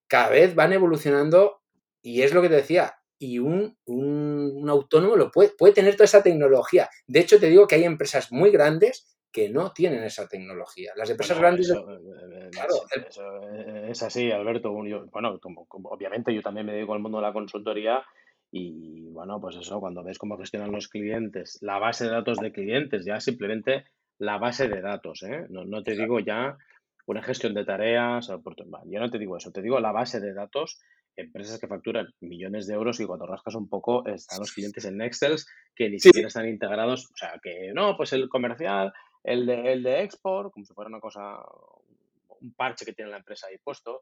cada 0.06 0.28
vez 0.28 0.54
van 0.54 0.72
evolucionando 0.72 1.60
y 2.00 2.22
es 2.22 2.32
lo 2.32 2.40
que 2.40 2.50
te 2.50 2.54
decía, 2.54 2.94
y 3.18 3.40
un, 3.40 3.76
un, 3.86 4.64
autónomo 4.70 5.16
lo 5.16 5.32
puede, 5.32 5.50
puede 5.58 5.74
tener 5.74 5.94
toda 5.94 6.04
esa 6.04 6.22
tecnología. 6.22 6.88
De 7.08 7.18
hecho, 7.18 7.40
te 7.40 7.48
digo 7.48 7.66
que 7.66 7.74
hay 7.74 7.82
empresas 7.82 8.30
muy 8.30 8.52
grandes 8.52 9.18
que 9.32 9.48
no 9.48 9.72
tienen 9.72 10.04
esa 10.04 10.28
tecnología. 10.28 10.92
Las 10.94 11.10
empresas 11.10 11.36
grandes... 11.36 11.68
Eh, 11.68 11.74
eh, 11.74 12.48
claro, 12.52 12.74
es, 13.88 14.02
así, 14.04 14.30
Alberto. 14.30 14.70
bueno, 14.70 15.40
obviamente 15.82 16.32
yo 16.32 16.42
también 16.42 16.64
me 16.64 16.74
dedico 16.74 16.94
al 16.94 17.00
mundo 17.00 17.18
de 17.18 17.22
la 17.22 17.32
consultoría 17.32 18.04
y 18.50 19.10
bueno, 19.10 19.40
pues 19.40 19.56
eso, 19.56 19.80
cuando 19.80 20.02
ves 20.02 20.18
cómo 20.18 20.38
gestionan 20.38 20.72
los 20.72 20.88
clientes, 20.88 21.58
la 21.60 21.78
base 21.78 22.04
de 22.04 22.10
datos 22.10 22.38
de 22.38 22.52
clientes, 22.52 23.04
ya 23.04 23.20
simplemente 23.20 23.84
la 24.18 24.38
base 24.38 24.68
de 24.68 24.80
datos, 24.80 25.22
¿eh? 25.22 25.46
no, 25.50 25.82
te 25.82 25.96
digo 25.96 26.18
ya 26.20 26.56
una 27.06 27.22
gestión 27.22 27.54
de 27.54 27.64
tareas, 27.64 28.28
yo 28.28 29.00
no 29.00 29.10
te 29.10 29.18
digo 29.18 29.36
eso, 29.36 29.50
te 29.50 29.62
digo 29.62 29.80
la 29.80 29.92
base 29.92 30.20
de 30.20 30.34
datos, 30.34 30.80
empresas 31.16 31.58
que 31.58 31.66
facturan 31.66 32.08
millones 32.20 32.66
de 32.66 32.74
euros 32.74 33.00
y 33.00 33.06
cuando 33.06 33.26
rascas 33.26 33.54
un 33.54 33.68
poco 33.68 34.06
están 34.06 34.40
los 34.40 34.52
clientes 34.52 34.84
en 34.84 35.00
Excel 35.00 35.36
que 35.74 35.90
ni 35.90 35.98
siquiera 35.98 36.28
están 36.28 36.48
integrados, 36.48 37.06
o 37.06 37.16
sea, 37.16 37.38
que 37.42 37.72
no, 37.74 37.96
pues 37.96 38.12
el 38.12 38.28
comercial 38.28 38.92
el 39.24 39.46
de, 39.46 39.72
el 39.72 39.82
de 39.82 40.02
export, 40.02 40.52
como 40.52 40.64
si 40.64 40.72
fuera 40.72 40.88
una 40.88 41.00
cosa, 41.00 41.38
un 42.40 42.54
parche 42.54 42.84
que 42.84 42.92
tiene 42.92 43.10
la 43.10 43.18
empresa 43.18 43.48
ahí 43.48 43.58
puesto, 43.58 44.00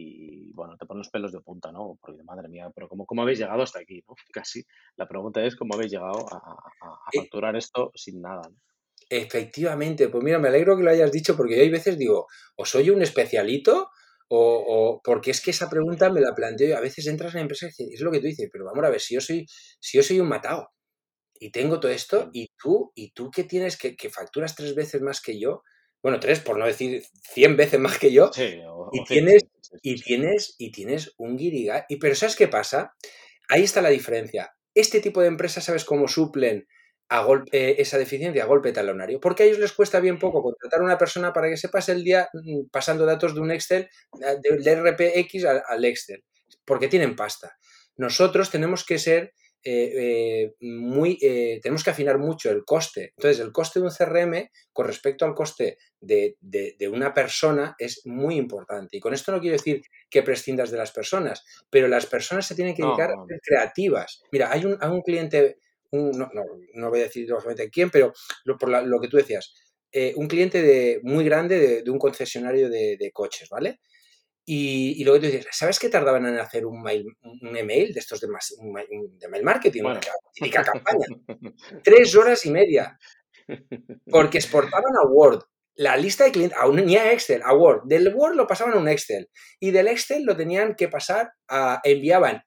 y 0.00 0.52
bueno, 0.52 0.76
te 0.76 0.86
ponen 0.86 1.00
los 1.00 1.10
pelos 1.10 1.32
de 1.32 1.40
punta, 1.40 1.72
¿no? 1.72 1.98
Porque 2.00 2.22
madre 2.22 2.48
mía, 2.48 2.70
pero 2.74 2.88
¿cómo, 2.88 3.04
cómo 3.04 3.22
habéis 3.22 3.38
llegado 3.38 3.62
hasta 3.62 3.80
aquí? 3.80 4.04
¿no? 4.06 4.14
Casi. 4.32 4.64
La 4.96 5.08
pregunta 5.08 5.44
es 5.44 5.56
cómo 5.56 5.74
habéis 5.74 5.92
llegado 5.92 6.26
a, 6.32 6.56
eh 7.12 7.20
facturar 7.20 7.56
esto 7.56 7.90
sin 7.94 8.20
nada. 8.20 8.42
Efectivamente, 9.10 10.08
pues 10.08 10.22
mira, 10.22 10.38
me 10.38 10.48
alegro 10.48 10.76
que 10.76 10.82
lo 10.82 10.90
hayas 10.90 11.10
dicho 11.10 11.36
porque 11.36 11.56
yo 11.56 11.62
hay 11.62 11.70
veces 11.70 11.98
digo, 11.98 12.26
o 12.56 12.64
soy 12.64 12.90
un 12.90 13.02
especialito 13.02 13.88
o, 14.30 15.00
porque 15.02 15.30
es 15.30 15.40
que 15.40 15.52
esa 15.52 15.70
pregunta 15.70 16.10
me 16.10 16.20
la 16.20 16.34
planteo 16.34 16.68
y 16.68 16.72
a 16.72 16.80
veces 16.80 17.06
entras 17.06 17.32
en 17.32 17.38
la 17.38 17.42
empresa 17.42 17.68
y 17.78 17.94
es 17.94 18.00
lo 18.00 18.10
que 18.10 18.20
tú 18.20 18.26
dices, 18.26 18.48
pero 18.52 18.66
vamos 18.66 18.84
a 18.84 18.90
ver, 18.90 19.00
si 19.00 19.14
yo 19.14 19.20
soy, 19.20 19.46
si 19.80 19.96
yo 19.96 20.02
soy 20.02 20.20
un 20.20 20.28
matado, 20.28 20.68
y 21.40 21.50
tengo 21.50 21.80
todo 21.80 21.92
esto, 21.92 22.28
y 22.32 22.50
tú, 22.58 22.92
y 22.94 23.12
tú 23.12 23.30
que 23.30 23.44
tienes, 23.44 23.78
que, 23.78 23.96
facturas 24.10 24.54
tres 24.54 24.74
veces 24.74 25.00
más 25.00 25.22
que 25.22 25.40
yo, 25.40 25.62
bueno, 26.02 26.20
tres, 26.20 26.40
por 26.40 26.58
no 26.58 26.66
decir 26.66 27.02
cien 27.32 27.56
veces 27.56 27.80
más 27.80 27.98
que 27.98 28.12
yo, 28.12 28.30
y, 28.92 29.04
tienes, 29.04 29.44
y, 29.82 30.00
tienes, 30.00 30.54
y 30.58 30.72
tienes 30.72 31.14
un 31.18 31.36
guiriga. 31.36 31.86
Y 31.88 31.96
pero 31.96 32.14
¿sabes 32.14 32.36
qué 32.36 32.48
pasa? 32.48 32.94
Ahí 33.48 33.62
está 33.62 33.80
la 33.80 33.90
diferencia. 33.90 34.52
Este 34.74 35.00
tipo 35.00 35.20
de 35.20 35.28
empresas, 35.28 35.64
¿sabes 35.64 35.84
cómo 35.84 36.08
suplen 36.08 36.66
a 37.08 37.22
golpe, 37.22 37.50
eh, 37.56 37.76
esa 37.78 37.98
deficiencia 37.98 38.42
a 38.42 38.46
golpe 38.46 38.72
talonario? 38.72 39.20
Porque 39.20 39.42
a 39.42 39.46
ellos 39.46 39.58
les 39.58 39.72
cuesta 39.72 40.00
bien 40.00 40.18
poco 40.18 40.42
contratar 40.42 40.80
a 40.80 40.84
una 40.84 40.98
persona 40.98 41.32
para 41.32 41.48
que 41.48 41.56
se 41.56 41.68
pase 41.68 41.92
el 41.92 42.04
día 42.04 42.28
mm, 42.32 42.68
pasando 42.70 43.06
datos 43.06 43.34
de 43.34 43.40
un 43.40 43.50
Excel, 43.50 43.88
del 44.42 44.84
RPX 44.84 45.44
al 45.44 45.84
Excel, 45.84 46.24
porque 46.64 46.88
tienen 46.88 47.16
pasta. 47.16 47.56
Nosotros 47.96 48.50
tenemos 48.50 48.84
que 48.84 48.98
ser 48.98 49.32
eh, 49.64 49.92
eh, 49.96 50.54
muy, 50.60 51.18
eh, 51.20 51.58
tenemos 51.60 51.82
que 51.82 51.90
afinar 51.90 52.18
mucho 52.18 52.50
el 52.50 52.64
coste. 52.64 53.12
Entonces, 53.16 53.40
el 53.40 53.52
coste 53.52 53.80
de 53.80 53.86
un 53.86 53.90
CRM 53.90 54.50
con 54.72 54.86
respecto 54.86 55.24
al 55.24 55.34
coste 55.34 55.78
de, 56.00 56.36
una 56.92 57.12
persona 57.12 57.74
es 57.78 58.02
muy 58.06 58.36
importante. 58.36 58.96
Y 58.96 59.00
con 59.00 59.14
esto 59.14 59.32
no 59.32 59.40
quiero 59.40 59.56
decir 59.56 59.82
que 60.08 60.22
prescindas 60.22 60.70
de 60.70 60.78
las 60.78 60.92
personas, 60.92 61.44
pero 61.70 61.88
las 61.88 62.06
personas 62.06 62.46
se 62.46 62.54
tienen 62.54 62.74
que 62.74 62.82
dedicar 62.82 63.10
a 63.10 63.26
ser 63.26 63.40
creativas. 63.42 64.22
Mira, 64.30 64.50
hay 64.52 64.64
un, 64.64 64.78
un 64.82 65.02
cliente, 65.02 65.58
no, 65.92 66.90
voy 66.90 67.00
a 67.00 67.04
decir 67.04 67.28
lógicamente 67.28 67.70
quién, 67.70 67.90
pero 67.90 68.12
lo, 68.44 68.56
por 68.56 68.70
lo 68.70 69.00
que 69.00 69.08
tú 69.08 69.16
decías, 69.16 69.54
un 70.14 70.28
cliente 70.28 70.62
de, 70.62 71.00
muy 71.02 71.24
grande 71.24 71.82
de, 71.82 71.90
un 71.90 71.98
concesionario 71.98 72.70
de, 72.70 72.96
de 72.96 73.10
coches, 73.10 73.48
¿vale? 73.48 73.80
Y, 74.50 75.04
luego 75.04 75.20
tú 75.20 75.26
dices, 75.26 75.46
¿sabes 75.50 75.78
qué 75.78 75.90
tardaban 75.90 76.24
en 76.24 76.38
hacer 76.38 76.64
un, 76.64 76.80
mail, 76.80 77.04
un 77.20 77.54
email 77.54 77.92
de 77.92 78.00
estos 78.00 78.18
de, 78.18 78.28
de 78.28 79.28
mail 79.28 79.44
marketing? 79.44 79.82
Una 79.82 80.00
típica 80.32 80.64
campaña. 80.64 81.06
Tres 81.84 82.16
horas 82.16 82.46
y 82.46 82.50
media. 82.50 82.98
Porque 84.10 84.38
exportaban 84.38 84.96
a 84.96 85.06
Word 85.06 85.42
la 85.74 85.98
lista 85.98 86.24
de 86.24 86.32
clientes, 86.32 86.58
a 86.58 86.66
un, 86.66 86.76
ni 86.76 86.96
a 86.96 87.12
Excel, 87.12 87.42
a 87.44 87.54
Word. 87.54 87.82
Del 87.84 88.14
Word 88.14 88.36
lo 88.36 88.46
pasaban 88.46 88.72
a 88.72 88.78
un 88.78 88.88
Excel. 88.88 89.28
Y 89.60 89.70
del 89.70 89.86
Excel 89.86 90.24
lo 90.24 90.34
tenían 90.34 90.74
que 90.74 90.88
pasar 90.88 91.30
a, 91.46 91.82
enviaban 91.84 92.42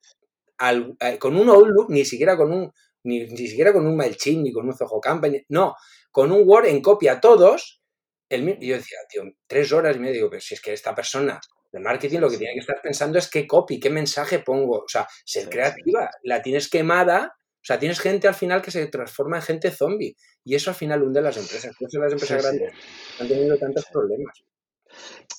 al, 0.58 0.96
con 1.20 1.36
un 1.36 1.50
Outlook, 1.50 1.88
ni 1.88 2.04
siquiera 2.04 2.36
con 2.36 2.52
un, 2.52 2.72
ni, 3.04 3.26
ni 3.26 3.46
siquiera 3.46 3.72
con 3.72 3.86
un 3.86 3.96
MailChimp, 3.96 4.42
ni 4.42 4.52
con 4.52 4.66
un 4.66 4.76
Zoho 4.76 5.00
Campaign, 5.00 5.44
no, 5.50 5.76
con 6.10 6.32
un 6.32 6.42
Word 6.44 6.66
en 6.66 6.82
copia 6.82 7.20
todos. 7.20 7.80
El, 8.28 8.58
y 8.60 8.66
yo 8.66 8.74
decía, 8.74 8.98
tío, 9.08 9.22
tres 9.46 9.70
horas 9.72 9.94
y 9.94 10.00
me 10.00 10.10
digo, 10.10 10.28
pero 10.28 10.40
si 10.40 10.54
es 10.54 10.60
que 10.60 10.72
esta 10.72 10.96
persona 10.96 11.40
de 11.72 11.80
marketing 11.80 12.18
lo 12.18 12.30
que 12.30 12.38
tiene 12.38 12.54
que 12.54 12.60
estar 12.60 12.80
pensando 12.82 13.18
es 13.18 13.28
qué 13.28 13.46
copy, 13.46 13.80
qué 13.80 13.90
mensaje 13.90 14.40
pongo. 14.40 14.80
O 14.80 14.88
sea, 14.88 15.06
ser 15.24 15.48
creativa, 15.48 16.10
la 16.22 16.42
tienes 16.42 16.68
quemada. 16.68 17.34
O 17.36 17.64
sea, 17.64 17.78
tienes 17.78 18.00
gente 18.00 18.28
al 18.28 18.34
final 18.34 18.60
que 18.60 18.70
se 18.70 18.86
transforma 18.88 19.36
en 19.36 19.42
gente 19.42 19.70
zombie. 19.70 20.16
Y 20.44 20.54
eso 20.54 20.70
al 20.70 20.76
final 20.76 21.02
hunde 21.02 21.22
las 21.22 21.36
empresas. 21.36 21.74
Por 21.78 21.88
eso 21.88 22.00
las 22.00 22.12
empresas 22.12 22.42
grandes 22.42 22.74
han 23.20 23.28
tenido 23.28 23.56
tantos 23.56 23.86
problemas. 23.86 24.42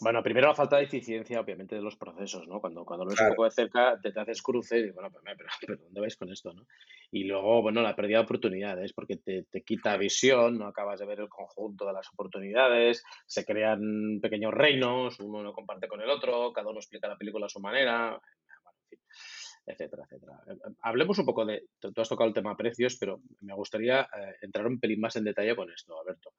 Bueno, 0.01 0.21
primero 0.23 0.47
la 0.47 0.55
falta 0.55 0.77
de 0.77 0.83
eficiencia, 0.83 1.39
obviamente, 1.39 1.75
de 1.75 1.81
los 1.81 1.95
procesos, 1.95 2.47
¿no? 2.47 2.59
Cuando, 2.59 2.83
cuando 2.85 3.05
lo 3.05 3.11
ves 3.11 3.21
un 3.21 3.29
poco 3.29 3.45
de 3.45 3.51
cerca, 3.51 3.99
te, 4.01 4.11
haces 4.19 4.41
cruces 4.41 4.85
y, 4.85 4.91
bueno, 4.91 5.09
pero, 5.11 5.77
¿dónde 5.79 6.01
vais 6.01 6.17
con 6.17 6.31
esto, 6.31 6.53
no? 6.53 6.65
Y 7.11 7.25
luego, 7.25 7.61
bueno, 7.61 7.81
la 7.81 7.95
pérdida 7.95 8.17
de 8.17 8.23
oportunidades, 8.23 8.93
porque 8.93 9.17
te, 9.17 9.43
te, 9.43 9.61
quita 9.61 9.95
visión, 9.97 10.57
no 10.57 10.67
acabas 10.67 10.99
de 10.99 11.05
ver 11.05 11.21
el 11.21 11.29
conjunto 11.29 11.85
de 11.85 11.93
las 11.93 12.09
oportunidades, 12.11 13.03
se 13.25 13.45
crean 13.45 14.19
pequeños 14.21 14.53
reinos, 14.53 15.19
uno 15.19 15.43
no 15.43 15.53
comparte 15.53 15.87
con 15.87 16.01
el 16.01 16.09
otro, 16.09 16.51
cada 16.51 16.69
uno 16.69 16.79
explica 16.79 17.07
la 17.07 17.17
película 17.17 17.45
a 17.45 17.49
su 17.49 17.59
manera, 17.59 18.19
etcétera, 19.65 20.03
etcétera. 20.03 20.41
Eh, 20.47 20.53
eh, 20.53 20.73
hablemos 20.81 21.17
un 21.19 21.25
poco 21.25 21.45
de, 21.45 21.67
tú 21.79 21.93
has 22.01 22.09
tocado 22.09 22.27
el 22.27 22.33
tema 22.33 22.57
precios, 22.57 22.97
pero 22.99 23.21
me 23.41 23.53
gustaría 23.53 24.01
eh, 24.01 24.35
entrar 24.41 24.67
un 24.67 24.79
pelín 24.79 24.99
más 24.99 25.15
en 25.15 25.23
detalle 25.23 25.55
con 25.55 25.71
esto, 25.71 25.99
Alberto 25.99 26.33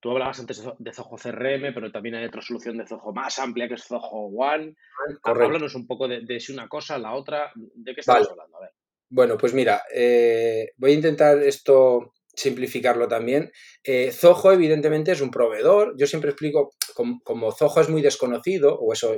tú 0.00 0.10
hablabas 0.10 0.40
antes 0.40 0.62
de 0.78 0.92
Zoho 0.92 1.16
CRM, 1.16 1.74
pero 1.74 1.90
también 1.90 2.16
hay 2.16 2.26
otra 2.26 2.42
solución 2.42 2.78
de 2.78 2.86
Zoho 2.86 3.12
más 3.12 3.38
amplia 3.38 3.68
que 3.68 3.74
es 3.74 3.84
Zoho 3.84 4.30
One. 4.34 4.74
Háblanos 5.22 5.74
un 5.74 5.86
poco 5.86 6.08
de, 6.08 6.40
si 6.40 6.52
una 6.52 6.68
cosa, 6.68 6.98
la 6.98 7.14
otra, 7.14 7.52
¿de 7.54 7.94
qué 7.94 8.00
estamos 8.00 8.30
hablando? 8.30 8.58
Bueno, 9.10 9.38
pues 9.38 9.54
mira, 9.54 9.82
eh, 9.92 10.70
voy 10.76 10.90
a 10.92 10.94
intentar 10.94 11.42
esto 11.42 12.12
simplificarlo 12.38 13.08
también. 13.08 13.50
Eh, 13.82 14.12
Zoho, 14.12 14.52
evidentemente, 14.52 15.12
es 15.12 15.20
un 15.20 15.30
proveedor. 15.30 15.94
Yo 15.96 16.06
siempre 16.06 16.30
explico, 16.30 16.70
como, 16.94 17.52
Zoho 17.52 17.80
es 17.80 17.88
muy 17.88 18.00
desconocido, 18.00 18.78
o 18.78 18.92
eso, 18.92 19.16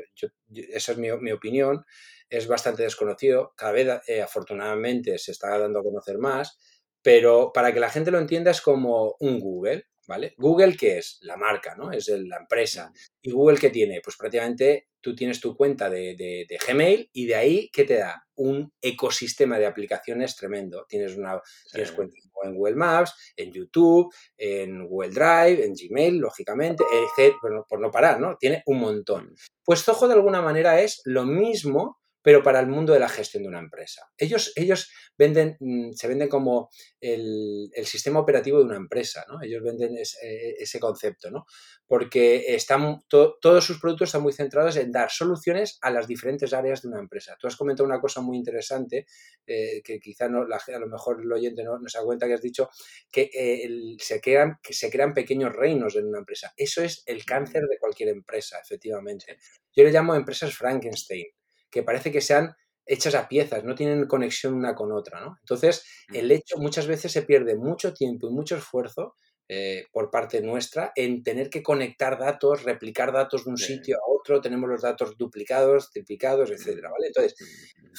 esa 0.49 0.93
es 0.93 0.99
mi, 0.99 1.11
opinión, 1.11 1.85
es 2.31 2.47
bastante 2.47 2.83
desconocido. 2.83 3.53
Cada 3.57 3.73
vez, 3.73 4.01
eh, 4.07 4.23
afortunadamente, 4.23 5.19
se 5.19 5.33
está 5.33 5.59
dando 5.59 5.81
a 5.81 5.85
conocer 5.85 6.19
más, 6.19 6.59
pero 7.03 7.53
para 7.53 7.75
que 7.75 7.81
la 7.81 7.91
gente 7.91 8.11
lo 8.11 8.19
entienda 8.19 8.53
es 8.53 8.61
como 8.63 9.17
un 9.21 9.39
Google. 9.39 9.87
¿Vale? 10.11 10.35
Google, 10.39 10.77
¿qué 10.77 10.99
es? 10.99 11.19
La 11.23 11.37
marca, 11.37 11.77
¿no? 11.77 11.93
Es 11.93 12.09
la 12.09 12.39
empresa. 12.39 12.93
¿Y 13.23 13.31
Google 13.31 13.59
qué 13.59 13.71
tiene? 13.71 14.01
Pues 14.03 14.17
prácticamente 14.17 14.89
tú 15.01 15.15
tienes 15.15 15.41
tu 15.41 15.57
cuenta 15.57 15.89
de, 15.89 16.47
Gmail 16.67 17.09
y 17.13 17.27
de 17.27 17.35
ahí, 17.37 17.71
¿qué 17.73 17.85
te 17.85 17.99
da? 17.99 18.27
Un 18.35 18.73
ecosistema 18.83 19.57
de 19.61 19.67
aplicaciones 19.67 20.35
tremendo. 20.35 20.85
Tienes 20.89 21.17
una 21.17 21.41
tienes 21.71 21.93
cuenta 21.93 22.17
en 22.43 22.57
Google 22.57 22.75
Maps, 22.75 23.15
en 23.37 23.53
YouTube, 23.53 24.13
en 24.37 24.89
Google 24.89 25.11
Drive, 25.11 25.65
en 25.65 25.75
Gmail, 25.75 26.19
lógicamente, 26.19 26.83
etc. 26.83 27.37
por 27.69 27.81
no 27.81 27.91
parar, 27.93 28.19
¿no? 28.19 28.37
Tiene 28.37 28.65
un 28.67 28.81
montón. 28.81 29.33
Pues 29.65 29.85
Zoho 29.85 30.09
de 30.09 30.15
alguna 30.15 30.43
manera 30.43 30.81
es 30.81 31.03
lo 31.05 31.25
mismo 31.25 32.00
pero 32.23 32.43
para 32.43 32.61
el 32.61 32.67
mundo 32.67 32.93
de 32.93 33.01
la 33.01 33.09
gestión 33.09 33.43
de 33.43 33.49
una 33.49 33.59
empresa. 33.59 34.11
Ellos, 34.17 34.53
ellos 34.57 34.91
venden, 35.17 35.57
mm, 35.61 35.93
se 35.93 36.09
venden 36.09 36.29
como 36.29 36.71
el, 37.01 37.71
sistema 37.85 38.21
operativo 38.21 38.59
de 38.59 38.65
una 38.65 38.77
empresa, 38.77 39.25
¿no? 39.29 39.43
Ellos 39.43 39.63
venden 39.63 39.97
eh, 39.97 40.55
ese, 40.59 40.79
concepto, 40.79 41.31
¿no? 41.31 41.45
Porque 41.87 42.55
están, 42.55 43.01
todos 43.09 43.65
sus 43.65 43.81
productos 43.81 44.09
están 44.09 44.23
muy 44.23 44.33
centrados 44.33 44.77
en 44.77 44.93
dar 44.93 45.11
soluciones 45.11 45.79
a 45.83 45.91
las 45.91 46.07
diferentes 46.07 46.53
áreas 46.53 46.83
de 46.83 46.89
una 46.89 47.01
empresa. 47.01 47.37
Tú 47.41 47.49
has 47.49 47.57
comentado 47.57 47.87
una 47.87 48.01
cosa 48.01 48.21
muy 48.21 48.37
interesante, 48.37 49.07
eh, 49.47 49.83
que 49.83 49.99
quizá 49.99 50.29
no, 50.29 50.43
a 50.43 50.79
lo 50.79 50.87
mejor 50.87 51.21
el 51.21 51.33
oyente 51.33 51.65
no, 51.65 51.79
se 51.87 51.99
da 51.99 52.05
cuenta 52.05 52.27
que 52.27 52.35
has 52.35 52.43
dicho, 52.43 52.69
que, 53.11 53.31
eh, 53.35 53.97
se 53.99 54.21
crean, 54.21 54.59
que 54.63 54.75
se 54.75 54.91
crean 54.91 55.15
pequeños 55.15 55.53
reinos 55.53 55.97
en 55.97 56.07
una 56.07 56.19
empresa. 56.19 56.53
Eso 56.57 56.83
es 56.83 57.03
el 57.07 57.25
cáncer 57.25 57.63
de 57.63 57.79
cualquier 57.79 58.11
empresa, 58.11 58.59
efectivamente. 58.63 59.39
Yo 59.75 59.85
le 59.85 59.91
llamo 59.91 60.15
empresas 60.15 60.55
Frankenstein 60.55 61.27
que 61.71 61.83
parece 61.83 62.11
que 62.11 62.21
sean 62.21 62.55
hechas 62.87 63.15
a 63.15 63.29
piezas, 63.29 63.63
no 63.65 63.75
tienen 63.75 64.07
conexión 64.07 64.55
una 64.55 64.75
con 64.75 64.91
otra, 64.93 65.21
¿no? 65.21 65.37
Entonces, 65.41 65.85
el 66.13 66.29
mm. 66.29 66.33
hecho 66.33 66.59
muchas 66.59 66.87
veces 66.87 67.13
se 67.13 67.23
pierde 67.23 67.57
mucho 67.57 67.95
tiempo 67.95 68.29
y 68.29 68.33
mucho 68.33 68.57
esfuerzo 68.57 69.15
eh, 69.53 69.89
por 69.91 70.13
parte 70.13 70.41
nuestra 70.41 70.93
en 70.95 71.25
tener 71.25 71.51
que 71.51 71.61
conectar 71.61 72.17
datos, 72.17 72.63
replicar 72.63 73.11
datos 73.11 73.45
de 73.45 73.51
un 73.51 73.57
sitio 73.57 73.97
a 73.97 74.09
otro, 74.09 74.41
tenemos 74.41 74.71
los 74.71 74.81
datos 74.81 75.19
duplicados, 75.19 75.91
triplicados, 75.91 76.53
etcétera, 76.53 76.89
¿vale? 76.89 77.09
Entonces, 77.09 77.35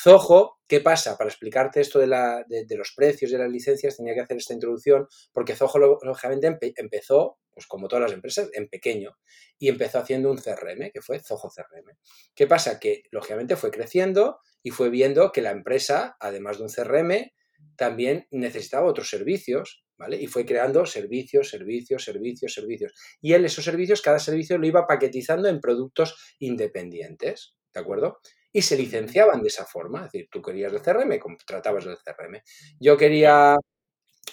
Zoho, 0.01 0.59
¿qué 0.65 0.79
pasa? 0.79 1.17
Para 1.17 1.29
explicarte 1.29 1.81
esto 1.81 1.99
de, 1.99 2.07
la, 2.07 2.45
de, 2.47 2.77
los 2.77 2.93
precios 2.95 3.31
de 3.31 3.37
las 3.37 3.51
licencias 3.51 3.97
tenía 3.97 4.13
que 4.13 4.21
hacer 4.21 4.37
esta 4.37 4.53
introducción 4.53 5.09
porque 5.33 5.57
Zoho 5.57 5.77
lógicamente 6.01 6.57
empezó, 6.77 7.37
pues 7.53 7.67
como 7.67 7.89
todas 7.89 8.03
las 8.03 8.13
empresas, 8.13 8.49
en 8.53 8.69
pequeño 8.69 9.17
y 9.59 9.67
empezó 9.67 9.99
haciendo 9.99 10.31
un 10.31 10.37
CRM, 10.37 10.89
que 10.93 11.01
fue 11.01 11.19
Zoho 11.19 11.49
CRM. 11.53 11.97
¿Qué 12.33 12.47
pasa? 12.47 12.79
Que 12.79 13.03
lógicamente 13.11 13.57
fue 13.57 13.71
creciendo 13.71 14.39
y 14.63 14.71
fue 14.71 14.89
viendo 14.89 15.33
que 15.33 15.41
la 15.41 15.51
empresa, 15.51 16.15
además 16.21 16.59
de 16.59 16.63
un 16.63 16.69
CRM, 16.69 17.29
también 17.75 18.25
necesitaba 18.31 18.87
otros 18.87 19.09
servicios 19.09 19.83
y 20.09 20.27
fue 20.27 20.45
creando 20.45 20.85
servicios, 20.85 21.49
servicios, 21.49 22.03
servicios, 22.03 22.53
servicios. 22.53 22.93
Y 23.21 23.33
él 23.33 23.45
esos 23.45 23.63
servicios, 23.63 24.01
cada 24.01 24.19
servicio 24.19 24.57
lo 24.57 24.67
iba 24.67 24.87
paquetizando 24.87 25.47
en 25.47 25.59
productos 25.59 26.35
independientes, 26.39 27.55
¿de 27.73 27.79
acuerdo? 27.79 28.19
Y 28.51 28.61
se 28.63 28.77
licenciaban 28.77 29.41
de 29.41 29.47
esa 29.47 29.65
forma, 29.65 29.99
es 29.99 30.11
decir, 30.11 30.27
tú 30.31 30.41
querías 30.41 30.73
el 30.73 30.81
CRM, 30.81 31.19
contratabas 31.19 31.85
el 31.85 31.97
CRM. 31.97 32.41
Yo 32.79 32.97
quería 32.97 33.55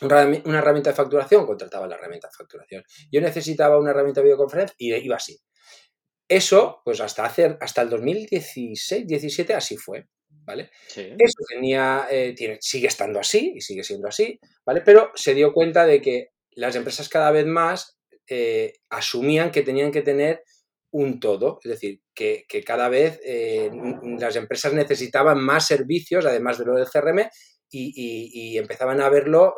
una 0.01 0.59
herramienta 0.59 0.91
de 0.91 0.97
facturación, 0.97 1.47
contrataba 1.47 1.87
la 1.87 1.97
herramienta 1.97 2.29
de 2.29 2.35
facturación. 2.37 2.85
Yo 3.11 3.21
necesitaba 3.21 3.79
una 3.79 3.91
herramienta 3.91 4.21
de 4.21 4.27
videoconferencia 4.27 4.75
y 4.79 4.95
iba 4.95 5.17
así. 5.17 5.39
Eso, 6.29 6.83
pues 6.85 7.01
hasta, 7.01 7.25
hacer, 7.25 7.57
hasta 7.61 7.83
el 7.83 7.91
2016, 7.91 9.07
17 9.07 9.55
así 9.55 9.77
fue. 9.77 10.09
¿Vale? 10.49 10.71
Eso 10.89 11.45
tenía, 11.47 12.09
eh, 12.11 12.33
tiene, 12.35 12.57
sigue 12.63 12.87
estando 12.87 13.21
así 13.21 13.53
y 13.57 13.61
sigue 13.61 13.85
siendo 13.85 14.09
así, 14.09 14.41
¿vale? 14.65 14.81
Pero 14.81 15.13
se 15.15 15.35
dio 15.35 15.53
cuenta 15.53 15.85
de 15.85 16.01
que 16.01 16.31
las 16.53 16.75
empresas 16.75 17.11
cada 17.11 17.31
vez 17.31 17.45
más 17.45 17.99
eh, 18.27 18.73
asumían 18.89 19.51
que 19.51 19.61
tenían 19.61 19.93
que 19.93 20.01
tener 20.01 20.43
un 20.91 21.21
todo, 21.21 21.61
es 21.63 21.71
decir, 21.71 22.01
que, 22.15 22.47
cada 22.65 22.89
vez 22.89 23.21
eh, 23.23 23.71
las 24.19 24.37
empresas 24.37 24.73
necesitaban 24.73 25.39
más 25.39 25.67
servicios, 25.67 26.25
además 26.25 26.57
de 26.57 26.65
lo 26.65 26.75
del 26.77 26.87
CRM, 26.87 27.29
y, 27.71 28.57
empezaban 28.57 29.03
a 29.03 29.11
verlo 29.11 29.57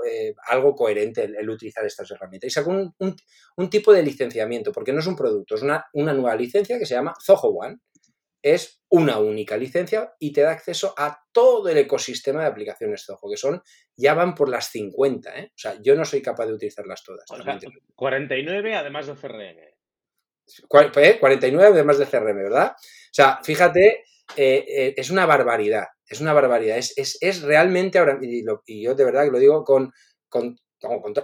algo 0.48 0.74
coherente 0.74 1.22
el, 1.22 1.48
utilizar 1.48 1.86
estas 1.86 2.10
herramientas. 2.10 2.48
Y 2.48 2.50
sacó 2.50 2.70
un, 2.70 3.70
tipo 3.70 3.92
de 3.92 4.02
licenciamiento, 4.02 4.72
porque 4.72 4.92
no 4.92 4.98
es 4.98 5.06
un 5.06 5.14
producto, 5.14 5.54
es 5.54 5.62
una, 5.62 5.86
una 5.92 6.12
nueva 6.12 6.34
licencia 6.34 6.80
que 6.80 6.86
se 6.86 6.94
llama 6.94 7.14
Zoho 7.24 7.50
One, 7.50 7.78
es 8.42 8.82
una 8.88 9.18
única 9.18 9.56
licencia 9.56 10.14
y 10.18 10.32
te 10.32 10.40
da 10.40 10.52
acceso 10.52 10.94
a 10.96 11.24
todo 11.32 11.68
el 11.68 11.78
ecosistema 11.78 12.42
de 12.42 12.48
aplicaciones 12.48 13.04
Zoho, 13.04 13.30
que 13.30 13.36
son, 13.36 13.62
ya 13.96 14.14
van 14.14 14.34
por 14.34 14.48
las 14.48 14.70
50, 14.70 15.38
¿eh? 15.38 15.52
O 15.54 15.58
sea, 15.58 15.76
yo 15.80 15.94
no 15.94 16.04
soy 16.04 16.22
capaz 16.22 16.46
de 16.46 16.54
utilizarlas 16.54 17.02
todas. 17.04 17.24
49 17.94 18.74
además 18.74 19.06
de 19.06 19.14
CRM. 19.14 19.58
49 20.68 21.68
¿eh? 21.68 21.72
además 21.72 21.98
de 21.98 22.06
CRM, 22.06 22.42
¿verdad? 22.42 22.72
O 22.76 23.12
sea, 23.12 23.40
fíjate, 23.42 24.04
eh, 24.36 24.94
es 24.96 25.10
una 25.10 25.26
barbaridad, 25.26 25.86
es 26.06 26.20
una 26.20 26.32
barbaridad. 26.32 26.78
Es, 26.78 27.42
realmente 27.42 27.98
ahora, 27.98 28.18
y, 28.20 28.82
yo 28.82 28.94
de 28.94 29.04
verdad 29.04 29.24
que 29.24 29.30
lo 29.30 29.38
digo 29.38 29.64
con, 29.64 29.92
con, 30.28 30.56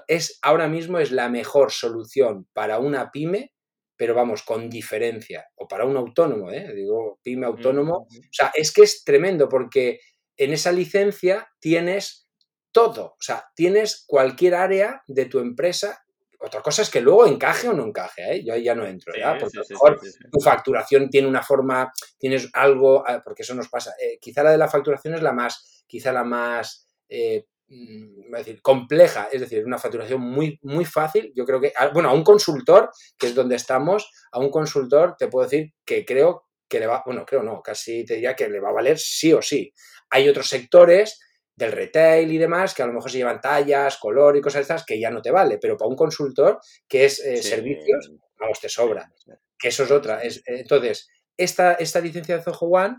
es 0.07 0.39
ahora 0.43 0.69
mismo 0.69 0.99
es 0.99 1.11
la 1.11 1.29
mejor 1.29 1.73
solución 1.73 2.47
para 2.53 2.79
una 2.79 3.11
pyme 3.11 3.53
pero 3.97 4.15
vamos, 4.15 4.43
con 4.43 4.69
diferencia. 4.69 5.49
O 5.57 5.67
para 5.67 5.85
un 5.85 5.97
autónomo, 5.97 6.51
¿eh? 6.51 6.73
digo, 6.75 7.19
pyme 7.23 7.47
autónomo. 7.47 8.07
O 8.09 8.33
sea, 8.33 8.53
es 8.55 8.73
que 8.73 8.83
es 8.83 9.05
tremendo 9.05 9.49
porque 9.49 10.01
en 10.37 10.53
esa 10.53 10.73
licencia 10.73 11.49
tienes 11.59 12.29
todo. 12.73 13.15
O 13.19 13.23
sea, 13.23 13.47
tienes 13.55 14.05
cualquier 14.07 14.55
área 14.55 15.03
de 15.07 15.27
tu 15.27 15.39
empresa. 15.39 16.03
Otra 16.39 16.61
cosa 16.61 16.83
es 16.83 16.91
que 16.91 17.01
luego 17.01 17.27
encaje 17.27 17.69
o 17.69 17.73
no 17.73 17.87
encaje, 17.87 18.37
¿eh? 18.37 18.45
yo 18.45 18.55
ya 18.57 18.75
no 18.75 18.87
entro, 18.87 19.15
¿ya? 19.17 19.39
Porque 19.39 19.59
a 19.59 19.63
lo 19.63 19.67
mejor 19.71 20.01
tu 20.31 20.41
facturación 20.41 21.09
tiene 21.09 21.27
una 21.27 21.43
forma, 21.43 21.91
tienes 22.19 22.51
algo, 22.53 23.03
ah, 23.07 23.23
porque 23.25 23.43
eso 23.43 23.55
nos 23.55 23.69
pasa. 23.69 23.95
Eh, 23.99 24.19
quizá 24.21 24.43
la 24.43 24.51
de 24.51 24.59
la 24.59 24.69
facturación 24.69 25.15
es 25.15 25.23
la 25.23 25.33
más, 25.33 25.85
quizá 25.87 26.13
la 26.13 26.25
más 26.25 26.87
eh, 27.09 27.47
Mm, 27.47 27.56
decir, 27.69 28.63
compleja, 28.63 29.29
es 29.33 29.41
decir, 29.41 29.65
una 29.65 29.79
facturación 29.79 30.21
muy, 30.21 30.59
muy 30.63 30.85
fácil. 30.85 31.33
Yo 31.35 31.45
creo 31.45 31.61
que, 31.61 31.73
bueno, 31.93 32.11
a 32.11 32.13
un 32.13 32.23
consultor, 32.23 32.91
que 33.19 33.29
es 33.29 33.35
donde 33.35 33.57
estamos, 33.57 34.11
a 34.33 34.39
un 34.39 34.51
consultor 34.51 35.17
te 35.19 35.29
puedo 35.29 35.49
decir 35.49 35.73
que 35.85 36.05
creo 36.05 36.47
que 36.69 36.81
le 36.81 36.87
va, 36.87 37.03
bueno, 37.05 37.25
creo 37.25 37.43
no, 37.43 37.63
casi 37.63 38.05
te 38.05 38.15
diría 38.15 38.35
que 38.35 38.49
le 38.49 38.61
va 38.61 38.71
a 38.71 38.75
valer 38.75 38.99
sí 38.99 39.33
o 39.33 39.43
sí. 39.43 39.73
Hay 40.11 40.29
otros 40.29 40.49
sectores 40.49 41.21
del 41.55 41.73
retail 41.73 42.31
y 42.31 42.39
demás 42.39 42.75
que 42.75 42.83
a 42.83 42.87
lo 42.87 42.93
mejor 42.93 43.11
se 43.11 43.19
llevan 43.19 43.41
tallas, 43.41 43.97
color 43.97 44.37
y 44.37 44.41
cosas 44.41 44.63
estas 44.63 44.85
que 44.85 45.01
ya 45.01 45.11
no 45.11 45.23
te 45.23 45.31
vale, 45.31 45.59
pero 45.59 45.77
para 45.77 45.89
un 45.89 45.97
consultor 45.97 46.61
que 46.87 47.07
es 47.07 47.19
eh, 47.21 47.43
servicios, 47.43 48.13
vamos, 48.39 48.61
te 48.61 48.69
sobra. 48.69 49.11
Que 49.59 49.69
eso 49.69 49.85
es 49.85 49.91
otra. 49.91 50.23
Es, 50.23 50.43
entonces, 50.45 51.09
esta, 51.37 51.75
esta 51.75 52.01
licencia 52.01 52.37
de 52.37 52.43
Zoho 52.43 52.67
One, 52.67 52.97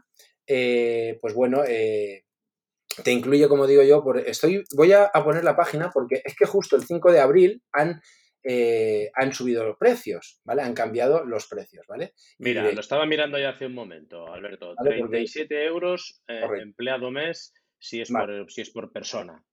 eh, 0.48 1.18
pues 1.22 1.34
bueno, 1.34 1.64
eh, 1.68 2.26
te 3.04 3.12
incluye, 3.12 3.48
como 3.48 3.68
digo 3.68 3.84
yo, 3.84 4.04
por, 4.04 4.20
estoy, 4.20 4.64
voy 4.76 4.94
a, 4.94 5.12
poner 5.24 5.44
la 5.44 5.56
página 5.56 5.90
porque 5.92 6.22
es 6.24 6.36
que 6.36 6.46
justo 6.46 6.76
el 6.76 6.84
5 6.84 7.12
de 7.12 7.20
abril 7.20 7.62
han, 7.72 8.02
eh, 8.44 9.12
han 9.14 9.34
subido 9.34 9.64
los 9.64 9.78
precios, 9.78 10.42
¿vale? 10.44 10.62
Han 10.62 10.74
cambiado 10.74 11.26
los 11.26 11.48
precios, 11.48 11.86
¿vale? 11.88 12.14
Mira, 12.40 12.72
lo 12.72 12.80
estaba 12.80 13.06
mirando 13.06 13.38
ya 13.38 13.50
hace 13.50 13.66
un 13.66 13.74
momento, 13.74 14.32
Alberto. 14.32 14.76
37 14.76 15.66
euros 15.66 16.22
eh, 16.28 16.44
empleado 16.62 17.12
mes 17.12 17.54
si 17.80 18.02
es, 18.02 18.12
por, 18.12 18.52
si 18.52 18.62
es 18.62 18.70
por 18.70 18.92
persona. 18.92 19.44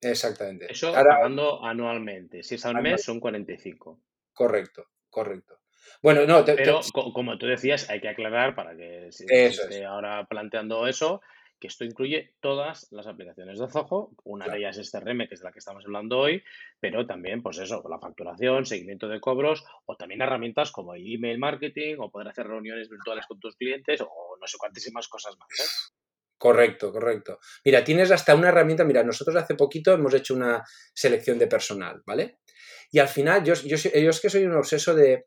Exactamente. 0.00 0.70
Eso 0.70 0.92
pagando 0.92 1.64
anualmente. 1.64 2.42
Si 2.42 2.54
es 2.54 2.64
al 2.64 2.80
mes, 2.82 3.02
son 3.02 3.20
45. 3.20 4.00
Correcto, 4.32 4.86
correcto. 5.08 5.60
Bueno, 6.02 6.24
no, 6.26 6.44
pero 6.44 6.80
como 6.92 7.36
tú 7.36 7.46
decías, 7.46 7.90
hay 7.90 8.00
que 8.00 8.08
aclarar 8.08 8.54
para 8.54 8.74
que 8.76 9.08
si, 9.10 9.26
esté 9.28 9.84
ahora 9.84 10.26
planteando 10.26 10.86
eso, 10.86 11.20
que 11.60 11.68
esto 11.68 11.84
incluye 11.84 12.34
todas 12.40 12.90
las 12.90 13.06
aplicaciones 13.06 13.58
de 13.58 13.68
Zoho, 13.68 14.10
una 14.24 14.48
de 14.48 14.58
ellas 14.58 14.78
es 14.78 14.90
CRM, 14.90 15.28
que 15.28 15.34
es 15.34 15.40
de 15.40 15.44
la 15.44 15.52
que 15.52 15.58
estamos 15.58 15.84
hablando 15.84 16.18
hoy, 16.18 16.42
pero 16.80 17.06
también, 17.06 17.42
pues 17.42 17.58
eso, 17.58 17.84
la 17.88 17.98
facturación, 17.98 18.64
seguimiento 18.64 19.08
de 19.08 19.20
cobros, 19.20 19.64
o 19.84 19.96
también 19.96 20.22
herramientas 20.22 20.72
como 20.72 20.94
email 20.94 21.38
marketing, 21.38 21.96
o 21.98 22.10
poder 22.10 22.28
hacer 22.28 22.46
reuniones 22.46 22.88
virtuales 22.88 23.26
con 23.26 23.38
tus 23.38 23.56
clientes, 23.56 24.00
o 24.00 24.36
no 24.40 24.46
sé 24.46 24.56
cuántísimas 24.58 25.06
cosas 25.06 25.36
más. 25.38 25.48
¿eh? 25.60 25.99
Correcto, 26.40 26.90
correcto. 26.90 27.38
Mira, 27.66 27.84
tienes 27.84 28.10
hasta 28.10 28.34
una 28.34 28.48
herramienta, 28.48 28.82
mira, 28.82 29.04
nosotros 29.04 29.36
hace 29.36 29.56
poquito 29.56 29.92
hemos 29.92 30.14
hecho 30.14 30.32
una 30.32 30.64
selección 30.94 31.38
de 31.38 31.46
personal, 31.46 32.00
¿vale? 32.06 32.38
Y 32.90 32.98
al 32.98 33.08
final, 33.08 33.44
yo, 33.44 33.52
yo, 33.52 33.76
yo 33.76 34.10
es 34.10 34.20
que 34.22 34.30
soy 34.30 34.44
un 34.44 34.54
obseso 34.56 34.94
de, 34.94 35.26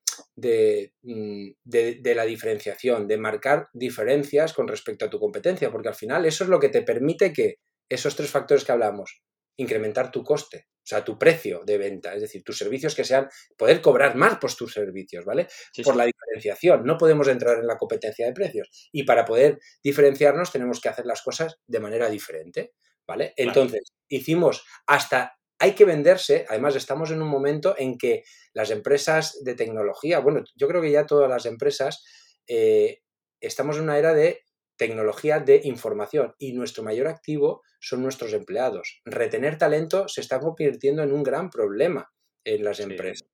mm, 1.03 1.49
de, 1.65 1.99
de, 2.01 2.15
la 2.15 2.25
diferenciación, 2.25 3.07
de 3.07 3.19
marcar 3.19 3.67
diferencias 3.73 4.53
con 4.53 4.67
respecto 4.67 5.05
a 5.05 5.09
tu 5.11 5.19
competencia, 5.19 5.69
porque 5.69 5.89
al 5.89 5.95
final 5.95 6.25
eso 6.25 6.45
es 6.45 6.49
lo 6.49 6.59
que 6.59 6.69
te 6.69 6.81
permite 6.81 7.31
que 7.31 7.59
esos 7.87 8.15
tres 8.15 8.31
factores 8.31 8.65
que 8.65 8.71
hablamos, 8.71 9.21
incrementar 9.55 10.09
tu 10.09 10.23
coste, 10.23 10.65
o 10.83 10.85
sea, 10.85 11.03
tu 11.03 11.17
precio 11.17 11.61
de 11.65 11.77
venta, 11.77 12.13
es 12.13 12.21
decir, 12.21 12.43
tus 12.43 12.57
servicios 12.57 12.93
que 12.93 13.05
sean, 13.05 13.29
poder 13.57 13.81
cobrar 13.81 14.15
más 14.15 14.37
por 14.37 14.53
tus 14.53 14.73
servicios, 14.73 15.23
¿vale? 15.23 15.47
por 15.83 15.95
la 15.95 16.05
diferenciación, 16.05 16.83
no 16.83 16.97
podemos 16.97 17.27
entrar 17.29 17.59
en 17.59 17.67
la 17.67 17.77
competencia 17.77 18.25
de 18.25 18.33
precios 18.33 18.89
y 18.91 19.03
para 19.03 19.23
poder 19.23 19.59
diferenciarnos 19.81 20.51
tenemos 20.51 20.81
que 20.81 20.89
hacer 20.89 21.05
las 21.05 21.21
cosas 21.21 21.59
de 21.65 21.79
manera 21.79 22.09
diferente, 22.09 22.73
¿vale? 23.07 23.33
Entonces, 23.37 23.93
hicimos 24.09 24.65
hasta 24.85 25.37
hay 25.59 25.75
que 25.75 25.85
venderse, 25.85 26.45
además 26.49 26.75
estamos 26.75 27.11
en 27.11 27.21
un 27.21 27.29
momento 27.29 27.75
en 27.77 27.97
que 27.97 28.23
las 28.53 28.69
empresas 28.69 29.41
de 29.45 29.55
tecnología, 29.55 30.19
bueno, 30.19 30.43
yo 30.55 30.67
creo 30.67 30.81
que 30.81 30.91
ya 30.91 31.05
todas 31.05 31.29
las 31.29 31.45
empresas, 31.45 32.03
eh, 32.47 33.01
estamos 33.39 33.77
en 33.77 33.83
una 33.83 33.97
era 33.97 34.13
de 34.13 34.41
tecnología 34.83 35.39
de 35.39 35.61
información 35.63 36.33
y 36.37 36.51
nuestro 36.51 36.83
mayor 36.83 37.07
activo 37.07 37.61
son 37.79 38.03
nuestros 38.03 38.33
empleados. 38.33 38.99
Retener 39.05 39.57
talento 39.57 40.09
se 40.09 40.19
está 40.19 40.41
convirtiendo 40.41 41.03
en 41.03 41.13
un 41.13 41.23
gran 41.23 41.49
problema 41.49 42.11
en 42.43 42.65
las 42.65 42.81
empresas. 42.81 43.25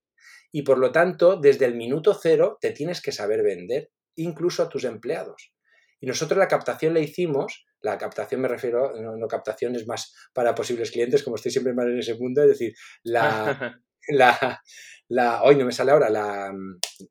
Y 0.51 0.61
por 0.61 0.77
lo 0.77 0.91
tanto, 0.91 1.37
desde 1.37 1.65
el 1.65 1.73
minuto 1.73 2.13
cero 2.13 2.59
te 2.61 2.69
tienes 2.69 3.01
que 3.01 3.11
saber 3.11 3.41
vender, 3.41 3.89
incluso 4.15 4.61
a 4.61 4.69
tus 4.69 4.83
empleados. 4.83 5.51
Y 5.99 6.05
nosotros 6.05 6.37
la 6.37 6.47
captación 6.47 6.93
la 6.93 6.99
hicimos, 6.99 7.65
la 7.81 7.97
captación 7.97 8.41
me 8.41 8.47
refiero, 8.47 8.93
no, 8.95 9.27
captación 9.27 9.75
es 9.75 9.87
más 9.87 10.13
para 10.33 10.53
posibles 10.53 10.91
clientes, 10.91 11.23
como 11.23 11.35
estoy 11.35 11.51
siempre 11.51 11.73
mal 11.73 11.89
en 11.89 11.97
ese 11.97 12.13
mundo, 12.13 12.43
es 12.43 12.49
decir, 12.49 12.75
la, 13.01 13.81
la, 14.07 14.61
la, 15.09 15.43
hoy 15.43 15.55
no 15.55 15.65
me 15.65 15.71
sale 15.71 15.91
ahora, 15.91 16.09
la, 16.09 16.53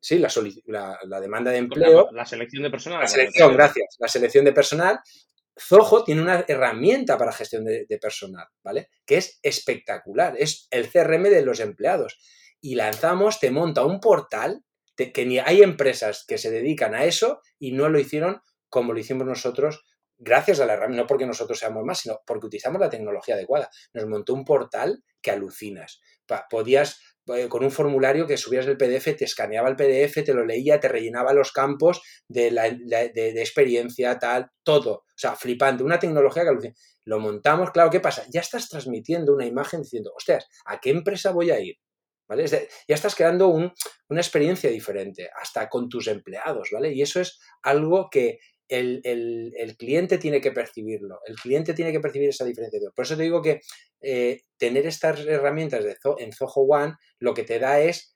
sí, 0.01 0.19
la, 0.19 0.99
la, 1.03 1.19
demanda 1.19 1.51
de 1.51 1.57
empleo. 1.57 2.09
La, 2.11 2.25
selección 2.25 2.63
de 2.63 2.69
personal. 2.69 3.01
La 3.01 3.07
selección, 3.07 3.53
gracias. 3.53 3.95
La 3.99 4.07
selección 4.07 4.45
de 4.45 4.53
personal. 4.53 4.99
Zoho 5.59 6.05
tiene 6.05 6.21
una 6.21 6.45
herramienta 6.47 7.17
para 7.17 7.33
gestión 7.33 7.65
de, 7.65 7.85
personal, 8.01 8.47
¿vale? 8.63 8.89
Que 9.05 9.17
es 9.17 9.39
espectacular, 9.43 10.35
es 10.39 10.67
el 10.71 10.89
CRM 10.89 11.23
de 11.23 11.41
los 11.41 11.59
empleados. 11.59 12.17
Y 12.61 12.75
lanzamos, 12.75 13.41
te 13.41 13.51
monta 13.51 13.83
un 13.83 13.99
portal, 13.99 14.63
que 14.95 15.25
ni 15.25 15.39
hay 15.39 15.61
empresas 15.61 16.23
que 16.25 16.37
se 16.37 16.51
dedican 16.51 16.93
a 16.95 17.03
eso 17.03 17.41
y 17.57 17.73
no 17.73 17.89
lo 17.89 17.99
hicieron 17.99 18.41
como 18.69 18.93
lo 18.93 18.99
hicimos 18.99 19.25
nosotros 19.25 19.83
gracias 20.19 20.59
a 20.59 20.65
la 20.65 20.73
herramienta, 20.73 21.03
no 21.03 21.07
porque 21.07 21.25
nosotros 21.25 21.57
seamos 21.57 21.83
más, 21.83 21.99
sino 21.99 22.21
porque 22.25 22.47
utilizamos 22.47 22.79
la 22.79 22.89
tecnología 22.89 23.35
adecuada. 23.35 23.69
Nos 23.93 24.05
montó 24.05 24.33
un 24.33 24.45
portal 24.45 25.03
que 25.21 25.31
alucinas. 25.31 26.01
Podías, 26.49 26.99
eh, 27.27 27.47
con 27.47 27.63
un 27.63 27.71
formulario 27.71 28.27
que 28.27 28.37
subías 28.37 28.67
el 28.67 28.77
PDF, 28.77 29.15
te 29.15 29.25
escaneaba 29.25 29.69
el 29.69 29.75
PDF, 29.75 30.23
te 30.23 30.33
lo 30.33 30.45
leía, 30.45 30.79
te 30.79 30.89
rellenaba 30.89 31.33
los 31.33 31.51
campos 31.51 32.01
de, 32.27 32.51
la, 32.51 32.69
de, 32.69 33.41
experiencia, 33.41 34.19
tal, 34.19 34.51
todo. 34.63 34.91
O 34.91 35.05
sea, 35.15 35.35
flipante. 35.35 35.83
Una 35.83 35.99
tecnología 35.99 36.43
que 36.43 36.49
alucina. 36.49 36.75
Lo 37.05 37.19
montamos, 37.19 37.71
claro, 37.71 37.89
¿qué 37.89 38.01
pasa? 38.01 38.25
Ya 38.29 38.41
estás 38.41 38.69
transmitiendo 38.69 39.33
una 39.33 39.45
imagen 39.45 39.81
diciendo, 39.81 40.13
hostias, 40.15 40.47
¿a 40.65 40.79
qué 40.79 40.91
empresa 40.91 41.31
voy 41.31 41.49
a 41.49 41.59
ir? 41.59 41.77
¿Vale? 42.27 42.45
ya 42.45 42.93
estás 42.93 43.15
creando 43.15 43.47
una 43.47 44.21
experiencia 44.21 44.69
diferente, 44.69 45.31
hasta 45.41 45.67
con 45.67 45.89
tus 45.89 46.05
empleados, 46.05 46.69
¿vale? 46.71 46.93
Y 46.93 47.01
eso 47.01 47.19
es 47.19 47.39
algo 47.63 48.07
que 48.11 48.37
el, 48.69 49.75
cliente 49.77 50.17
tiene 50.17 50.39
que 50.39 50.51
percibirlo, 50.51 51.19
el 51.25 51.35
cliente 51.35 51.73
tiene 51.73 51.91
que 51.91 51.99
percibir 51.99 52.29
esa 52.29 52.45
diferenciación. 52.45 52.91
Por 52.95 53.05
eso 53.05 53.17
te 53.17 53.23
digo 53.23 53.41
que 53.41 53.61
eh, 54.01 54.41
tener 54.57 54.85
estas 54.85 55.19
herramientas 55.25 55.83
de 55.83 55.97
en 56.19 56.31
Zoho 56.31 56.61
One 56.61 56.95
lo 57.19 57.33
que 57.33 57.43
te 57.43 57.59
da 57.59 57.81
es 57.81 58.15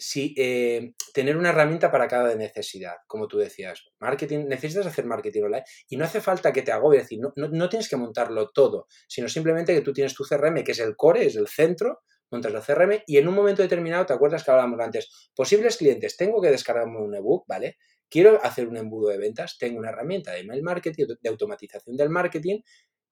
si, 0.00 0.34
eh, 0.38 0.94
tener 1.12 1.36
una 1.36 1.50
herramienta 1.50 1.92
para 1.92 2.08
cada 2.08 2.34
necesidad, 2.34 2.94
como 3.06 3.28
tú 3.28 3.36
decías. 3.36 3.84
Marketing, 4.00 4.46
necesitas 4.48 4.86
hacer 4.86 5.04
marketing 5.04 5.42
online 5.42 5.64
y 5.88 5.96
no 5.96 6.06
hace 6.06 6.20
falta 6.20 6.52
que 6.52 6.62
te 6.62 6.72
agobie, 6.72 7.00
decir, 7.00 7.20
no, 7.20 7.32
no, 7.36 7.68
tienes 7.68 7.88
que 7.88 7.96
montarlo 7.96 8.48
todo, 8.50 8.86
sino 9.06 9.28
simplemente 9.28 9.74
que 9.74 9.82
tú 9.82 9.92
tienes 9.92 10.14
tu 10.14 10.24
CRM, 10.24 10.64
que 10.64 10.72
es 10.72 10.78
el 10.78 10.96
core, 10.96 11.26
es 11.26 11.36
el 11.36 11.48
centro, 11.48 12.00
montas 12.30 12.52
la 12.52 12.62
CRM 12.62 13.02
y 13.06 13.18
en 13.18 13.28
un 13.28 13.34
momento 13.34 13.62
determinado, 13.62 14.06
¿te 14.06 14.14
acuerdas 14.14 14.42
que 14.42 14.50
hablábamos 14.50 14.80
antes? 14.80 15.30
Posibles 15.34 15.76
clientes, 15.76 16.16
tengo 16.16 16.40
que 16.40 16.50
descargarme 16.50 16.98
un 16.98 17.14
ebook, 17.14 17.44
¿vale? 17.46 17.76
Quiero 18.10 18.42
hacer 18.42 18.68
un 18.68 18.76
embudo 18.76 19.08
de 19.08 19.18
ventas, 19.18 19.56
tengo 19.56 19.78
una 19.78 19.90
herramienta 19.90 20.32
de 20.32 20.40
email 20.40 20.62
marketing, 20.62 21.06
de 21.20 21.28
automatización 21.28 21.96
del 21.96 22.10
marketing 22.10 22.60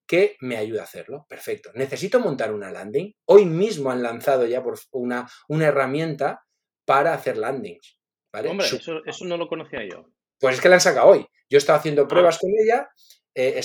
que 0.09 0.37
me 0.41 0.57
ayuda 0.57 0.81
a 0.81 0.85
hacerlo. 0.85 1.27
Perfecto. 1.29 1.71
Necesito 1.75 2.19
montar 2.19 2.53
una 2.53 2.73
landing. 2.73 3.15
Hoy 3.27 3.45
mismo 3.45 3.91
han 3.91 4.03
lanzado 4.03 4.47
ya 4.47 4.63
por 4.63 4.79
una, 4.91 5.29
una 5.49 5.67
herramienta 5.67 6.45
para 6.85 7.13
hacer 7.13 7.37
landings. 7.37 8.01
¿vale? 8.33 8.49
Hombre, 8.49 8.67
eso, 8.67 9.25
no 9.27 9.37
lo 9.37 9.47
conocía 9.47 9.87
yo. 9.89 10.07
Pues 10.41 10.57
es 10.57 10.61
que 10.61 10.69
la 10.69 10.77
han 10.77 10.81
sacado 10.81 11.09
hoy. 11.09 11.27
Yo 11.51 11.57
he 11.57 11.59
estado 11.59 11.79
haciendo 11.79 12.03
ah. 12.03 12.09
pruebas 12.09 12.39
con 12.39 12.51
ella. 12.59 12.89
Eh, 13.35 13.61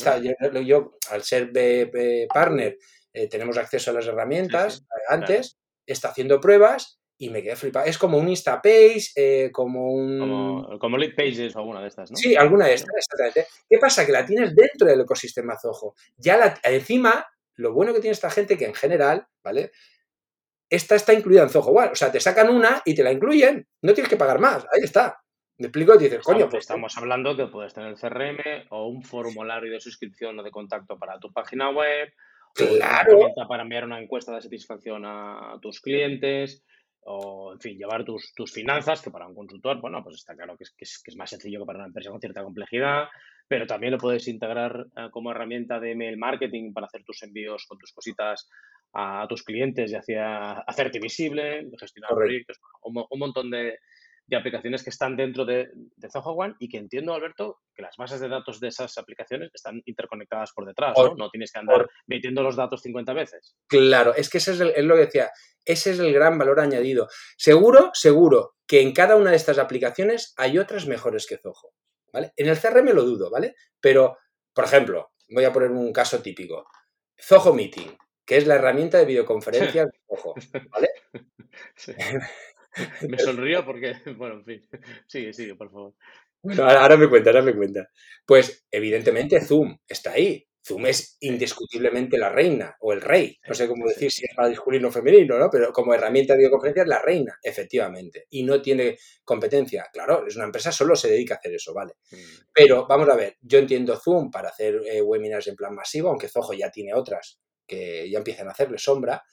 yo, 0.66 0.98
al 1.10 1.24
ser 1.24 1.52
partner, 2.32 2.78
eh, 3.14 3.28
tenemos 3.28 3.58
acceso 3.58 3.92
a 3.92 3.94
las 3.94 4.06
herramientas 4.06 4.86
antes. 5.08 5.58
Está 5.86 6.10
haciendo 6.10 6.40
pruebas 6.40 7.00
y 7.18 7.30
me 7.30 7.42
quedé 7.42 7.56
flipado. 7.56 7.86
Es 7.86 7.98
como 7.98 8.18
un 8.18 8.28
Instapace, 8.28 9.12
eh, 9.16 9.50
como 9.52 9.92
un... 9.92 10.20
Como, 10.20 10.80
como 10.80 10.98
Lead 10.98 11.16
Pages 11.16 11.56
o 11.56 11.60
alguna 11.60 11.82
de 11.82 11.88
estas, 11.88 12.12
¿no? 12.12 12.18
Sí, 12.18 12.36
alguna 12.36 12.66
de 12.66 12.74
estas, 12.74 12.96
exactamente. 12.96 13.48
¿Qué 13.70 13.78
pasa? 13.78 14.06
Que 14.06 14.12
la 14.12 14.26
tienes 14.26 14.56
dentro 14.56 14.88
del 14.88 15.02
ecosistema 15.02 15.58
Zoho. 15.58 15.96
Ya 16.18 16.38
la, 16.38 16.60
encima, 16.64 17.26
lo 17.56 17.74
bueno 17.74 17.94
que 17.94 18.00
tiene 18.00 18.14
esta 18.14 18.30
gente 18.30 18.58
que 18.58 18.66
en 18.66 18.74
general, 18.74 19.28
¿vale? 19.44 19.72
Esta 20.70 20.96
está 20.96 21.14
incluida 21.14 21.44
en 21.44 21.50
Zoho 21.50 21.72
One. 21.72 21.92
O 21.92 21.96
sea, 21.96 22.12
te 22.12 22.20
sacan 22.20 22.50
una 22.50 22.82
y 22.84 22.96
te 22.96 23.04
la 23.04 23.12
incluyen. 23.12 23.68
No 23.82 23.94
tienes 23.94 24.10
que 24.10 24.18
pagar 24.18 24.40
más. 24.40 24.66
Ahí 24.74 24.82
está. 24.84 25.20
Me 25.60 25.68
explico 25.68 25.94
y 25.96 26.00
dices, 26.00 26.22
coño, 26.22 26.50
pues. 26.50 26.62
Estamos 26.62 26.98
hablando 26.98 27.38
que 27.38 27.46
puedes 27.46 27.74
tener 27.74 27.90
el 27.90 28.00
CRM 28.00 28.68
o 28.72 28.88
un 28.88 29.04
formulario 29.04 29.72
de 29.72 29.80
suscripción 29.80 30.40
o 30.40 30.44
de 30.44 30.50
contacto 30.50 30.98
para 30.98 31.20
tu 31.20 31.32
página 31.32 31.70
web. 31.70 32.12
Claro. 32.56 33.20
O 33.36 33.48
para 33.48 33.64
enviar 33.64 33.86
una 33.86 34.02
encuesta 34.02 34.34
de 34.34 34.42
satisfacción 34.42 35.04
a 35.06 35.58
tus 35.62 35.80
clientes 35.80 36.64
o, 37.06 37.54
en 37.54 37.60
fin, 37.60 37.78
llevar 37.78 38.04
tus, 38.04 38.34
tus, 38.34 38.52
finanzas, 38.52 39.02
que 39.02 39.12
para 39.12 39.28
un 39.28 39.36
consultor, 39.36 39.80
bueno, 39.82 40.04
pues 40.04 40.16
está 40.16 40.36
claro 40.36 40.58
que 40.58 40.64
es, 40.64 40.72
que 40.72 40.86
es, 40.86 41.02
que 41.04 41.12
es, 41.12 41.18
más 41.18 41.30
sencillo 41.30 41.60
que 41.60 41.66
para 41.66 41.80
una 41.80 41.88
empresa 41.88 42.10
con 42.10 42.20
cierta 42.20 42.44
complejidad, 42.44 43.08
pero 43.48 43.66
también 43.68 43.92
lo 43.94 43.98
puedes 43.98 44.28
integrar 44.28 44.88
eh, 44.96 45.10
como 45.12 45.32
herramienta 45.32 45.80
de 45.80 45.92
email 45.92 46.18
marketing 46.18 46.74
para 46.74 46.88
hacer 46.88 47.04
tus 47.04 47.22
envíos 47.24 47.66
con 47.68 47.78
tus 47.78 47.92
cositas 47.92 48.50
a, 48.94 49.26
tus 49.28 49.44
clientes 49.44 49.92
y 49.92 49.96
hacia, 49.96 50.52
hacerte 50.60 51.00
visible, 51.00 51.68
gestionar 51.80 52.12
proyectos, 52.12 52.60
un, 52.84 53.04
un, 53.10 53.20
montón 53.20 53.50
de, 53.50 53.80
de 54.26 54.38
aplicaciones 54.38 54.84
que 54.84 54.90
están 54.90 55.18
dentro 55.18 55.46
de, 55.46 55.70
de 55.74 56.10
Zoho 56.10 56.32
One 56.32 56.56
y 56.60 56.70
que 56.70 56.78
entiendo, 56.78 57.14
Alberto, 57.14 57.60
que 57.76 57.82
las 57.82 57.98
bases 57.98 58.20
de 58.20 58.30
datos 58.30 58.60
de 58.60 58.70
esas 58.70 58.98
aplicaciones 58.98 59.52
están 59.54 59.82
interconectadas 59.86 60.52
por 60.54 60.66
detrás, 60.66 60.94
¿no? 60.98 61.16
No 61.16 61.30
tienes 61.30 61.52
que 61.52 61.60
andar 61.60 61.90
metiendo 62.08 62.42
los 62.42 62.56
datos 62.56 62.82
50 62.82 63.14
veces. 63.14 63.56
Claro, 63.68 64.16
es 64.16 64.30
que 64.30 64.38
ese 64.38 64.54
es, 64.54 64.62
es, 64.62 64.84
lo 64.86 64.96
que 64.96 65.06
decía, 65.06 65.30
ese 65.66 65.92
es 65.92 66.00
el 66.00 66.14
gran 66.14 66.38
valor 66.38 66.60
añadido. 66.60 67.08
Seguro, 67.38 67.92
seguro 67.94 68.56
que 68.66 68.82
en 68.82 68.94
cada 68.94 69.16
una 69.16 69.32
de 69.32 69.36
estas 69.36 69.58
aplicaciones 69.58 70.34
hay 70.38 70.58
otras 70.58 70.88
mejores 70.88 71.28
que 71.28 71.38
Zoho, 71.38 71.74
¿vale? 72.12 72.32
En 72.38 72.48
el 72.48 72.60
CRM 72.60 72.94
lo 72.94 73.04
dudo, 73.04 73.30
¿vale? 73.30 73.56
Pero, 73.80 74.18
por 74.54 74.66
ejemplo, 74.66 75.12
voy 75.30 75.44
a 75.44 75.52
poner 75.52 75.72
un 75.72 75.92
caso 75.92 76.22
típico. 76.22 76.66
Zoho 77.22 77.54
Meeting, 77.54 77.98
que 78.26 78.38
es 78.38 78.48
la 78.48 78.56
herramienta 78.56 78.98
de 78.98 79.06
videoconferencia 79.06 79.86
de 79.86 79.92
Zoho, 80.08 80.34
¿vale? 80.70 80.90
Sí. 81.76 81.94
Me 83.10 83.18
sonrío 83.18 83.66
porque, 83.66 83.94
bueno, 84.18 84.36
en 84.36 84.46
fin. 84.46 84.70
Sigue, 85.08 85.34
sigue, 85.34 85.56
por 85.56 85.72
favor. 85.72 85.94
Bueno, 86.42 86.66
ahora, 86.66 86.98
me 86.98 87.08
cuenta, 87.08 87.30
ahora 87.30 87.42
me 87.42 87.56
cuenta. 87.56 87.90
Pues 88.26 88.66
evidentemente 88.70 89.40
Zoom 89.42 89.78
está 89.88 90.12
ahí. 90.12 90.46
Zoom 90.66 90.86
es 90.86 91.18
indiscutiblemente 91.22 92.18
la 92.18 92.30
reina 92.30 92.76
o 92.82 92.94
el 92.94 93.02
rey. 93.02 93.38
No 93.48 93.54
sé 93.54 93.68
cómo 93.68 93.88
decir 93.88 94.12
si 94.12 94.26
es 94.26 94.32
masculino 94.38 94.90
o 94.90 94.92
femenino, 94.92 95.38
¿no? 95.38 95.50
Pero 95.50 95.72
como 95.72 95.94
herramienta 95.94 96.34
de 96.34 96.40
videoconferencia 96.40 96.84
es 96.84 96.90
la 96.90 97.02
reina, 97.02 97.38
efectivamente. 97.42 98.28
Y 98.30 98.44
no 98.44 98.62
tiene 98.62 98.98
competencia. 99.24 99.88
Claro, 99.92 100.26
es 100.26 100.36
una 100.36 100.46
empresa, 100.46 100.72
solo 100.72 100.96
se 100.96 101.10
dedica 101.10 101.36
a 101.36 101.38
hacer 101.38 101.54
eso, 101.54 101.74
¿vale? 101.74 101.94
Mm. 102.12 102.16
Pero 102.54 102.88
vamos 102.88 103.10
a 103.10 103.16
ver, 103.16 103.38
yo 103.42 103.60
entiendo 103.60 103.98
Zoom 103.98 104.32
para 104.32 104.50
hacer 104.50 104.82
eh, 104.86 105.02
webinars 105.02 105.48
en 105.48 105.56
plan 105.56 105.76
masivo, 105.76 106.10
aunque 106.10 106.30
Zoho 106.30 106.54
ya 106.54 106.70
tiene 106.70 106.94
otras 106.94 107.40
que 107.66 108.10
ya 108.10 108.18
empiezan 108.18 108.48
a 108.48 108.52
hacerle 108.52 108.78
sombra. 108.78 109.24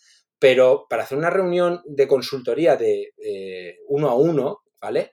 Pero 0.40 0.86
para 0.88 1.04
hacer 1.04 1.16
una 1.16 1.30
reunión 1.30 1.82
de 1.84 2.08
consultoría 2.08 2.76
de 2.76 3.12
eh, 3.22 3.78
uno 3.86 4.08
a 4.08 4.14
uno, 4.14 4.62
¿vale? 4.80 5.12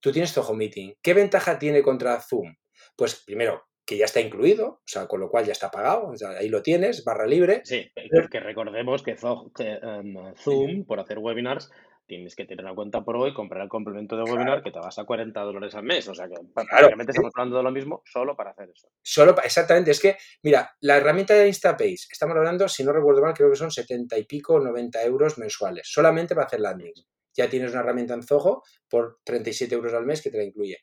Tú 0.00 0.12
tienes 0.12 0.32
Zoho 0.32 0.54
Meeting. 0.54 0.94
¿Qué 1.02 1.12
ventaja 1.12 1.58
tiene 1.58 1.82
contra 1.82 2.20
Zoom? 2.20 2.54
Pues 2.96 3.22
primero, 3.26 3.64
que 3.84 3.96
ya 3.96 4.04
está 4.04 4.20
incluido, 4.20 4.68
o 4.68 4.82
sea, 4.84 5.06
con 5.06 5.18
lo 5.18 5.30
cual 5.30 5.46
ya 5.46 5.52
está 5.52 5.70
pagado, 5.70 6.12
ahí 6.38 6.48
lo 6.48 6.62
tienes, 6.62 7.04
barra 7.04 7.26
libre. 7.26 7.62
Sí, 7.64 7.90
que 8.30 8.40
recordemos 8.40 9.02
que, 9.02 9.12
em, 9.12 10.34
Zoom, 10.36 10.84
por 10.84 11.00
hacer 11.00 11.18
webinars, 11.18 11.70
tienes 12.08 12.34
que 12.34 12.46
tener 12.46 12.64
una 12.64 12.74
cuenta 12.74 13.04
Pro 13.04 13.28
y 13.28 13.34
comprar 13.34 13.62
el 13.62 13.68
complemento 13.68 14.16
de 14.16 14.22
webinar 14.22 14.62
que 14.62 14.72
te 14.72 14.78
vas 14.78 14.98
a 14.98 15.04
40 15.04 15.40
dólares 15.42 15.74
al 15.74 15.84
mes. 15.84 16.08
O 16.08 16.14
sea 16.14 16.26
que 16.26 16.34
prácticamente 16.52 17.12
estamos 17.12 17.30
hablando 17.36 17.58
de 17.58 17.62
lo 17.62 17.70
mismo 17.70 18.02
solo 18.04 18.34
para 18.34 18.50
hacer 18.50 18.70
eso. 18.74 18.88
Solo, 19.02 19.36
exactamente. 19.44 19.90
Es 19.90 20.00
que, 20.00 20.16
mira, 20.42 20.74
la 20.80 20.96
herramienta 20.96 21.34
de 21.34 21.46
Instapace, 21.46 22.08
estamos 22.10 22.36
hablando, 22.36 22.66
si 22.66 22.82
no 22.82 22.92
recuerdo 22.92 23.20
mal, 23.20 23.34
creo 23.34 23.50
que 23.50 23.56
son 23.56 23.70
70 23.70 24.18
y 24.18 24.24
pico, 24.24 24.58
90 24.58 25.04
euros 25.04 25.38
mensuales, 25.38 25.86
solamente 25.88 26.34
para 26.34 26.46
hacer 26.46 26.60
landings. 26.60 27.06
Ya 27.34 27.48
tienes 27.48 27.70
una 27.70 27.80
herramienta 27.80 28.14
en 28.14 28.22
Zoho 28.22 28.62
por 28.88 29.20
37 29.22 29.74
euros 29.74 29.92
al 29.92 30.06
mes 30.06 30.22
que 30.22 30.30
te 30.30 30.38
la 30.38 30.44
incluye. 30.44 30.78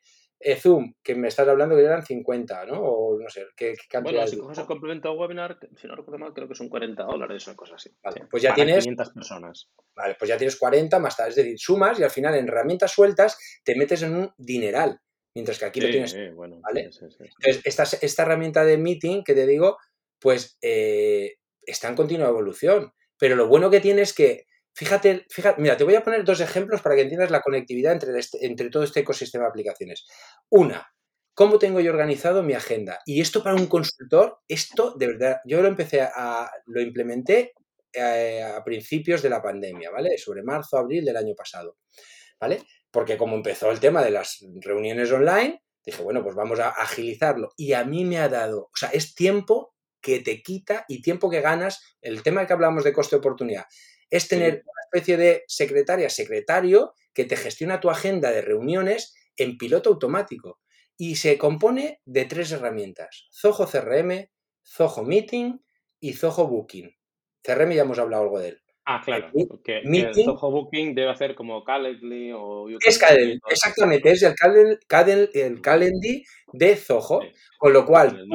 Eh, 0.47 0.57
Zoom, 0.57 0.93
que 1.01 1.15
me 1.15 1.27
estás 1.27 1.47
hablando 1.47 1.75
que 1.75 1.81
eran 1.81 2.05
50, 2.05 2.67
¿no? 2.67 2.79
O 2.79 3.19
no 3.19 3.27
sé, 3.29 3.47
¿qué, 3.57 3.73
cantidad? 3.89 4.13
Bueno, 4.13 4.27
si 4.27 4.37
coges 4.37 4.59
el 4.59 4.65
complemento 4.67 5.11
webinar, 5.13 5.57
si 5.75 5.87
no 5.87 5.95
recuerdo 5.95 6.19
mal, 6.19 6.33
creo 6.35 6.47
que 6.47 6.53
son 6.53 6.69
40 6.69 7.01
dólares 7.01 7.47
o 7.47 7.55
cosas 7.55 7.77
así. 7.77 7.89
Vale, 8.03 8.27
pues 8.29 8.43
ya 8.43 8.53
tienes... 8.53 8.83
500 8.83 9.09
personas. 9.09 9.71
Vale, 9.95 10.15
pues 10.19 10.29
ya 10.29 10.37
tienes 10.37 10.55
40 10.57 10.99
más 10.99 11.17
tal. 11.17 11.29
Es 11.29 11.35
decir, 11.35 11.57
sumas 11.57 11.99
y 11.99 12.03
al 12.03 12.11
final 12.11 12.35
en 12.35 12.47
herramientas 12.47 12.91
sueltas 12.91 13.39
te 13.63 13.73
metes 13.73 14.03
en 14.03 14.15
un 14.15 14.31
dineral. 14.37 15.01
Mientras 15.33 15.57
que 15.57 15.65
aquí 15.65 15.81
lo 15.81 15.89
tienes. 15.89 16.15
bueno, 16.35 16.59
¿vale? 16.61 16.91
Entonces, 16.91 17.63
esta, 17.63 17.83
esta, 17.99 18.21
herramienta 18.21 18.63
de 18.63 18.77
meeting 18.77 19.23
que 19.23 19.33
te 19.33 19.47
digo, 19.47 19.79
pues 20.19 20.59
eh, 20.61 21.37
está 21.63 21.89
en 21.89 21.95
continua 21.95 22.27
evolución. 22.27 22.93
Pero 23.17 23.35
lo 23.35 23.47
bueno 23.47 23.71
que 23.71 23.79
tiene 23.81 24.03
es 24.03 24.13
que 24.13 24.45
Fíjate, 24.75 25.25
fíjate, 25.29 25.61
mira, 25.61 25.77
te 25.77 25.85
voy 25.85 25.95
a 25.95 26.03
poner 26.03 26.25
dos 26.25 26.41
ejemplos 26.41 26.81
para 26.81 26.95
que 26.95 27.03
entiendas 27.03 27.31
la 27.31 27.39
conectividad 27.39 27.93
entre, 27.93 28.19
este, 28.19 28.45
entre 28.45 28.69
todo 28.69 28.83
este 28.83 28.99
ecosistema 28.99 29.45
de 29.45 29.49
aplicaciones. 29.49 30.05
Una, 30.49 30.85
¿cómo 31.33 31.57
tengo 31.59 31.79
yo 31.79 31.91
organizado 31.91 32.43
mi 32.43 32.53
agenda? 32.53 32.99
Y 33.05 33.21
esto 33.21 33.41
para 33.41 33.55
un 33.55 33.67
consultor, 33.67 34.39
esto 34.49 34.93
de 34.97 35.07
verdad, 35.07 35.37
yo 35.45 35.61
lo 35.61 35.69
empecé 35.69 36.01
a, 36.01 36.51
lo 36.65 36.81
implementé 36.81 37.53
eh, 37.93 38.43
a, 38.43 38.61
principios 38.65 39.21
de 39.21 39.29
la 39.29 39.41
pandemia, 39.41 39.91
¿vale? 39.91 40.17
Sobre 40.17 40.43
marzo, 40.43 40.77
abril 40.77 41.05
del 41.05 41.15
año 41.15 41.35
pasado, 41.35 41.77
¿vale? 42.37 42.61
Porque 42.91 43.15
como 43.15 43.37
empezó 43.37 43.71
el 43.71 43.79
tema 43.79 44.03
de 44.03 44.11
las 44.11 44.45
reuniones 44.59 45.09
online, 45.09 45.63
dije, 45.85 46.03
bueno, 46.03 46.21
pues 46.21 46.35
vamos 46.35 46.59
a 46.59 46.67
agilizarlo. 46.67 47.53
Y 47.55 47.71
a 47.71 47.85
mí 47.85 48.03
me 48.03 48.17
ha 48.17 48.27
dado, 48.27 48.63
o 48.63 48.75
sea, 48.75 48.89
es 48.89 49.15
tiempo 49.15 49.73
que 50.01 50.19
te 50.19 50.41
quita 50.41 50.83
y 50.89 51.01
tiempo 51.01 51.29
que 51.29 51.39
ganas. 51.39 51.95
El 52.01 52.23
tema 52.23 52.45
que 52.45 52.51
hablamos 52.51 52.83
de 52.83 52.91
coste 52.91 53.15
de 53.15 53.21
oportunidad 53.21 53.63
es 54.09 54.27
tener 54.27 54.63
una 54.65 54.81
especie 54.85 55.17
de 55.17 55.43
secretaria, 55.47 56.09
secretario, 56.09 56.93
que 57.13 57.25
te 57.25 57.35
gestiona 57.37 57.79
tu 57.79 57.89
agenda 57.89 58.31
de 58.31 58.41
reuniones 58.41 59.15
en 59.37 59.57
piloto 59.57 59.89
automático. 59.89 60.59
Y 60.97 61.15
se 61.15 61.37
compone 61.37 62.01
de 62.05 62.25
tres 62.25 62.51
herramientas, 62.51 63.27
Zoho 63.33 63.67
CRM, 63.67 64.29
Zoho 64.65 65.03
Meeting 65.03 65.59
y 65.99 66.13
Zoho 66.13 66.47
Booking. 66.47 66.95
CRM 67.41 67.71
ya 67.73 67.81
hemos 67.81 67.99
hablado 67.99 68.23
algo 68.23 68.39
de 68.39 68.49
él. 68.49 68.61
Ah, 68.87 69.01
claro. 69.03 69.31
Que, 69.63 69.79
el 69.79 70.13
Zoho 70.13 70.51
Booking 70.51 70.93
debe 70.93 71.09
hacer 71.09 71.33
como 71.33 71.63
Calendly 71.63 72.31
o... 72.33 72.67
Es 72.79 72.99
Calendly, 72.99 73.39
exactamente, 73.49 74.11
es 74.11 74.21
el, 74.21 74.35
Calendly, 75.61 76.23
de 76.53 76.75
Zoho. 76.75 77.21
Con 77.57 77.73
lo 77.73 77.85
cual, 77.85 78.25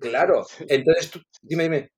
claro, 0.00 0.44
entonces 0.68 1.10
tú, 1.10 1.22
dime, 1.40 1.64
dime. 1.64 1.90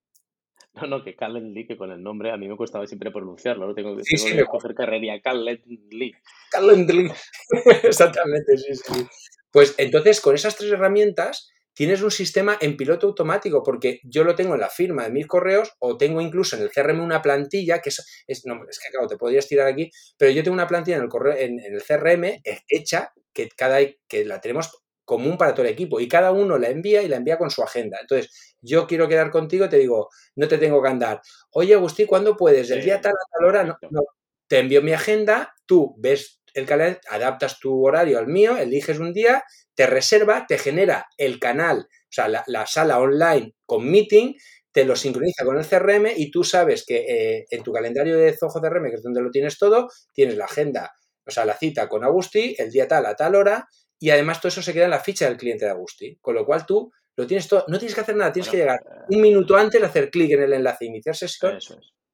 No, 0.81 0.87
no, 0.87 1.05
que 1.05 1.17
Calendly, 1.17 1.67
que 1.67 1.77
con 1.77 1.91
el 1.91 2.03
nombre 2.03 2.31
a 2.31 2.37
mí 2.37 2.49
me 2.49 2.57
costaba 2.57 2.87
siempre 2.87 3.11
pronunciarlo, 3.11 3.67
¿no? 3.67 3.75
Tengo, 3.75 3.99
sí, 4.01 4.17
tengo 4.17 4.29
sí, 4.29 4.37
que 4.37 4.45
coger 4.45 4.75
carrería, 4.75 5.21
Calendly. 5.21 6.13
Calendly, 6.51 7.11
exactamente, 7.83 8.57
sí, 8.59 8.75
sí. 8.75 9.07
Pues 9.51 9.75
entonces, 9.79 10.21
con 10.21 10.35
esas 10.35 10.57
tres 10.57 10.71
herramientas, 10.73 11.51
tienes 11.75 12.03
un 12.03 12.11
sistema 12.11 12.59
en 12.61 12.77
piloto 12.77 13.07
automático, 13.07 13.63
porque 13.63 14.01
yo 14.03 14.25
lo 14.25 14.35
tengo 14.35 14.55
en 14.55 14.61
la 14.61 14.69
firma 14.69 15.05
de 15.05 15.11
mis 15.11 15.27
correos 15.27 15.73
o 15.79 15.97
tengo 15.97 16.21
incluso 16.21 16.57
en 16.57 16.63
el 16.63 16.71
CRM 16.71 17.01
una 17.01 17.23
plantilla, 17.23 17.81
que 17.81 17.91
es, 17.91 18.25
es, 18.27 18.47
no, 18.47 18.61
es 18.69 18.79
que 18.79 18.91
claro, 18.91 19.07
te 19.07 19.17
podrías 19.17 19.47
tirar 19.47 19.69
aquí, 19.69 19.91
pero 20.17 20.31
yo 20.33 20.43
tengo 20.43 20.55
una 20.55 20.67
plantilla 20.67 20.97
en 20.97 21.05
el, 21.05 21.09
correo, 21.09 21.37
en, 21.37 21.61
en 21.61 21.75
el 21.75 21.83
CRM 21.83 22.43
hecha 22.69 23.13
que, 23.33 23.49
cada, 23.49 23.79
que 24.09 24.25
la 24.25 24.41
tenemos 24.41 24.71
común 25.09 25.39
para 25.39 25.55
todo 25.55 25.65
el 25.65 25.73
equipo 25.73 25.99
y 26.01 26.07
cada 26.07 26.33
uno 26.33 26.59
la 26.59 26.69
envía 26.69 27.03
y 27.03 27.09
la 27.09 27.17
envía 27.17 27.39
con 27.39 27.51
su 27.51 27.63
agenda. 27.63 27.97
Entonces, 27.99 28.55
yo 28.61 28.87
quiero 28.87 29.09
quedar 29.09 29.31
contigo, 29.31 29.67
te 29.69 29.79
digo, 29.79 30.11
no 30.37 30.47
te 30.47 30.59
tengo 30.59 30.83
que 30.83 30.89
andar. 30.91 31.23
Oye, 31.53 31.75
Agustín, 31.75 32.07
¿cuándo 32.07 32.37
puedes? 32.37 32.71
El 32.71 32.85
día 32.85 33.01
tal 33.01 33.13
a 33.15 33.39
tal 33.39 33.49
hora, 33.49 33.65
no, 33.65 34.03
Te 34.47 34.59
envío 34.59 34.83
mi 34.83 34.93
agenda, 34.93 35.55
tú 35.65 35.95
ves 35.99 36.43
el 36.53 36.67
calendario, 36.67 37.01
adaptas 37.11 37.59
tu 37.59 37.87
horario 37.87 38.19
al 38.19 38.27
mío, 38.27 38.59
eliges 38.59 38.99
un 38.99 39.15
día, 39.15 39.43
te 39.75 39.87
reserva, 39.87 40.45
te 40.47 40.59
genera 40.59 41.07
el 41.17 41.41
canal, 41.41 41.89
o 41.89 42.11
sea, 42.11 42.29
la, 42.29 42.67
sala 42.67 43.01
online 43.01 43.55
con 43.65 43.91
meeting, 43.91 44.35
te 44.71 44.85
lo 44.85 44.95
sincroniza 44.95 45.47
con 45.47 45.57
el 45.57 45.67
CRM 45.67 46.13
y 46.17 46.31
tú 46.31 46.45
sabes 46.45 46.85
que 46.87 46.97
eh, 47.09 47.47
en 47.51 47.63
tu 47.63 47.73
calendario 47.73 48.19
de 48.19 48.37
Zoho 48.37 48.61
CRM, 48.61 48.91
que 48.91 48.97
es 48.97 49.03
donde 49.03 49.23
lo 49.23 49.31
tienes 49.31 49.59
todo, 49.59 49.89
tienes 50.13 50.37
la 50.37 50.45
agenda, 50.45 50.93
o 51.27 51.31
sea, 51.31 51.47
la 51.47 51.55
cita 51.55 51.89
con 51.89 52.05
Agustín, 52.05 52.55
el 52.59 52.71
día 52.71 52.87
tal 52.87 53.07
a 53.07 53.15
tal 53.15 53.37
hora, 53.37 53.69
y 53.99 54.11
además 54.11 54.41
todo 54.41 54.49
eso 54.49 54.63
se 54.63 54.73
queda 54.73 54.85
en 54.85 54.91
la 54.91 55.01
ficha 55.01 55.27
del 55.27 55.37
cliente 55.37 55.65
de 55.65 55.71
Agusti. 55.71 56.17
Con 56.21 56.35
lo 56.35 56.45
cual 56.47 56.65
tú 56.65 56.93
lo 57.17 57.27
tienes 57.27 57.49
todo, 57.49 57.65
no 57.69 57.79
tienes 57.79 57.95
que 57.95 58.01
hacer 58.01 58.17
nada, 58.17 58.33
tienes 58.33 58.51
que 58.51 58.59
llegar 58.59 58.81
eh, 58.81 59.15
un 59.15 59.21
minuto 59.21 59.57
antes 59.57 59.83
hacer 59.83 60.11
clic 60.11 60.33
en 60.33 60.43
el 60.43 60.53
enlace 60.53 60.85
iniciar 60.85 61.17
sesión 61.17 61.59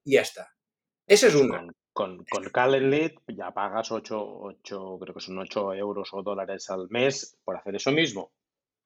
y 0.04 0.14
ya 0.14 0.22
está. 0.22 0.50
Eso 1.06 1.26
es 1.26 1.34
uno. 1.34 1.68
Con, 1.92 2.24
con, 2.24 2.44
Calendly 2.50 3.14
ya 3.28 3.52
pagas 3.52 3.92
8, 3.92 4.58
creo 5.00 5.14
que 5.14 5.20
son 5.20 5.38
8 5.38 5.74
euros 5.74 6.08
o 6.12 6.22
dólares 6.22 6.68
al 6.70 6.88
mes 6.88 7.36
por 7.44 7.56
hacer 7.56 7.76
eso 7.76 7.92
mismo. 7.92 8.32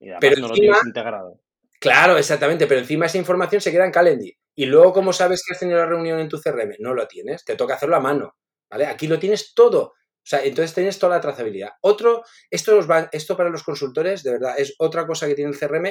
Y 0.01 0.11
pero 0.20 0.40
no 0.40 0.49
lo 0.49 0.55
tienes 0.55 0.84
integrado. 0.84 1.40
Claro, 1.80 2.18
exactamente, 2.18 2.66
pero 2.66 2.80
encima 2.80 3.07
esa 3.07 3.18
información 3.18 3.61
se 3.61 3.70
queda 3.70 3.86
en 3.86 3.92
Calendly. 3.92 4.36
Y 4.57 4.66
luego, 4.66 4.92
¿cómo 4.92 5.12
sabes 5.12 5.42
que 5.46 5.55
has 5.55 5.61
tenido 5.61 5.78
la 5.78 5.86
reunión 5.86 6.18
en 6.18 6.28
tu 6.28 6.40
CRM? 6.40 6.74
No 6.80 6.92
lo 6.92 7.07
tienes, 7.07 7.44
te 7.44 7.55
toca 7.55 7.74
hacerlo 7.74 7.96
a 7.96 8.01
mano. 8.01 8.36
¿Vale? 8.68 8.86
Aquí 8.86 9.07
lo 9.07 9.18
tienes 9.18 9.55
todo. 9.55 9.94
Sea, 10.29 10.45
entonces 10.45 10.74
tienes 10.74 10.99
toda 10.99 11.16
la 11.16 11.22
trazabilidad. 11.22 11.70
Otro, 11.81 12.22
esto, 12.51 12.79
esto 13.12 13.35
para 13.35 13.49
los 13.49 13.62
consultores, 13.62 14.22
de 14.22 14.33
verdad, 14.33 14.57
es 14.59 14.74
otra 14.79 15.07
cosa 15.07 15.26
que 15.26 15.35
tiene 15.35 15.53
el 15.53 15.59
CRM, 15.59 15.91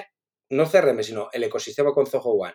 no 0.51 0.69
CRM, 0.69 1.01
sino 1.01 1.29
el 1.33 1.43
ecosistema 1.43 1.91
con 1.91 2.05
Zoho 2.05 2.33
One. 2.33 2.53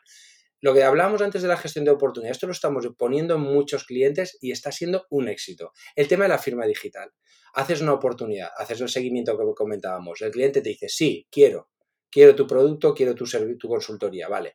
Lo 0.60 0.74
que 0.74 0.84
hablábamos 0.84 1.22
antes 1.22 1.42
de 1.42 1.48
la 1.48 1.56
gestión 1.56 1.84
de 1.84 1.90
oportunidades, 1.90 2.36
esto 2.36 2.46
lo 2.46 2.52
estamos 2.52 2.86
poniendo 2.96 3.34
en 3.34 3.40
muchos 3.40 3.84
clientes 3.84 4.38
y 4.40 4.52
está 4.52 4.70
siendo 4.70 5.06
un 5.10 5.26
éxito. 5.26 5.72
El 5.96 6.06
tema 6.06 6.22
de 6.22 6.28
la 6.28 6.38
firma 6.38 6.66
digital. 6.66 7.10
Haces 7.54 7.80
una 7.80 7.94
oportunidad, 7.94 8.50
haces 8.56 8.80
el 8.80 8.88
seguimiento 8.88 9.36
que 9.36 9.44
comentábamos. 9.56 10.20
El 10.22 10.30
cliente 10.30 10.62
te 10.62 10.68
dice, 10.68 10.88
sí, 10.88 11.26
quiero, 11.32 11.68
quiero 12.08 12.36
tu 12.36 12.46
producto, 12.46 12.94
quiero 12.94 13.16
tu, 13.16 13.24
tu 13.58 13.68
consultoría, 13.68 14.28
vale. 14.28 14.54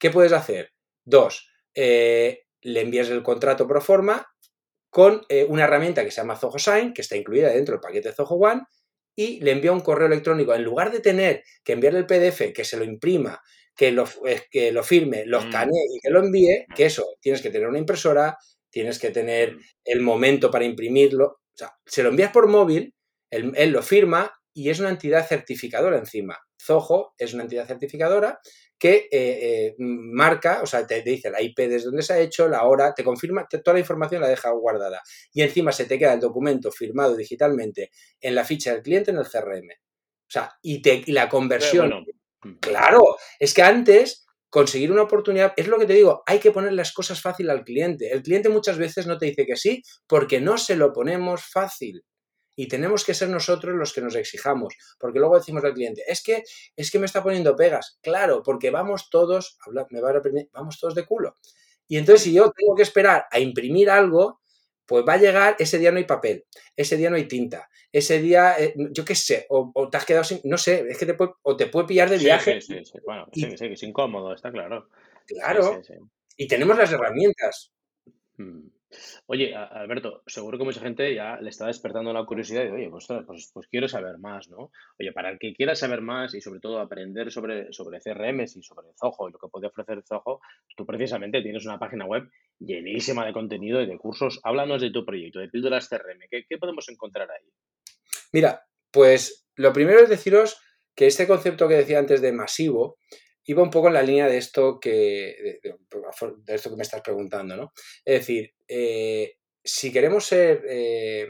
¿Qué 0.00 0.10
puedes 0.10 0.32
hacer? 0.32 0.72
Dos, 1.04 1.48
eh, 1.76 2.46
le 2.62 2.80
envías 2.80 3.08
el 3.10 3.22
contrato 3.22 3.68
pro 3.68 3.80
forma 3.80 4.26
con 4.96 5.26
eh, 5.28 5.44
una 5.46 5.64
herramienta 5.64 6.02
que 6.02 6.10
se 6.10 6.22
llama 6.22 6.36
Zoho 6.36 6.58
Sign, 6.58 6.94
que 6.94 7.02
está 7.02 7.16
incluida 7.16 7.50
dentro 7.50 7.74
del 7.74 7.82
paquete 7.82 8.14
Zoho 8.14 8.36
One, 8.36 8.62
y 9.14 9.40
le 9.40 9.50
envía 9.50 9.70
un 9.70 9.82
correo 9.82 10.06
electrónico. 10.06 10.54
En 10.54 10.64
lugar 10.64 10.90
de 10.90 11.00
tener 11.00 11.44
que 11.62 11.74
enviarle 11.74 11.98
el 11.98 12.06
PDF, 12.06 12.54
que 12.54 12.64
se 12.64 12.78
lo 12.78 12.84
imprima, 12.84 13.38
que 13.76 13.92
lo, 13.92 14.08
eh, 14.24 14.44
que 14.50 14.72
lo 14.72 14.82
firme, 14.82 15.26
lo 15.26 15.38
mm. 15.38 15.44
escanee 15.44 15.84
y 15.92 16.00
que 16.00 16.08
lo 16.08 16.20
envíe, 16.20 16.64
que 16.74 16.86
eso, 16.86 17.04
tienes 17.20 17.42
que 17.42 17.50
tener 17.50 17.68
una 17.68 17.78
impresora, 17.78 18.38
tienes 18.70 18.98
que 18.98 19.10
tener 19.10 19.56
mm. 19.56 19.60
el 19.84 20.00
momento 20.00 20.50
para 20.50 20.64
imprimirlo. 20.64 21.26
O 21.26 21.52
sea, 21.52 21.74
se 21.84 22.02
lo 22.02 22.08
envías 22.08 22.32
por 22.32 22.48
móvil, 22.48 22.94
él, 23.30 23.52
él 23.54 23.72
lo 23.72 23.82
firma 23.82 24.32
y 24.54 24.70
es 24.70 24.80
una 24.80 24.88
entidad 24.88 25.26
certificadora 25.26 25.98
encima. 25.98 26.38
Zoho 26.58 27.12
es 27.18 27.34
una 27.34 27.42
entidad 27.42 27.66
certificadora 27.66 28.40
que 28.78 29.08
eh, 29.10 29.10
eh, 29.10 29.74
marca, 29.78 30.60
o 30.62 30.66
sea, 30.66 30.86
te, 30.86 31.02
dice 31.02 31.30
la 31.30 31.40
IP 31.40 31.56
desde 31.60 31.86
donde 31.86 32.02
se 32.02 32.12
ha 32.12 32.18
hecho, 32.18 32.48
la 32.48 32.64
hora, 32.64 32.94
te 32.94 33.04
confirma, 33.04 33.46
toda 33.48 33.74
la 33.74 33.80
información 33.80 34.20
la 34.20 34.28
deja 34.28 34.50
guardada. 34.50 35.00
Y 35.32 35.42
encima 35.42 35.72
se 35.72 35.86
te 35.86 35.98
queda 35.98 36.14
el 36.14 36.20
documento 36.20 36.70
firmado 36.70 37.16
digitalmente 37.16 37.90
en 38.20 38.34
la 38.34 38.44
ficha 38.44 38.72
del 38.72 38.82
cliente 38.82 39.10
en 39.10 39.18
el 39.18 39.26
CRM. 39.26 39.70
O 39.70 40.30
sea, 40.30 40.52
y, 40.62 40.82
te, 40.82 41.02
y 41.06 41.12
la 41.12 41.28
conversión. 41.28 42.04
Claro, 42.60 43.16
es 43.38 43.54
que 43.54 43.62
antes 43.62 44.26
conseguir 44.50 44.92
una 44.92 45.02
oportunidad, 45.02 45.52
es 45.56 45.68
lo 45.68 45.78
que 45.78 45.86
te 45.86 45.94
digo, 45.94 46.22
hay 46.26 46.38
que 46.38 46.50
poner 46.50 46.72
las 46.72 46.92
cosas 46.92 47.20
fácil 47.20 47.50
al 47.50 47.64
cliente. 47.64 48.12
El 48.12 48.22
cliente 48.22 48.48
muchas 48.48 48.78
veces 48.78 49.06
no 49.06 49.18
te 49.18 49.26
dice 49.26 49.46
que 49.46 49.56
sí 49.56 49.82
porque 50.06 50.40
no 50.40 50.58
se 50.58 50.76
lo 50.76 50.92
ponemos 50.92 51.42
fácil. 51.44 52.04
Y 52.56 52.68
tenemos 52.68 53.04
que 53.04 53.14
ser 53.14 53.28
nosotros 53.28 53.76
los 53.76 53.92
que 53.92 54.00
nos 54.00 54.16
exijamos, 54.16 54.74
porque 54.98 55.18
luego 55.18 55.38
decimos 55.38 55.62
al 55.62 55.74
cliente, 55.74 56.02
es 56.08 56.22
que, 56.22 56.42
es 56.74 56.90
que 56.90 56.98
me 56.98 57.06
está 57.06 57.22
poniendo 57.22 57.54
pegas. 57.54 57.98
Claro, 58.02 58.42
porque 58.42 58.70
vamos 58.70 59.10
todos, 59.10 59.58
me 59.90 60.00
va 60.00 60.10
a 60.10 60.22
vamos 60.52 60.80
todos 60.80 60.94
de 60.94 61.04
culo. 61.04 61.36
Y 61.86 61.98
entonces 61.98 62.22
si 62.22 62.32
yo 62.32 62.50
tengo 62.50 62.74
que 62.74 62.82
esperar 62.82 63.26
a 63.30 63.38
imprimir 63.38 63.90
algo, 63.90 64.40
pues 64.86 65.04
va 65.06 65.14
a 65.14 65.18
llegar, 65.18 65.56
ese 65.58 65.78
día 65.78 65.92
no 65.92 65.98
hay 65.98 66.04
papel, 66.04 66.44
ese 66.74 66.96
día 66.96 67.10
no 67.10 67.16
hay 67.16 67.28
tinta, 67.28 67.68
ese 67.92 68.20
día, 68.20 68.58
eh, 68.58 68.74
yo 68.90 69.04
qué 69.04 69.14
sé, 69.14 69.46
o, 69.50 69.88
te 69.90 69.96
has 69.96 70.04
quedado 70.04 70.24
sin, 70.24 70.40
no 70.44 70.56
sé, 70.56 70.86
es 70.88 70.96
que 70.96 71.06
te 71.06 71.14
puede, 71.14 71.32
o 71.42 71.56
te 71.56 71.66
puede 71.66 71.86
pillar 71.86 72.08
de 72.08 72.18
viaje. 72.18 72.60
Sí, 72.60 72.74
sí, 72.74 72.84
sí. 72.84 72.98
Bueno, 73.04 73.26
sí, 73.32 73.56
sí, 73.56 73.66
es 73.66 73.82
incómodo, 73.82 74.32
está 74.32 74.50
claro. 74.50 74.88
Claro, 75.26 75.82
y 76.36 76.46
tenemos 76.46 76.78
las 76.78 76.92
herramientas. 76.92 77.72
Mm. 78.36 78.68
Oye, 79.26 79.54
Alberto, 79.54 80.22
seguro 80.26 80.58
que 80.58 80.64
mucha 80.64 80.80
gente 80.80 81.12
ya 81.14 81.40
le 81.40 81.50
está 81.50 81.66
despertando 81.66 82.12
la 82.12 82.24
curiosidad 82.24 82.62
de, 82.62 82.70
oye, 82.70 82.88
pues, 82.88 83.06
pues, 83.26 83.50
pues, 83.52 83.66
quiero 83.68 83.88
saber 83.88 84.18
más, 84.18 84.48
¿no? 84.48 84.70
Oye, 84.98 85.12
para 85.12 85.30
el 85.30 85.38
que 85.38 85.54
quiera 85.54 85.74
saber 85.74 86.00
más 86.00 86.34
y 86.34 86.40
sobre 86.40 86.60
todo 86.60 86.78
aprender 86.78 87.32
sobre, 87.32 87.72
sobre 87.72 88.00
CRMs 88.00 88.56
y 88.56 88.62
sobre 88.62 88.88
Zoho 88.98 89.28
y 89.28 89.32
lo 89.32 89.38
que 89.38 89.48
puede 89.48 89.66
ofrecer 89.66 90.02
Zoho, 90.06 90.40
tú 90.76 90.86
precisamente 90.86 91.42
tienes 91.42 91.66
una 91.66 91.78
página 91.78 92.06
web 92.06 92.30
llenísima 92.58 93.26
de 93.26 93.32
contenido 93.32 93.80
y 93.82 93.86
de 93.86 93.98
cursos. 93.98 94.40
Háblanos 94.44 94.80
de 94.80 94.90
tu 94.90 95.04
proyecto, 95.04 95.40
de 95.40 95.48
Píldoras 95.48 95.88
CRM. 95.88 96.20
¿Qué, 96.30 96.58
podemos 96.58 96.88
encontrar 96.88 97.28
ahí? 97.30 97.50
Mira, 98.32 98.62
pues 98.90 99.48
lo 99.56 99.72
primero 99.72 100.00
es 100.00 100.08
deciros 100.08 100.60
que 100.94 101.06
este 101.06 101.26
concepto 101.26 101.68
que 101.68 101.74
decía 101.74 101.98
antes 101.98 102.22
de 102.22 102.32
masivo 102.32 102.98
iba 103.46 103.62
un 103.62 103.70
poco 103.70 103.88
en 103.88 103.94
la 103.94 104.02
línea 104.02 104.28
de 104.28 104.38
esto 104.38 104.78
que, 104.80 105.60
de, 105.62 106.54
esto 106.54 106.70
que 106.70 106.76
me 106.76 106.82
estás 106.82 107.00
preguntando, 107.00 107.56
¿no? 107.56 107.72
Es 108.04 108.20
decir, 108.20 108.52
eh, 108.68 109.34
si 109.64 109.92
queremos 109.92 110.24
ser, 110.24 110.64
eh, 110.68 111.28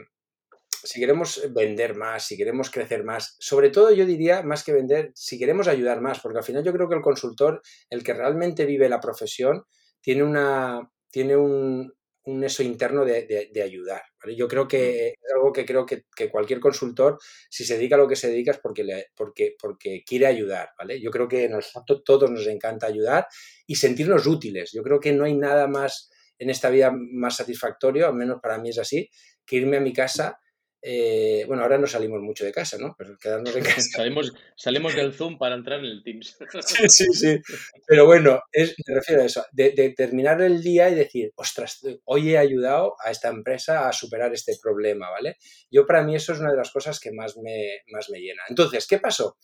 si 0.83 0.99
queremos 0.99 1.41
vender 1.53 1.95
más, 1.95 2.25
si 2.25 2.35
queremos 2.35 2.69
crecer 2.69 3.03
más, 3.03 3.35
sobre 3.39 3.69
todo 3.69 3.91
yo 3.91 4.05
diría, 4.05 4.41
más 4.41 4.63
que 4.63 4.73
vender, 4.73 5.11
si 5.15 5.37
queremos 5.37 5.67
ayudar 5.67 6.01
más, 6.01 6.19
porque 6.19 6.39
al 6.39 6.43
final 6.43 6.63
yo 6.63 6.73
creo 6.73 6.89
que 6.89 6.95
el 6.95 7.01
consultor, 7.01 7.61
el 7.89 8.03
que 8.03 8.13
realmente 8.13 8.65
vive 8.65 8.89
la 8.89 8.99
profesión, 8.99 9.65
tiene 10.01 10.23
una, 10.23 10.91
tiene 11.11 11.35
un, 11.35 11.93
un 12.27 12.43
eso 12.43 12.61
interno 12.61 13.05
de, 13.05 13.61
ayudar. 13.63 14.01
Yo 14.35 14.47
creo 14.49 14.67
que 14.67 15.07
es 15.07 15.33
algo 15.33 15.53
que 15.53 15.65
creo 15.65 15.85
que, 15.85 16.03
cualquier 16.29 16.59
consultor, 16.59 17.17
si 17.49 17.63
se 17.63 17.77
dedica 17.77 17.95
a 17.95 17.99
lo 17.99 18.07
que 18.07 18.17
se 18.17 18.29
dedica, 18.29 18.51
es 18.51 18.59
porque, 18.59 18.83
le, 18.83 19.07
porque, 19.15 19.55
porque 19.57 20.03
quiere 20.05 20.25
ayudar. 20.25 20.69
¿vale? 20.77 20.99
Yo 20.99 21.09
creo 21.09 21.27
que 21.27 21.45
a 21.45 21.83
todos 22.03 22.29
nos 22.29 22.45
encanta 22.47 22.87
ayudar 22.87 23.27
y 23.65 23.75
sentirnos 23.75 24.27
útiles. 24.27 24.71
Yo 24.73 24.83
creo 24.83 24.99
que 24.99 25.13
no 25.13 25.23
hay 25.23 25.35
nada 25.35 25.67
más 25.67 26.09
en 26.37 26.49
esta 26.49 26.69
vida 26.69 26.91
más 26.91 27.37
satisfactorio, 27.37 28.07
al 28.07 28.15
menos 28.15 28.39
para 28.41 28.57
mí 28.57 28.69
es 28.69 28.77
así, 28.77 29.09
que 29.45 29.55
irme 29.55 29.77
a 29.77 29.81
mi 29.81 29.93
casa 29.93 30.37
eh, 30.81 31.43
bueno, 31.47 31.63
ahora 31.63 31.77
no 31.77 31.87
salimos 31.87 32.21
mucho 32.21 32.45
de 32.45 32.51
casa, 32.51 32.77
¿no? 32.77 32.95
Pero 32.97 33.17
quedarnos 33.17 33.55
en 33.55 33.63
casa. 33.63 33.81
salimos, 33.81 34.33
salimos 34.55 34.95
del 34.95 35.13
Zoom 35.13 35.37
para 35.37 35.55
entrar 35.55 35.79
en 35.79 35.85
el 35.85 36.03
Teams. 36.03 36.37
sí, 36.61 36.89
sí, 36.89 37.05
sí. 37.13 37.41
Pero 37.87 38.05
bueno, 38.05 38.41
es, 38.51 38.75
me 38.87 38.95
refiero 38.95 39.21
a 39.21 39.25
eso, 39.25 39.45
de, 39.51 39.93
terminar 39.95 40.41
el 40.41 40.61
día 40.61 40.89
y 40.89 40.95
decir, 40.95 41.31
ostras, 41.35 41.81
hoy 42.05 42.31
he 42.31 42.37
ayudado 42.37 42.95
a 43.03 43.11
esta 43.11 43.29
empresa 43.29 43.87
a 43.87 43.93
superar 43.93 44.33
este 44.33 44.55
problema, 44.61 45.09
¿vale? 45.09 45.37
Yo 45.71 45.85
para 45.85 46.03
mí 46.03 46.15
eso 46.15 46.33
es 46.33 46.39
una 46.39 46.51
de 46.51 46.57
las 46.57 46.71
cosas 46.71 46.99
que 46.99 47.11
más 47.11 47.37
me, 47.37 47.79
más 47.87 48.09
me 48.09 48.19
llena. 48.19 48.43
Entonces, 48.49 48.85
¿qué 48.87 48.99
pasó? 48.99 49.37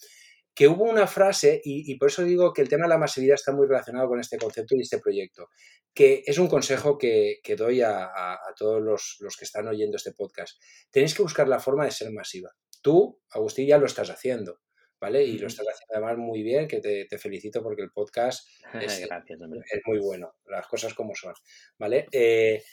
Que 0.56 0.68
hubo 0.68 0.84
una 0.84 1.08
frase, 1.08 1.62
y, 1.64 1.96
por 1.98 2.10
eso 2.10 2.24
digo 2.24 2.54
que 2.54 2.62
el 2.62 2.70
tema 2.70 2.84
de 2.84 2.90
la 2.90 2.98
masividad 2.98 3.36
está 3.36 3.52
muy 3.52 3.68
relacionado 3.68 4.08
con 4.08 4.20
este 4.20 4.38
concepto 4.38 4.76
y 4.76 4.82
este 4.82 5.00
proyecto, 5.00 5.50
que 5.94 6.24
es 6.26 6.38
un 6.38 6.48
consejo 6.48 6.98
que, 6.98 7.42
doy 7.58 7.82
a, 7.82 8.38
todos 8.56 8.82
los, 8.82 9.38
que 9.38 9.46
están 9.46 9.68
oyendo 9.68 9.98
este 9.98 10.14
podcast. 10.14 10.62
Tenéis 10.92 11.16
que 11.16 11.24
buscar 11.24 11.48
la 11.48 11.60
forma 11.60 11.86
de 11.86 11.92
ser 11.92 12.12
masiva. 12.12 12.52
Tú, 12.82 13.20
Agustín, 13.32 13.68
ya 13.68 13.80
lo 13.80 13.88
estás 13.88 14.10
haciendo, 14.10 14.60
¿vale? 15.00 15.24
Y 15.24 15.40
lo 15.40 15.48
estás 15.48 15.66
haciendo 15.68 15.94
además 15.96 16.18
muy 16.18 16.44
bien, 16.44 16.68
que 16.68 16.80
te, 16.80 17.18
felicito 17.18 17.64
porque 17.64 17.82
el 17.82 17.92
podcast 17.92 18.48
es, 18.82 19.02
es, 19.02 19.82
muy 19.86 20.00
bueno, 20.00 20.36
las 20.46 20.68
cosas 20.68 20.94
como 20.94 21.16
son, 21.16 21.34
¿vale? 21.80 22.06
Eh, 22.12 22.64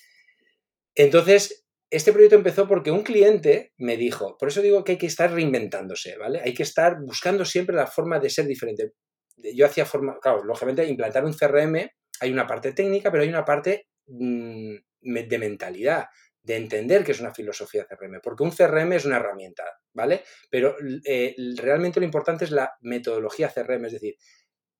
entonces, 0.95 1.67
este 1.91 2.13
proyecto 2.13 2.37
empezó 2.37 2.69
porque 2.69 2.93
un 2.93 3.03
cliente 3.03 3.73
me 3.77 3.97
dijo, 3.97 4.37
por 4.39 4.49
eso 4.49 4.63
digo 4.63 4.85
que 4.85 4.93
hay 4.93 4.99
que 4.99 5.07
estar 5.07 5.33
reinventándose, 5.33 6.17
¿vale? 6.17 6.41
Hay 6.41 6.55
que 6.55 6.63
estar 6.63 7.01
buscando 7.01 7.45
siempre 7.45 7.75
la 7.75 7.87
forma 7.87 8.21
de 8.21 8.31
ser 8.31 8.47
diferente. 8.47 8.93
Yo 9.37 9.67
hacía 9.67 9.85
forma, 9.85 10.19
claro, 10.21 10.45
lógicamente 10.45 10.87
implantar 10.87 11.25
un 11.25 11.33
CRM, 11.33 11.91
hay 12.21 12.31
una 12.31 12.47
parte 12.47 12.73
técnica, 12.73 13.11
pero 13.11 13.25
hay 13.25 13.29
una 13.29 13.45
parte 13.45 13.89
mm, 14.07 14.75
de 15.01 15.39
mentalidad, 15.39 16.07
de 16.43 16.57
entender 16.57 17.03
que 17.03 17.13
es 17.13 17.21
una 17.21 17.35
filosofía 17.35 17.87
CRM, 17.87 18.21
porque 18.23 18.45
un 18.45 18.53
CRM 18.53 18.93
es 18.93 19.05
una 19.05 19.17
herramienta, 19.17 19.65
¿vale? 19.93 20.23
Pero 20.49 20.77
eh, 21.05 21.35
realmente 21.57 21.99
lo 21.99 22.07
importante 22.07 22.45
es 22.45 22.53
la 22.53 22.73
metodología 22.83 23.53
CRM, 23.53 23.87
es 23.87 23.93
decir, 23.93 24.15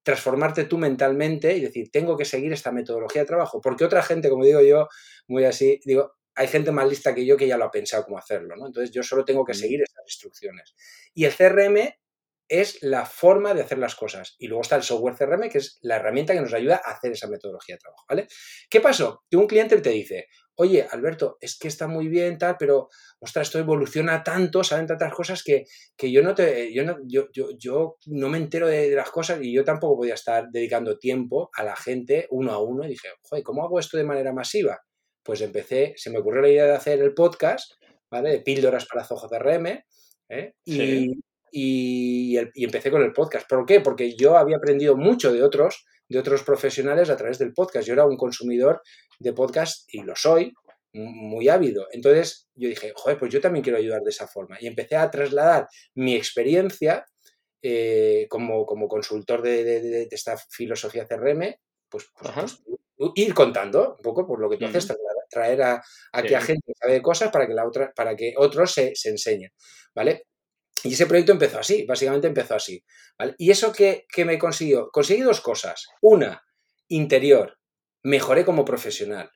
transformarte 0.03 0.65
tú 0.65 0.79
mentalmente 0.79 1.57
y 1.57 1.61
decir, 1.61 1.91
tengo 1.91 2.17
que 2.17 2.25
seguir 2.25 2.53
esta 2.53 2.73
metodología 2.73 3.23
de 3.23 3.27
trabajo, 3.27 3.61
porque 3.61 3.85
otra 3.85 4.03
gente, 4.03 4.31
como 4.31 4.45
digo 4.45 4.61
yo, 4.61 4.89
muy 5.27 5.45
así, 5.45 5.81
digo, 5.85 6.20
hay 6.35 6.49
gente 6.49 6.73
más 6.73 6.89
lista 6.89 7.15
que 7.15 7.27
yo 7.27 7.37
que 7.37 7.47
ya 7.47 7.57
lo 7.57 7.65
ha 7.65 7.71
pensado 7.71 8.05
cómo 8.05 8.19
hacerlo, 8.19 8.57
¿no? 8.57 8.67
Entonces 8.67 8.91
yo 8.91 9.03
solo 9.03 9.25
tengo 9.25 9.45
que 9.45 9.53
mm. 9.53 9.57
seguir 9.57 9.83
estas 9.83 10.05
instrucciones. 10.07 10.75
Y 11.15 11.25
el 11.25 11.35
CRM 11.35 11.95
es 12.51 12.83
la 12.83 13.07
forma 13.07 13.55
de 13.55 13.63
hacer 13.63 13.79
las 13.79 13.95
cosas. 13.95 14.35
Y 14.39 14.49
luego 14.49 14.63
está 14.63 14.75
el 14.75 14.83
software 14.83 15.15
CRM, 15.15 15.49
que 15.49 15.59
es 15.59 15.79
la 15.83 15.97
herramienta 15.97 16.35
que 16.35 16.41
nos 16.41 16.53
ayuda 16.53 16.83
a 16.85 16.91
hacer 16.91 17.13
esa 17.13 17.29
metodología 17.29 17.77
de 17.77 17.79
trabajo, 17.79 18.05
¿vale? 18.09 18.27
¿Qué 18.69 18.81
pasó? 18.81 19.23
Que 19.31 19.37
un 19.37 19.47
cliente 19.47 19.81
te 19.81 19.91
dice, 19.91 20.27
oye, 20.57 20.85
Alberto, 20.91 21.39
es 21.41 21.57
que 21.57 21.69
está 21.69 21.87
muy 21.87 22.09
bien, 22.09 22.39
tal, 22.39 22.57
pero, 22.59 22.89
ostras, 23.21 23.47
esto 23.47 23.61
evoluciona 23.61 24.25
tanto, 24.25 24.65
saben 24.65 24.89
tantas 24.89 25.15
cosas 25.15 25.45
que, 25.45 25.65
yo, 26.11 26.23
no 26.25 26.35
te, 26.35 26.75
yo, 26.75 26.85
no, 26.85 26.99
yo, 27.07 27.29
yo, 27.57 27.97
no 28.07 28.29
me 28.29 28.39
entero 28.39 28.67
de, 28.67 28.91
las 28.91 29.11
cosas 29.11 29.39
y 29.41 29.55
yo 29.55 29.65
tampoco 29.65 29.99
podía 29.99 30.15
estar 30.15 30.49
dedicando 30.51 30.99
tiempo 30.99 31.51
a 31.55 31.63
la 31.63 31.77
gente 31.77 32.27
uno 32.31 32.51
a 32.51 32.61
uno. 32.61 32.85
Y 32.85 32.89
dije, 32.89 33.11
joder, 33.23 33.45
¿cómo 33.45 33.63
hago 33.63 33.79
esto 33.79 33.97
de 33.97 34.05
manera 34.05 34.33
masiva? 34.33 34.81
Pues 35.23 35.41
empecé, 35.41 35.95
se 35.97 36.11
me 36.11 36.19
ocurrió 36.19 36.43
la 36.43 36.49
idea 36.49 36.65
de 36.67 36.75
hacer 36.75 37.01
el 37.01 37.15
podcast, 37.15 37.73
¿vale? 38.11 38.31
De 38.31 38.41
píldoras 38.41 38.87
para 38.87 39.05
Zoho 39.05 39.29
CRM, 39.29 39.85
¿eh? 40.29 40.55
y, 40.65 41.13
y, 41.53 42.65
empecé 42.65 42.91
con 42.91 43.03
el 43.03 43.13
podcast. 43.13 43.49
¿Por 43.49 43.67
qué? 43.67 43.81
Porque 43.81 44.17
yo 44.17 44.37
había 44.37 44.57
aprendido 44.57 44.97
mucho 44.97 45.33
de 45.33 45.43
otros, 45.43 45.85
de 46.09 46.19
otros 46.19 46.43
profesionales 46.43 47.11
a 47.11 47.17
través 47.17 47.39
del 47.39 47.53
podcast. 47.53 47.87
Yo 47.87 47.95
era 47.95 48.07
un 48.07 48.17
consumidor 48.17 48.83
de 49.19 49.33
podcast 49.33 49.93
y 49.93 50.03
lo 50.03 50.17
soy, 50.17 50.53
muy 50.93 51.49
ávido. 51.49 51.87
Entonces 51.93 52.49
yo 52.55 52.69
dije, 52.69 52.93
joder, 52.95 53.19
pues 53.19 53.33
yo 53.33 53.41
también 53.41 53.63
quiero 53.63 53.79
ayudar 53.79 54.03
de 54.03 54.11
esa 54.11 54.27
forma. 54.27 54.57
Y 54.61 54.67
empecé 54.67 54.97
a 54.97 55.11
trasladar 55.11 55.69
mi 55.95 56.15
experiencia 56.15 57.05
eh, 57.63 58.27
como, 58.29 58.65
como, 58.67 58.89
consultor 58.89 59.43
de, 59.43 60.09
esta 60.11 60.37
filosofía 60.37 61.07
CRM, 61.07 61.55
pues, 61.89 62.07
pues, 62.19 62.33
pues 62.35 62.63
ir 63.15 63.35
contando 63.35 63.97
un 63.97 64.03
poco 64.03 64.27
por 64.27 64.41
lo 64.41 64.49
que 64.49 64.57
tú 64.57 64.67
haces, 64.67 64.93
traer 65.31 65.63
a, 65.63 65.83
que 66.27 66.37
a 66.37 66.41
gente 66.41 66.63
que 66.67 66.75
sabe 66.75 67.01
cosas 67.01 67.31
para 67.31 67.47
que, 67.47 67.55
la 67.55 67.67
otra, 67.67 67.93
para 67.95 68.17
que 68.17 68.35
otros 68.37 68.73
se, 68.73 68.95
se 68.95 69.11
enseñen, 69.11 69.51
¿vale? 69.95 70.27
Y 70.83 70.93
ese 70.95 71.07
proyecto 71.07 71.33
empezó 71.33 71.59
así, 71.59 71.85
básicamente 71.85 72.27
empezó 72.27 72.55
así. 72.55 72.83
¿vale? 73.19 73.35
¿Y 73.39 73.51
eso 73.51 73.73
qué, 73.73 74.07
me 74.25 74.39
consiguió? 74.39 74.91
Conseguí 74.91 75.21
dos 75.21 75.41
cosas. 75.41 75.89
Una, 76.01 76.43
interior, 76.89 77.59
mejoré 78.03 78.45
como 78.45 78.65
profesional. 78.65 79.31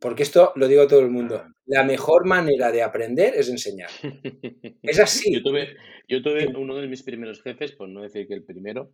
Porque 0.00 0.22
esto 0.22 0.52
lo 0.54 0.68
digo 0.68 0.82
a 0.82 0.88
todo 0.88 1.00
el 1.00 1.10
mundo. 1.10 1.42
Ah. 1.44 1.52
La 1.66 1.84
mejor 1.84 2.24
manera 2.24 2.70
de 2.70 2.82
aprender 2.82 3.34
es 3.34 3.48
enseñar. 3.48 3.90
Es 4.82 5.00
así. 5.00 5.34
Yo 5.34 5.42
tuve, 5.42 5.76
yo 6.08 6.22
tuve 6.22 6.46
uno 6.56 6.76
de 6.76 6.86
mis 6.86 7.02
primeros 7.02 7.42
jefes, 7.42 7.72
por 7.72 7.88
no 7.88 8.02
decir 8.02 8.26
que 8.26 8.34
el 8.34 8.44
primero, 8.44 8.92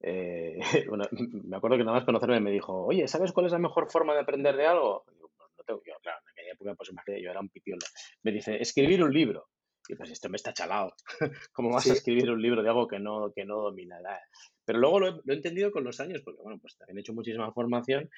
eh, 0.00 0.58
bueno, 0.88 1.04
me 1.10 1.56
acuerdo 1.56 1.76
que 1.76 1.84
nada 1.84 1.98
más 1.98 2.04
conocerme 2.04 2.40
me 2.40 2.50
dijo, 2.50 2.86
oye, 2.86 3.06
¿sabes 3.08 3.32
cuál 3.32 3.46
es 3.46 3.52
la 3.52 3.58
mejor 3.58 3.90
forma 3.90 4.14
de 4.14 4.20
aprender 4.20 4.56
de 4.56 4.66
algo? 4.66 5.04
Yo, 5.18 5.30
pues, 5.36 5.50
no 5.56 5.64
tengo, 5.64 5.82
yo, 5.86 5.94
claro, 6.02 6.18
en 6.22 6.30
aquella 6.30 6.52
época, 6.52 6.74
pues 6.74 6.90
yo 7.22 7.30
era 7.30 7.40
un 7.40 7.48
pipiolo. 7.48 7.84
Me 8.22 8.32
dice, 8.32 8.60
escribir 8.60 9.02
un 9.02 9.12
libro. 9.12 9.48
Y 9.88 9.96
pues 9.96 10.10
esto 10.10 10.28
me 10.28 10.36
está 10.36 10.52
chalado. 10.52 10.94
¿Cómo 11.52 11.70
vas 11.70 11.88
a 11.90 11.94
escribir 11.94 12.30
un 12.30 12.40
libro 12.40 12.62
de 12.62 12.68
algo 12.68 12.86
que 12.86 13.00
no, 13.00 13.32
que 13.34 13.44
no 13.44 13.62
domina? 13.62 13.98
Pero 14.64 14.78
luego 14.78 15.00
lo 15.00 15.08
he, 15.08 15.10
lo 15.24 15.32
he, 15.32 15.36
entendido 15.36 15.72
con 15.72 15.82
los 15.82 15.98
años, 15.98 16.22
porque 16.22 16.40
bueno, 16.42 16.58
pues 16.60 16.76
también 16.76 16.98
he 16.98 17.00
hecho 17.00 17.12
muchísima 17.12 17.50
formación 17.52 18.08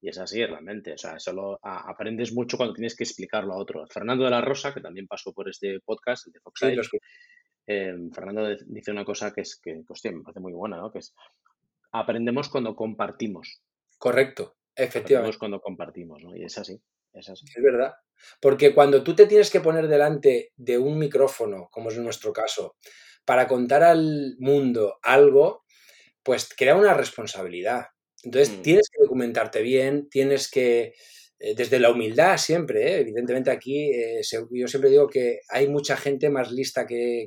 y 0.00 0.08
es 0.08 0.18
así 0.18 0.44
realmente. 0.44 0.94
O 0.94 0.98
sea, 0.98 1.20
solo 1.20 1.58
aprendes 1.62 2.32
mucho 2.32 2.56
cuando 2.56 2.74
tienes 2.74 2.96
que 2.96 3.04
explicarlo 3.04 3.52
a 3.52 3.58
otro. 3.58 3.86
Fernando 3.86 4.24
de 4.24 4.30
la 4.30 4.40
Rosa, 4.40 4.74
que 4.74 4.80
también 4.80 5.06
pasó 5.06 5.32
por 5.32 5.48
este 5.48 5.78
podcast, 5.80 6.26
el 6.26 6.32
de 6.32 6.40
Fox 6.40 6.62
eh, 7.72 7.94
Fernando 8.12 8.48
dice 8.66 8.90
una 8.90 9.04
cosa 9.04 9.32
que 9.32 9.42
es 9.42 9.56
que, 9.56 9.84
hostia, 9.88 10.10
me 10.10 10.22
parece 10.22 10.40
muy 10.40 10.52
buena, 10.52 10.76
¿no? 10.76 10.90
Que 10.90 10.98
es 10.98 11.14
aprendemos 11.92 12.48
cuando 12.48 12.74
compartimos. 12.74 13.62
Correcto, 13.96 14.56
efectivamente. 14.74 15.14
Aprendemos 15.14 15.38
cuando 15.38 15.60
compartimos, 15.60 16.24
¿no? 16.24 16.34
Y 16.34 16.44
es 16.44 16.58
así, 16.58 16.80
es 17.12 17.28
así. 17.28 17.44
Es 17.54 17.62
verdad. 17.62 17.94
Porque 18.40 18.74
cuando 18.74 19.04
tú 19.04 19.14
te 19.14 19.26
tienes 19.26 19.50
que 19.50 19.60
poner 19.60 19.86
delante 19.86 20.52
de 20.56 20.78
un 20.78 20.98
micrófono, 20.98 21.68
como 21.70 21.90
es 21.90 21.98
nuestro 21.98 22.32
caso, 22.32 22.76
para 23.24 23.46
contar 23.46 23.84
al 23.84 24.34
mundo 24.40 24.98
algo, 25.02 25.64
pues 26.24 26.48
crea 26.56 26.74
una 26.74 26.94
responsabilidad. 26.94 27.86
Entonces 28.24 28.58
mm. 28.58 28.62
tienes 28.62 28.88
que 28.90 29.02
documentarte 29.02 29.62
bien, 29.62 30.08
tienes 30.08 30.50
que 30.50 30.94
desde 31.40 31.78
la 31.78 31.90
humildad 31.90 32.36
siempre, 32.36 32.82
¿eh? 32.82 33.00
evidentemente 33.00 33.50
aquí 33.50 33.90
eh, 33.90 34.20
yo 34.50 34.68
siempre 34.68 34.90
digo 34.90 35.08
que 35.08 35.40
hay 35.48 35.68
mucha 35.68 35.96
gente 35.96 36.28
más 36.28 36.52
lista 36.52 36.86
que, 36.86 37.26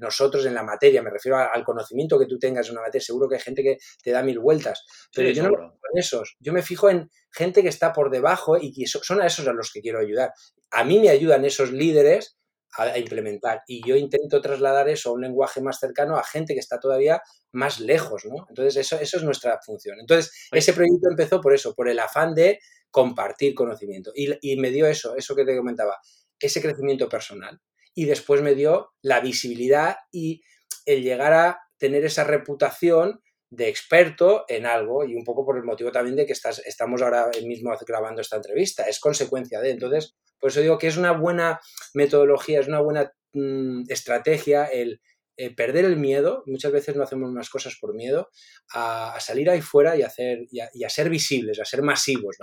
nosotros 0.00 0.44
en 0.44 0.54
la 0.54 0.64
materia, 0.64 1.02
me 1.02 1.10
refiero 1.10 1.38
al 1.38 1.64
conocimiento 1.64 2.18
que 2.18 2.26
tú 2.26 2.36
tengas 2.38 2.66
en 2.66 2.72
una 2.72 2.82
materia, 2.82 3.04
seguro 3.04 3.28
que 3.28 3.36
hay 3.36 3.40
gente 3.40 3.62
que 3.62 3.78
te 4.02 4.10
da 4.10 4.24
mil 4.24 4.40
vueltas, 4.40 4.84
pero 5.14 5.30
yo 5.30 5.44
no 5.44 5.50
me 5.50 5.56
fijo 5.56 5.86
en 5.92 5.98
esos, 5.98 6.36
yo 6.40 6.52
me 6.52 6.62
fijo 6.62 6.90
en 6.90 7.10
gente 7.30 7.62
que 7.62 7.68
está 7.68 7.92
por 7.92 8.10
debajo 8.10 8.56
y 8.60 8.72
que 8.72 8.86
son 8.86 9.22
a 9.22 9.26
esos 9.26 9.46
a 9.46 9.52
los 9.52 9.70
que 9.72 9.80
quiero 9.80 10.00
ayudar. 10.00 10.32
A 10.70 10.82
mí 10.82 10.98
me 10.98 11.10
ayudan 11.10 11.44
esos 11.44 11.70
líderes 11.70 12.36
a, 12.78 12.98
implementar 12.98 13.62
y 13.66 13.86
yo 13.86 13.96
intento 13.96 14.40
trasladar 14.40 14.88
eso 14.88 15.10
a 15.10 15.12
un 15.12 15.22
lenguaje 15.22 15.60
más 15.60 15.78
cercano 15.78 16.16
a 16.16 16.24
gente 16.24 16.54
que 16.54 16.60
está 16.60 16.80
todavía 16.80 17.22
más 17.52 17.80
lejos, 17.80 18.24
¿no? 18.24 18.46
Entonces 18.48 18.76
eso, 18.76 18.98
eso 18.98 19.18
es 19.18 19.22
nuestra 19.22 19.60
función. 19.64 19.98
Entonces 20.00 20.32
ese 20.52 20.72
proyecto 20.72 21.08
empezó 21.10 21.40
por 21.40 21.54
eso, 21.54 21.74
por 21.74 21.88
el 21.88 21.98
afán 21.98 22.34
de 22.34 22.58
compartir 22.92 23.54
conocimiento. 23.54 24.12
Y, 24.14 24.56
me 24.56 24.70
dio 24.70 24.86
eso, 24.86 25.16
eso 25.16 25.34
que 25.34 25.44
te 25.44 25.56
comentaba, 25.56 25.96
ese 26.38 26.62
crecimiento 26.62 27.08
personal. 27.08 27.60
Y 27.94 28.04
después 28.04 28.42
me 28.42 28.54
dio 28.54 28.92
la 29.00 29.20
visibilidad 29.20 29.96
y 30.12 30.42
el 30.86 31.02
llegar 31.02 31.32
a 31.32 31.58
tener 31.78 32.04
esa 32.04 32.22
reputación 32.22 33.20
de 33.52 33.68
experto 33.68 34.46
en 34.48 34.64
algo 34.64 35.04
y 35.04 35.14
un 35.14 35.24
poco 35.24 35.44
por 35.44 35.58
el 35.58 35.62
motivo 35.62 35.92
también 35.92 36.16
de 36.16 36.24
que 36.24 36.32
estás, 36.32 36.62
estamos 36.64 37.02
ahora 37.02 37.30
mismo 37.44 37.70
grabando 37.86 38.22
esta 38.22 38.36
entrevista. 38.36 38.84
Es 38.84 38.98
consecuencia 38.98 39.60
de. 39.60 39.70
Entonces, 39.70 40.16
por 40.40 40.50
eso 40.50 40.62
digo 40.62 40.78
que 40.78 40.86
es 40.86 40.96
una 40.96 41.12
buena 41.12 41.60
metodología, 41.92 42.60
es 42.60 42.68
una 42.68 42.80
buena 42.80 43.12
mm, 43.34 43.82
estrategia 43.90 44.64
el, 44.64 45.02
eh, 45.36 45.54
perder 45.54 45.84
el 45.84 45.98
miedo, 45.98 46.42
muchas 46.46 46.72
veces 46.72 46.96
no 46.96 47.02
hacemos 47.02 47.28
unas 47.30 47.50
cosas 47.50 47.76
por 47.78 47.94
miedo, 47.94 48.30
a, 48.72 49.18
salir 49.20 49.50
ahí 49.50 49.60
fuera 49.60 49.98
y, 49.98 50.02
hacer, 50.02 50.46
y 50.50 50.84
a, 50.84 50.88
ser 50.88 51.10
visibles, 51.10 51.60
a 51.60 51.66
ser 51.66 51.82
masivos. 51.82 52.36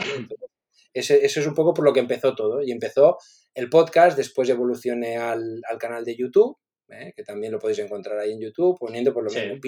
eso 0.93 1.13
es 1.15 1.47
un 1.47 1.55
poco 1.55 1.73
por 1.73 1.85
lo 1.85 1.91
que 1.91 2.01
empezó 2.01 2.35
todo. 2.35 2.61
Y 2.61 2.71
empezó 2.71 3.17
el 3.55 3.67
podcast, 3.67 4.15
después 4.15 4.47
evolucioné 4.49 5.17
al, 5.17 5.59
canal 5.79 6.05
de 6.05 6.15
YouTube, 6.15 6.55
¿eh? 6.89 7.13
que 7.15 7.23
también 7.23 7.51
lo 7.51 7.57
podéis 7.57 7.79
encontrar 7.79 8.19
ahí 8.19 8.31
en 8.31 8.41
YouTube, 8.41 8.77
poniendo 8.77 9.11
por 9.11 9.23
lo 9.23 9.31
menos 9.31 9.59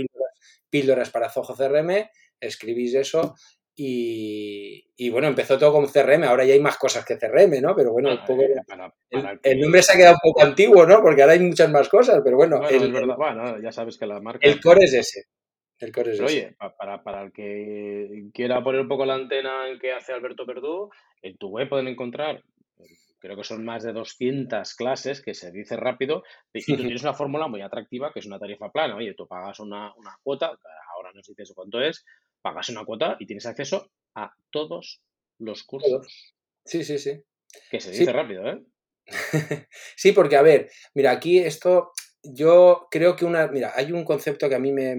píldoras, 0.70 1.10
para 1.10 1.30
Zoho 1.30 1.56
CRM, 1.56 2.10
escribís 2.40 2.96
eso 2.96 3.36
y, 3.76 5.10
bueno, 5.10 5.28
empezó 5.28 5.58
todo 5.58 5.74
con 5.74 5.88
CRM, 5.88 6.24
ahora 6.24 6.46
ya 6.46 6.54
hay 6.54 6.60
más 6.60 6.78
cosas 6.78 7.06
que 7.06 7.18
CRM, 7.18 7.62
¿no? 7.62 7.76
Pero 7.76 7.94
bueno, 7.94 8.12
eh, 8.12 9.40
el, 9.44 9.60
nombre 9.60 9.82
se 9.82 9.94
ha 9.94 9.98
quedado 9.98 10.16
un 10.16 10.32
poco 10.32 10.44
antiguo, 10.44 10.86
¿no? 10.86 11.02
Porque 11.02 11.22
ahora 11.22 11.34
hay 11.34 11.40
muchas 11.40 11.72
más 11.72 11.90
cosas, 11.90 12.22
pero 12.24 12.38
bueno. 12.38 12.62
es 12.68 12.92
verdad. 12.92 13.16
bueno, 13.16 13.60
ya 13.60 13.72
sabes 13.72 13.98
que 13.98 14.06
la 14.06 14.20
marca... 14.20 14.48
El 14.48 14.62
core 14.62 14.86
es 14.86 14.94
ese. 14.94 15.26
El 15.80 15.92
core 15.92 16.12
es 16.12 16.20
ese. 16.20 16.26
Oye, 16.26 16.56
para, 16.78 17.02
para, 17.02 17.24
el 17.24 17.32
que 17.32 18.30
quiera 18.34 18.64
poner 18.64 18.82
un 18.82 18.88
poco 18.88 19.06
la 19.06 19.16
antena 19.16 19.68
en 19.68 19.80
que 19.80 19.94
hace 19.94 20.14
Alberto 20.14 20.46
Perdú, 20.46 20.90
en 21.22 21.38
tu 21.38 21.50
web 21.50 21.68
pueden 21.68 21.88
encontrar 21.88 22.44
creo 23.22 23.38
que 23.38 23.44
son 23.44 23.64
más 23.64 23.84
de 23.84 23.94
200 23.94 24.76
clases, 24.76 25.22
que 25.22 25.34
se 25.34 25.52
dice 25.52 25.78
rápido, 25.78 26.24
y 26.54 26.66
tú 26.66 26.76
tienes 26.96 27.04
una 27.04 27.14
fórmula 27.14 27.48
muy 27.48 27.62
atractiva, 27.62 28.12
que 28.12 28.20
es 28.20 28.26
una 28.26 28.40
tarifa 28.40 28.72
plana. 28.72 28.96
Oye, 28.96 29.14
tú 29.14 29.28
pagas 29.28 29.60
una, 29.60 29.94
una 29.96 30.18
cuota, 30.24 30.58
ahora 30.96 31.12
no 31.14 31.24
sé 31.24 31.34
cuánto 31.54 31.80
es, 31.80 32.04
pagas 32.42 32.70
una 32.70 32.84
cuota 32.84 33.16
y 33.20 33.28
tienes 33.28 33.46
acceso 33.46 33.92
a 34.16 34.34
todos 34.50 35.02
los 35.40 35.64
cursos. 35.64 36.36
Sí, 36.66 36.84
sí, 36.84 36.98
sí. 36.98 37.24
Que 37.70 37.80
se 37.80 37.92
dice 37.92 38.12
rápido, 38.12 38.48
¿eh? 38.48 38.64
sí, 39.96 40.12
porque 40.12 40.38
a 40.38 40.42
ver, 40.42 40.70
mira, 40.94 41.12
aquí 41.12 41.40
esto, 41.40 41.92
yo 42.24 42.88
creo 42.90 43.16
que 43.16 43.26
una, 43.26 43.48
mira, 43.48 43.74
hay 43.76 43.92
un 43.92 44.04
concepto 44.04 44.50
que 44.50 44.56
a 44.56 44.60
mí 44.60 44.72
me, 44.72 44.96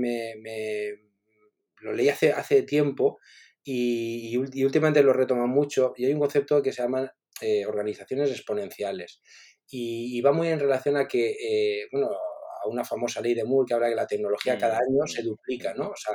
lo 1.81 1.93
leí 1.93 2.09
hace, 2.09 2.33
hace 2.33 2.62
tiempo 2.62 3.18
y, 3.64 4.37
últimamente 4.37 5.03
lo 5.03 5.12
retoma 5.12 5.47
mucho, 5.47 5.95
y 5.97 6.05
hay 6.05 6.12
un 6.12 6.20
concepto 6.20 6.62
que 6.62 6.73
se 6.73 6.83
llama 6.83 7.12
eh, 7.43 7.66
organizaciones 7.66 8.30
exponenciales. 8.30 9.20
Y, 9.68 10.20
va 10.20 10.32
muy 10.32 10.49
en 10.49 10.61
relación 10.61 10.97
a 10.97 11.09
que, 11.09 11.30
eh, 11.30 11.88
bueno, 11.90 12.11
a 12.11 12.68
una 12.68 12.84
famosa 12.84 13.20
ley 13.20 13.34
de 13.34 13.45
Moore 13.45 13.66
que 13.66 13.74
habla 13.74 13.88
que 13.88 13.95
la 13.95 14.07
tecnología 14.07 14.59
cada 14.59 14.74
mm, 14.74 14.82
año 14.82 15.07
se 15.07 15.22
duplica, 15.22 15.74
¿no? 15.74 15.88
O 15.88 15.97
sea, 15.97 16.14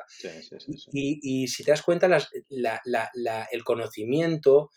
y, 0.94 1.48
si 1.48 1.64
te 1.64 1.72
das 1.72 1.82
cuenta, 1.82 2.08
el 3.52 3.64
conocimiento 3.64 4.70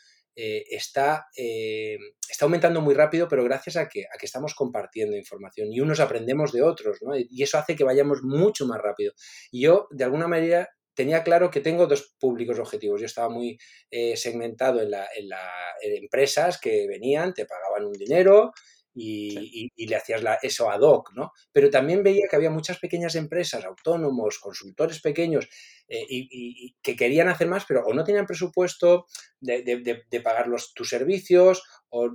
eh, 0.43 0.65
está, 0.71 1.27
eh, 1.37 1.99
está 2.29 2.47
aumentando 2.47 2.81
muy 2.81 2.95
rápido, 2.95 3.29
pero 3.29 3.45
gracias 3.45 3.77
a 3.77 3.89
que, 3.89 4.05
a 4.05 4.17
que 4.19 4.27
estamos 4.27 4.55
compartiendo 4.55 5.17
información 5.17 5.71
y 5.71 5.81
unos 5.81 6.01
aprendemos 6.01 6.53
de 6.53 6.63
otros, 6.63 6.99
¿no? 7.03 7.13
Y 7.17 7.43
eso 7.43 7.59
hace 7.59 7.77
que 7.77 7.85
vayamos 7.85 8.23
mucho 8.23 8.67
más 8.67 8.81
rápido. 8.81 9.13
Y 9.51 9.63
yo, 9.63 9.87
de 9.91 10.05
alguna 10.05 10.29
manera, 10.29 10.71
tenía 11.01 11.23
claro 11.23 11.51
que 11.51 11.63
tengo 11.63 11.87
dos 11.87 12.15
públicos 12.21 12.59
objetivos. 12.59 13.01
Yo 13.01 13.07
estaba 13.07 13.31
muy 13.31 13.59
eh, 13.91 14.19
segmentado 14.19 14.83
en, 14.83 14.91
la, 14.91 15.09
en, 15.17 15.31
la, 15.31 15.51
en 15.81 15.97
empresas 15.97 16.61
que 16.61 16.87
venían, 16.87 17.33
te 17.33 17.47
pagaban 17.47 17.87
un 17.87 17.95
dinero, 17.95 18.53
y, 18.93 19.87
le 19.87 19.97
hacías 19.97 20.23
la, 20.23 20.35
eso 20.43 20.71
ad 20.71 20.83
hoc, 20.83 21.13
¿no? 21.15 21.33
Pero 21.53 21.71
también 21.71 22.03
veía 22.03 22.27
que 22.29 22.37
había 22.37 22.51
muchas 22.51 22.79
pequeñas 22.79 23.15
empresas, 23.15 23.65
autónomos, 23.65 24.39
consultores 24.41 25.01
pequeños, 25.01 25.49
eh, 25.89 26.05
y, 26.07 26.77
que 26.83 26.97
querían 26.97 27.29
hacer 27.29 27.49
más, 27.49 27.65
pero 27.67 27.83
o 27.87 27.95
no 27.95 28.05
tenían 28.05 28.27
presupuesto 28.27 29.07
de, 29.41 30.23
pagar 30.23 30.49
los, 30.49 30.75
tus 30.75 30.91
servicios, 30.91 31.63
o, 31.89 32.11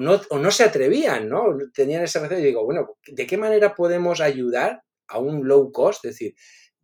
no, 0.00 0.22
no, 0.30 0.50
se 0.50 0.64
atrevían, 0.64 1.28
¿no? 1.28 1.44
Tenían 1.74 2.02
ese 2.04 2.20
recelo 2.20 2.40
y 2.40 2.44
digo, 2.44 2.64
bueno, 2.64 2.96
¿de 3.06 3.26
qué 3.26 3.36
manera 3.36 3.74
podemos 3.74 4.22
ayudar 4.22 4.80
a 5.08 5.18
un 5.18 5.46
low 5.46 5.70
cost? 5.70 6.06
Es 6.06 6.12
decir, 6.12 6.34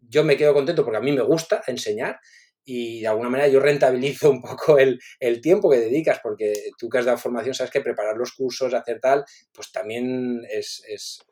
yo 0.08 0.24
me 0.24 0.36
quedo 0.36 0.54
contento 0.54 0.84
porque 0.84 0.98
a 0.98 1.02
mí 1.02 1.12
me 1.12 1.22
gusta 1.22 1.62
enseñar, 1.66 2.20
y 2.64 3.00
de 3.00 3.08
alguna 3.08 3.28
manera 3.28 3.48
yo 3.48 3.60
rentabilizo 3.60 4.30
un 4.30 4.40
poco 4.40 4.78
el, 4.78 5.00
tiempo 5.40 5.70
que 5.70 5.78
dedicas, 5.78 6.20
porque 6.22 6.70
tú 6.78 6.88
que 6.88 6.98
has 6.98 7.04
dado 7.04 7.18
formación 7.18 7.54
sabes 7.54 7.72
que 7.72 7.80
preparar 7.80 8.16
los 8.16 8.32
cursos, 8.32 8.74
hacer 8.74 9.00
tal, 9.00 9.24
pues 9.52 9.72
también 9.72 10.42
es, 10.48 11.24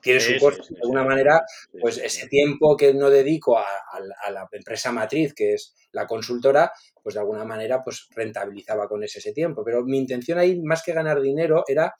tiene 0.00 0.20
su 0.20 0.38
coste. 0.38 0.74
de 0.74 0.80
alguna 0.82 1.04
manera, 1.04 1.42
pues 1.80 1.98
ese 1.98 2.28
tiempo 2.28 2.76
que 2.76 2.94
no 2.94 3.10
dedico 3.10 3.58
a, 3.58 3.66
la 4.30 4.48
empresa 4.52 4.92
matriz, 4.92 5.34
que 5.34 5.54
es 5.54 5.74
la 5.92 6.06
consultora, 6.06 6.72
pues 7.02 7.14
de 7.14 7.20
alguna 7.20 7.44
manera 7.44 7.82
pues 7.82 8.08
rentabilizaba 8.14 8.88
con 8.88 9.02
ese, 9.02 9.18
ese 9.18 9.32
tiempo. 9.32 9.62
Pero 9.64 9.84
mi 9.84 9.98
intención 9.98 10.38
ahí, 10.38 10.60
más 10.62 10.82
que 10.82 10.92
ganar 10.92 11.20
dinero, 11.20 11.64
era 11.66 11.94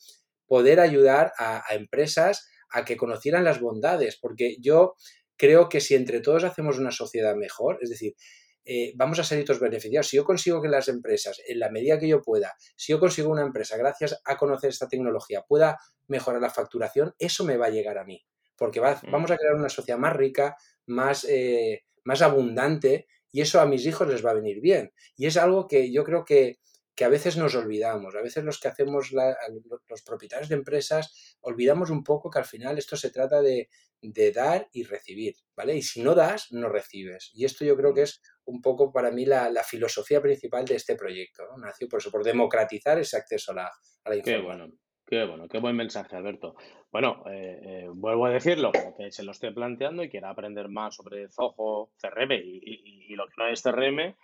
poder 0.47 0.81
ayudar 0.81 1.33
a, 1.37 1.63
a 1.69 1.75
empresas 1.75 2.49
a 2.73 2.85
que 2.85 2.97
conocieran 2.97 3.45
las 3.45 3.61
bondades, 3.61 4.17
porque 4.17 4.57
yo 4.61 4.95
creo 5.41 5.71
que 5.71 5.81
si 5.81 5.95
entre 5.95 6.21
todos 6.21 6.45
hacemos 6.45 6.79
una 6.79 6.91
sociedad 6.91 7.35
mejor, 7.35 7.79
es 7.81 7.89
decir, 7.89 8.15
eh, 8.63 8.93
vamos 8.95 9.19
a 9.19 9.25
salir 9.25 9.47
todos 9.47 9.59
beneficiados. 9.59 10.07
Si 10.07 10.19
yo 10.19 10.25
consigo 10.25 10.61
que 10.61 10.69
las 10.69 10.89
empresas, 10.89 11.41
en 11.49 11.59
la 11.59 11.71
medida 11.71 11.99
que 11.99 12.07
yo 12.07 12.21
pueda, 12.21 12.55
si 12.77 12.93
yo 12.93 13.01
consigo 13.01 13.31
una 13.31 13.41
empresa, 13.41 13.79
gracias 13.79 14.21
a 14.27 14.37
conocer 14.37 14.69
esta 14.69 14.87
tecnología, 14.87 15.43
pueda 15.49 15.79
mejorar 16.09 16.43
la 16.43 16.51
facturación, 16.51 17.15
eso 17.19 17.47
me 17.47 17.57
va 17.57 17.67
a 17.67 17.71
llegar 17.71 17.97
a 17.97 18.05
mí. 18.05 18.23
Porque 18.55 18.83
mm. 18.83 19.11
vamos 19.11 19.31
a 19.31 19.39
crear 19.39 19.55
una 19.55 19.71
sociedad 19.71 19.99
más 19.99 20.15
rica, 20.15 20.59
más, 20.85 21.25
eh, 21.27 21.85
más 22.05 22.21
abundante, 22.21 23.07
y 23.33 23.41
eso 23.41 23.63
a 23.63 23.67
mis 23.67 23.87
hijos 23.87 24.09
les 24.09 24.25
va 24.25 24.33
a 24.33 24.35
venir 24.35 24.61
bien. 24.61 24.93
Y 25.17 25.25
es 25.25 25.39
algo 25.39 25.67
que 25.67 25.91
yo 25.91 26.05
creo 26.05 26.27
que, 26.27 26.59
que 27.01 27.07
a 27.07 27.09
veces 27.09 27.39
nos 27.39 27.55
olvidamos. 27.55 28.15
A 28.15 28.21
veces 28.21 28.45
los 28.45 28.61
que 28.61 28.69
hacemos, 28.69 29.11
los 29.11 30.03
propietarios 30.03 30.51
de 30.51 30.57
empresas, 30.57 31.39
olvidamos 31.41 31.89
un 31.89 32.05
poco 32.05 32.29
que 32.29 32.41
al 32.41 32.45
final 32.45 32.77
esto 32.77 32.95
se 32.95 33.11
trata 33.11 33.41
de, 33.41 33.71
de 34.03 34.33
dar 34.33 34.69
y 34.71 34.83
recibir, 34.83 35.35
¿vale? 35.57 35.75
Y 35.75 35.81
si 35.81 36.03
no 36.03 36.15
das, 36.15 36.53
no 36.53 36.69
recibes. 36.69 37.31
Y 37.33 37.47
esto 37.47 37.65
yo 37.65 37.75
creo 37.75 37.95
que 37.95 38.03
es 38.03 38.21
un 38.45 38.61
poco 38.61 38.93
para 38.93 39.11
mí 39.11 39.25
la, 39.25 39.51
filosofía 39.65 40.21
principal 40.21 40.67
de 40.67 40.75
este 40.75 40.95
proyecto, 40.95 41.45
¿no? 41.47 41.57
Nació 41.57 41.89
por 41.89 42.01
eso, 42.01 42.11
por 42.11 42.23
democratizar 42.23 42.99
ese 42.99 43.17
acceso 43.17 43.53
a 43.53 43.55
la, 43.55 43.71
a 44.05 44.11
la 44.11 44.17
información. 44.17 44.43
Qué 44.43 44.47
bueno. 44.47 44.75
Qué 45.07 45.25
bueno, 45.25 45.49
qué 45.49 45.59
buen 45.59 45.77
mensaje, 45.77 46.15
Alberto. 46.17 46.55
Bueno, 46.93 47.25
eh, 47.31 47.61
eh, 47.65 47.87
vuelvo 47.93 48.27
a 48.27 48.31
decirlo, 48.31 48.73
que 48.73 49.11
se 49.11 49.25
lo 49.25 49.33
estoy 49.33 49.55
planteando 49.55 50.05
y 50.05 50.11
quiera 50.11 50.29
aprender 50.29 50.69
más 50.69 50.95
sobre 50.97 51.29
Zoho, 51.31 51.93
CRM 51.97 52.33
y, 52.33 53.15
lo 53.17 53.27
que 53.27 53.35
no 53.39 53.49
es 53.49 53.63
CRM, 53.63 54.15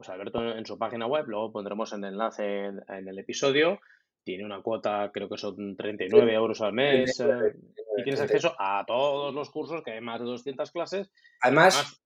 pues 0.00 0.08
Alberto 0.08 0.40
en 0.56 0.64
su 0.64 0.78
página 0.78 1.06
web, 1.06 1.26
luego 1.28 1.52
pondremos 1.52 1.92
el 1.92 2.02
enlace 2.04 2.64
en 2.64 3.06
el 3.06 3.18
episodio, 3.18 3.80
tiene 4.24 4.46
una 4.46 4.62
cuota, 4.62 5.10
creo 5.12 5.28
que 5.28 5.36
son 5.36 5.76
39 5.76 6.32
euros 6.32 6.62
al 6.62 6.72
mes, 6.72 7.20
eh, 7.20 7.52
y 7.98 8.02
tienes 8.02 8.22
acceso 8.22 8.56
a 8.58 8.82
todos 8.86 9.34
los 9.34 9.50
cursos, 9.50 9.82
que 9.84 9.90
hay 9.90 10.00
más 10.00 10.18
de 10.18 10.24
200 10.24 10.70
clases. 10.70 11.10
Además, 11.42 12.00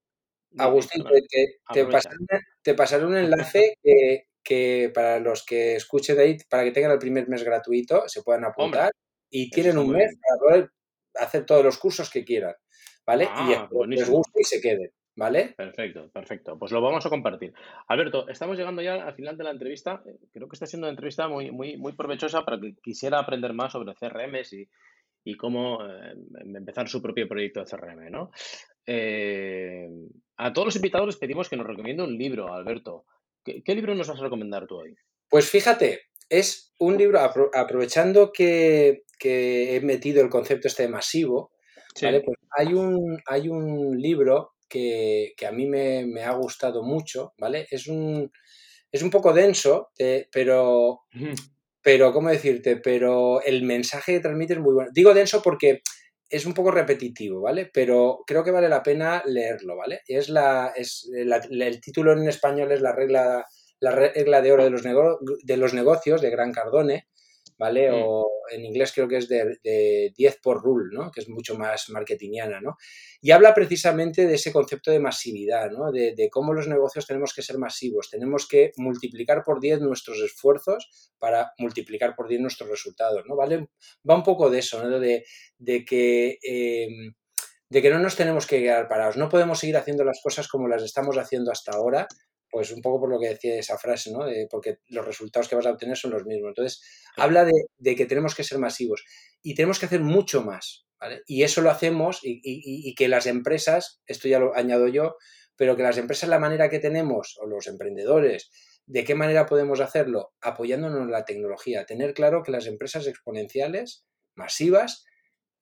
Agustín, 0.57 1.05
te, 1.71 2.73
pasaré, 2.75 3.05
un 3.05 3.15
enlace 3.15 3.77
que, 4.43 4.91
para 4.93 5.21
los 5.21 5.45
que 5.45 5.77
escuchen 5.77 6.17
de 6.17 6.23
ahí, 6.23 6.37
para 6.49 6.65
que 6.65 6.71
tengan 6.71 6.91
el 6.91 6.99
primer 6.99 7.29
mes 7.29 7.45
gratuito, 7.45 8.09
se 8.09 8.23
puedan 8.23 8.43
apuntar 8.43 8.91
y 9.29 9.49
tienen 9.49 9.77
un 9.77 9.91
mes 9.91 10.13
para 10.21 10.39
poder 10.41 10.71
hacer 11.13 11.45
todos 11.45 11.63
los 11.63 11.77
cursos 11.77 12.09
que 12.09 12.25
quieran, 12.25 12.55
¿vale? 13.05 13.23
y 13.23 13.53
ah, 13.53 13.69
les 13.87 14.09
guste 14.09 14.41
y 14.41 14.43
se 14.43 14.59
queden. 14.59 14.91
¿Vale? 15.15 15.53
Perfecto, 15.55 16.09
perfecto. 16.11 16.59
Pues 16.59 16.73
lo 16.73 16.81
vamos 16.81 17.05
a 17.05 17.09
compartir. 17.09 17.53
Alberto, 17.87 18.27
estamos 18.27 18.57
llegando 18.57 18.81
ya 18.81 18.95
al 18.95 19.15
final 19.15 19.37
de 19.37 19.45
la 19.45 19.51
entrevista. 19.51 20.03
Creo 20.33 20.49
que 20.49 20.55
está 20.55 20.65
siendo 20.65 20.87
una 20.87 20.91
entrevista 20.91 21.29
muy, 21.29 21.51
muy, 21.51 21.77
muy 21.77 21.93
provechosa 21.93 22.43
para 22.43 22.59
que 22.59 22.75
quisiera 22.83 23.19
aprender 23.19 23.53
más 23.53 23.71
sobre 23.71 23.95
CRMs 23.95 24.51
y, 24.53 24.69
y 25.25 25.35
cómo 25.35 25.79
eh, 25.85 26.13
empezar 26.53 26.87
su 26.87 27.01
propio 27.01 27.27
proyecto 27.27 27.59
de 27.59 27.65
CRM, 27.65 28.11
¿no? 28.11 28.29
Eh, 28.85 29.87
a 30.37 30.53
todos 30.53 30.67
los 30.67 30.75
invitados 30.75 31.07
les 31.07 31.17
pedimos 31.17 31.49
que 31.49 31.57
nos 31.57 31.65
recomienden 31.65 32.05
un 32.05 32.17
libro, 32.17 32.53
Alberto. 32.53 33.05
¿Qué, 33.43 33.75
libro 33.75 33.95
nos 33.95 34.07
vas 34.07 34.19
a 34.19 34.23
recomendar 34.23 34.67
tú 34.67 34.75
hoy? 34.75 34.95
Pues 35.29 35.49
fíjate, 35.49 36.01
es 36.29 36.73
un 36.79 36.97
libro, 36.97 37.19
aprovechando 37.19 38.31
que, 38.31 39.03
he 39.19 39.79
metido 39.81 40.21
el 40.21 40.29
concepto 40.29 40.67
este 40.67 40.83
de 40.83 40.89
masivo, 40.89 41.51
pues 41.99 42.37
hay, 42.57 42.73
un, 42.73 43.19
hay 43.25 43.47
un 43.47 43.97
libro 43.97 44.54
que, 44.67 45.33
a 45.47 45.51
mí 45.51 45.65
me, 45.67 46.23
ha 46.23 46.33
gustado 46.33 46.83
mucho, 46.83 47.33
¿vale? 47.37 47.67
Es 47.69 47.87
un, 47.87 48.31
es 48.91 49.01
un 49.01 49.09
poco 49.09 49.33
denso, 49.33 49.89
eh, 49.97 50.27
pero, 50.31 51.01
pero, 51.81 52.13
¿cómo 52.13 52.29
decirte? 52.29 52.77
Pero 52.77 53.41
el 53.41 53.63
mensaje 53.63 54.13
que 54.13 54.19
transmite 54.19 54.53
es 54.53 54.59
muy 54.59 54.73
bueno. 54.73 54.89
Digo 54.93 55.13
denso 55.13 55.41
porque 55.41 55.81
es 56.29 56.45
un 56.45 56.53
poco 56.53 56.71
repetitivo, 56.71 57.41
¿vale? 57.41 57.69
Pero 57.71 58.23
creo 58.25 58.43
que 58.43 58.51
vale 58.51 58.69
la 58.69 58.83
pena 58.83 59.23
leerlo, 59.25 59.77
¿vale? 59.77 60.01
Es 60.07 60.29
la, 60.29 60.73
es 60.75 61.09
el 61.13 61.81
título 61.81 62.13
en 62.13 62.27
español 62.27 62.71
es 62.71 62.81
la 62.81 62.93
regla, 62.93 63.45
la 63.79 63.91
regla 63.91 64.41
de 64.41 64.51
oro 64.51 64.63
de 64.63 64.71
los, 64.71 64.83
de 64.83 65.57
los 65.57 65.73
negocios 65.73 66.21
de 66.21 66.31
Gran 66.31 66.51
Cardone, 66.51 67.07
¿vale? 67.57 67.91
Mm. 67.91 68.03
O 68.05 68.31
en 68.51 68.65
inglés 68.65 68.91
creo 68.93 69.07
que 69.07 69.17
es 69.17 69.27
de, 69.27 70.11
10 70.15 70.39
por 70.41 70.61
rule, 70.61 70.89
¿no? 70.91 71.11
Que 71.11 71.21
es 71.21 71.29
mucho 71.29 71.57
más 71.57 71.89
marketingiana, 71.89 72.61
¿no? 72.61 72.77
Y 73.21 73.31
habla 73.31 73.53
precisamente 73.53 74.25
de 74.25 74.35
ese 74.35 74.51
concepto 74.51 74.91
de 74.91 74.99
masividad, 74.99 75.71
¿no? 75.71 75.91
De, 75.91 76.29
cómo 76.31 76.53
los 76.53 76.67
negocios 76.67 77.07
tenemos 77.07 77.33
que 77.33 77.41
ser 77.41 77.57
masivos, 77.57 78.09
tenemos 78.09 78.47
que 78.47 78.71
multiplicar 78.77 79.43
por 79.43 79.59
10 79.59 79.81
nuestros 79.81 80.19
esfuerzos 80.19 81.11
para 81.17 81.53
multiplicar 81.57 82.15
por 82.15 82.27
10 82.27 82.41
nuestros 82.41 82.69
resultados, 82.69 83.23
¿no? 83.27 83.35
¿Vale? 83.35 83.69
Va 84.09 84.15
un 84.15 84.23
poco 84.23 84.49
de 84.49 84.59
eso, 84.59 84.83
¿no? 84.83 84.99
De, 84.99 85.23
que... 85.85 86.37
Em, 86.41 87.13
de 87.67 87.81
que 87.81 87.89
no 87.89 87.97
nos 87.97 88.15
tenemos 88.15 88.45
que 88.45 88.61
quedar 88.61 88.87
parados, 88.87 89.17
no 89.17 89.27
podemos 89.27 89.59
seguir 89.59 89.75
haciendo 89.75 90.03
las 90.03 90.21
cosas 90.21 90.47
como 90.47 90.67
las 90.67 90.83
estamos 90.83 91.17
haciendo 91.17 91.51
hasta 91.51 91.71
ahora, 91.71 92.07
pues 92.55 92.71
un 92.71 92.81
poco 92.81 93.01
por 93.01 93.09
lo 93.09 93.19
que 93.19 93.27
decía 93.27 93.59
esa 93.59 93.77
frase, 93.77 94.13
¿no? 94.13 94.19
porque 94.49 94.77
los 94.87 95.05
resultados 95.05 95.49
que 95.49 95.57
vas 95.57 95.65
a 95.65 95.71
obtener 95.71 95.97
son 95.97 96.11
los 96.11 96.23
mismos. 96.23 96.51
Entonces, 96.51 96.81
habla 97.17 97.43
de, 97.43 97.95
que 97.97 98.05
tenemos 98.05 98.33
que 98.33 98.45
ser 98.45 98.59
masivos 98.59 99.03
y 99.43 99.55
tenemos 99.55 99.77
que 99.77 99.87
hacer 99.87 99.99
mucho 99.99 100.41
más, 100.41 100.85
¿vale? 100.97 101.23
Y 101.27 101.43
eso 101.43 101.59
lo 101.59 101.69
hacemos 101.69 102.21
y, 102.23 102.95
que 102.95 103.09
las 103.09 103.25
empresas, 103.27 104.01
esto 104.07 104.29
ya 104.29 104.39
lo 104.39 104.55
añado 104.55 104.87
yo, 104.87 105.17
pero 105.57 105.75
que 105.75 105.83
las 105.83 105.97
empresas, 105.97 106.29
la 106.29 106.39
manera 106.39 106.69
que 106.69 106.79
tenemos, 106.79 107.37
o 107.41 107.45
los 107.45 107.67
emprendedores, 107.67 108.49
¿de 108.85 109.03
qué 109.03 109.15
manera 109.15 109.47
podemos 109.47 109.81
hacerlo? 109.81 110.31
Apoyándonos 110.39 111.01
en 111.01 111.11
la 111.11 111.25
tecnología. 111.25 111.85
Tener 111.85 112.13
claro 112.13 112.41
que 112.41 112.53
las 112.53 112.67
empresas 112.67 113.05
exponenciales, 113.05 114.05
masivas, 114.33 115.03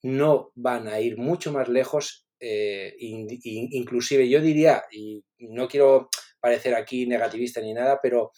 no 0.03 0.51
van 0.53 0.87
a 0.87 0.99
ir 0.99 1.17
mucho 1.17 1.51
más 1.51 1.69
lejos, 1.69 2.27
eh, 2.39 2.93
inclusive 2.99 4.29
yo 4.29 4.41
diría, 4.41 4.83
y 4.91 5.25
no 5.39 5.67
quiero 5.67 6.11
parecer 6.43 6.75
aquí 6.75 7.07
negativista 7.07 7.61
ni 7.61 7.73
nada, 7.73 7.99
pero 8.03 8.31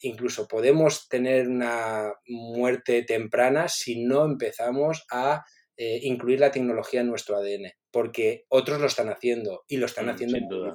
incluso 0.00 0.48
podemos 0.48 1.08
tener 1.08 1.46
una 1.46 2.12
muerte 2.26 3.04
temprana 3.04 3.68
si 3.68 4.04
no 4.04 4.24
empezamos 4.24 5.04
a 5.12 5.44
eh, 5.76 6.00
incluir 6.02 6.40
la 6.40 6.50
tecnología 6.50 7.02
en 7.02 7.06
nuestro 7.06 7.36
ADN, 7.36 7.70
porque 7.92 8.46
otros 8.48 8.80
lo 8.80 8.88
están 8.88 9.10
haciendo 9.10 9.62
y 9.68 9.76
lo 9.76 9.86
están 9.86 10.06
mm, 10.06 10.10
haciendo 10.10 10.38
sin 10.38 10.48
duda. 10.48 10.74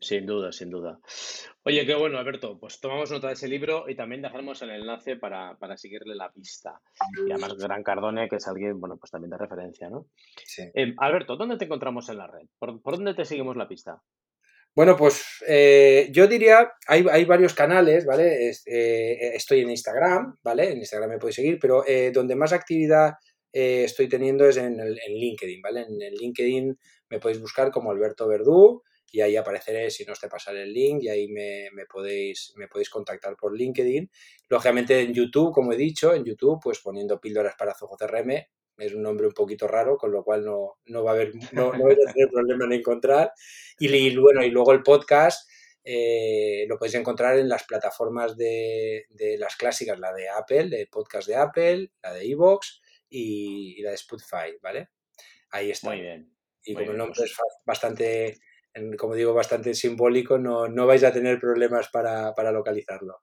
Sin 0.00 0.26
duda, 0.26 0.50
sin 0.50 0.70
duda. 0.70 0.98
Oye, 1.62 1.86
qué 1.86 1.94
bueno, 1.94 2.18
Alberto. 2.18 2.58
Pues 2.58 2.80
tomamos 2.80 3.10
nota 3.12 3.28
de 3.28 3.34
ese 3.34 3.46
libro 3.46 3.88
y 3.88 3.94
también 3.94 4.22
dejaremos 4.22 4.60
el 4.62 4.70
enlace 4.70 5.16
para, 5.16 5.56
seguirle 5.76 6.16
la 6.16 6.32
pista. 6.32 6.80
Y 7.28 7.30
además, 7.30 7.54
Gran 7.54 7.84
Cardone, 7.84 8.28
que 8.28 8.36
es 8.36 8.48
alguien, 8.48 8.80
bueno, 8.80 8.96
pues 8.96 9.12
también 9.12 9.30
de 9.30 9.38
referencia, 9.38 9.88
¿no? 9.88 10.06
Sí. 10.44 10.62
Eh, 10.74 10.94
Alberto, 10.96 11.36
¿dónde 11.36 11.58
te 11.58 11.66
encontramos 11.66 12.08
en 12.08 12.18
la 12.18 12.26
red? 12.26 12.48
¿Por, 12.58 12.82
¿Por, 12.82 12.96
dónde 12.96 13.14
te 13.14 13.24
seguimos 13.24 13.56
la 13.56 13.68
pista? 13.68 14.02
Bueno, 14.74 14.96
pues 14.96 15.22
eh, 15.46 16.08
yo 16.12 16.26
diría, 16.26 16.72
hay, 16.86 17.04
hay, 17.10 17.26
varios 17.26 17.52
canales, 17.52 18.06
¿vale? 18.06 18.50
Eh, 18.64 19.36
estoy 19.36 19.60
en 19.60 19.70
Instagram, 19.70 20.38
¿vale? 20.42 20.70
En 20.72 20.78
Instagram 20.78 21.10
me 21.10 21.18
podéis 21.18 21.36
seguir, 21.36 21.58
pero 21.60 21.86
eh, 21.86 22.10
donde 22.10 22.34
más 22.36 22.52
actividad 22.54 23.12
estoy 23.54 24.08
teniendo 24.08 24.48
es 24.48 24.56
en, 24.56 24.78
LinkedIn, 24.78 25.60
¿vale? 25.60 25.82
En 25.82 26.14
LinkedIn 26.14 26.78
me 27.10 27.18
podéis 27.20 27.38
buscar 27.38 27.70
como 27.70 27.90
Alberto 27.90 28.26
Verdú 28.26 28.82
y 29.10 29.20
ahí 29.20 29.36
apareceré 29.36 29.90
si 29.90 30.06
no 30.06 30.14
os 30.14 30.20
te 30.20 30.28
pasaré 30.28 30.62
el 30.62 30.72
link 30.72 31.02
y 31.02 31.10
ahí 31.10 31.28
me, 31.28 31.68
me, 31.74 31.84
podéis, 31.84 32.54
me 32.56 32.66
podéis 32.66 32.88
contactar 32.88 33.36
por 33.36 33.54
LinkedIn. 33.54 34.10
Lógicamente 34.48 34.98
en 35.00 35.12
YouTube, 35.12 35.52
como 35.52 35.74
he 35.74 35.76
dicho, 35.76 36.14
en 36.14 36.24
YouTube, 36.24 36.60
pues 36.62 36.78
poniendo 36.80 37.20
píldoras 37.20 37.56
para 37.58 37.74
Zoho 37.74 37.94
CRM, 37.98 38.42
es 38.78 38.94
un 38.94 39.02
nombre 39.02 39.26
un 39.26 39.32
poquito 39.32 39.68
raro, 39.68 39.96
con 39.96 40.12
lo 40.12 40.24
cual 40.24 40.44
no, 40.44 40.78
no 40.86 41.04
va 41.04 41.12
a 41.12 41.14
haber, 41.14 41.34
no, 41.52 41.72
no 41.72 41.86
a 41.86 41.94
tener 41.94 42.28
problema 42.32 42.64
en 42.64 42.72
encontrar. 42.72 43.32
Y, 43.78 44.16
bueno, 44.16 44.42
y 44.42 44.50
luego 44.50 44.72
el 44.72 44.82
podcast 44.82 45.48
eh, 45.84 46.64
lo 46.68 46.78
podéis 46.78 46.94
encontrar 46.94 47.38
en 47.38 47.48
las 47.48 47.64
plataformas 47.64 48.36
de, 48.36 49.06
de, 49.10 49.36
las 49.38 49.56
clásicas, 49.56 49.98
la 49.98 50.12
de 50.12 50.28
Apple, 50.28 50.80
el 50.80 50.88
podcast 50.88 51.28
de 51.28 51.36
Apple, 51.36 51.90
la 52.02 52.12
de 52.12 52.30
Evox 52.30 52.80
y, 53.08 53.82
la 53.82 53.90
de 53.90 53.96
Spotify, 53.96 54.56
¿vale? 54.62 54.90
Ahí 55.50 55.70
está. 55.70 55.88
Muy 55.88 56.00
bien. 56.00 56.32
Y 56.64 56.74
como 56.74 56.92
el 56.92 56.96
nombre 56.96 57.14
pues 57.18 57.30
es 57.30 57.36
bastante, 57.66 58.38
como 58.96 59.14
digo, 59.14 59.34
bastante 59.34 59.74
simbólico, 59.74 60.38
no, 60.38 60.68
no 60.68 60.86
vais 60.86 61.02
a 61.02 61.12
tener 61.12 61.40
problemas 61.40 61.88
para, 61.88 62.32
para 62.34 62.52
localizarlo. 62.52 63.20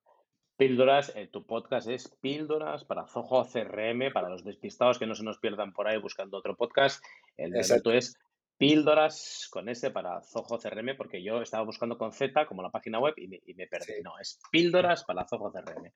Píldoras, 0.60 1.14
eh, 1.16 1.26
tu 1.32 1.46
podcast 1.46 1.88
es 1.88 2.10
Píldoras 2.20 2.84
para 2.84 3.08
Zoho 3.08 3.48
CRM, 3.48 4.12
para 4.12 4.28
los 4.28 4.44
despistados 4.44 5.00
que 5.00 5.08
no 5.08 5.16
se 5.16 5.24
nos 5.24 5.38
pierdan 5.38 5.72
por 5.72 5.88
ahí 5.88 5.98
buscando 5.98 6.38
otro 6.38 6.58
podcast. 6.58 7.02
El 7.38 7.56
Alberto 7.56 7.94
es 7.94 8.20
Píldoras 8.60 9.48
con 9.50 9.70
S 9.70 9.90
para 9.92 10.22
Zoho 10.22 10.60
CRM, 10.60 10.98
porque 10.98 11.24
yo 11.24 11.42
estaba 11.42 11.64
buscando 11.64 11.98
con 11.98 12.12
Z 12.12 12.46
como 12.46 12.62
la 12.62 12.70
página 12.70 13.00
web 13.00 13.14
y 13.16 13.54
me, 13.56 13.68
perdí. 13.68 14.02
No, 14.04 14.20
es 14.20 14.38
Píldoras 14.52 15.06
para 15.06 15.26
Zoho 15.26 15.50
CRM. 15.50 15.90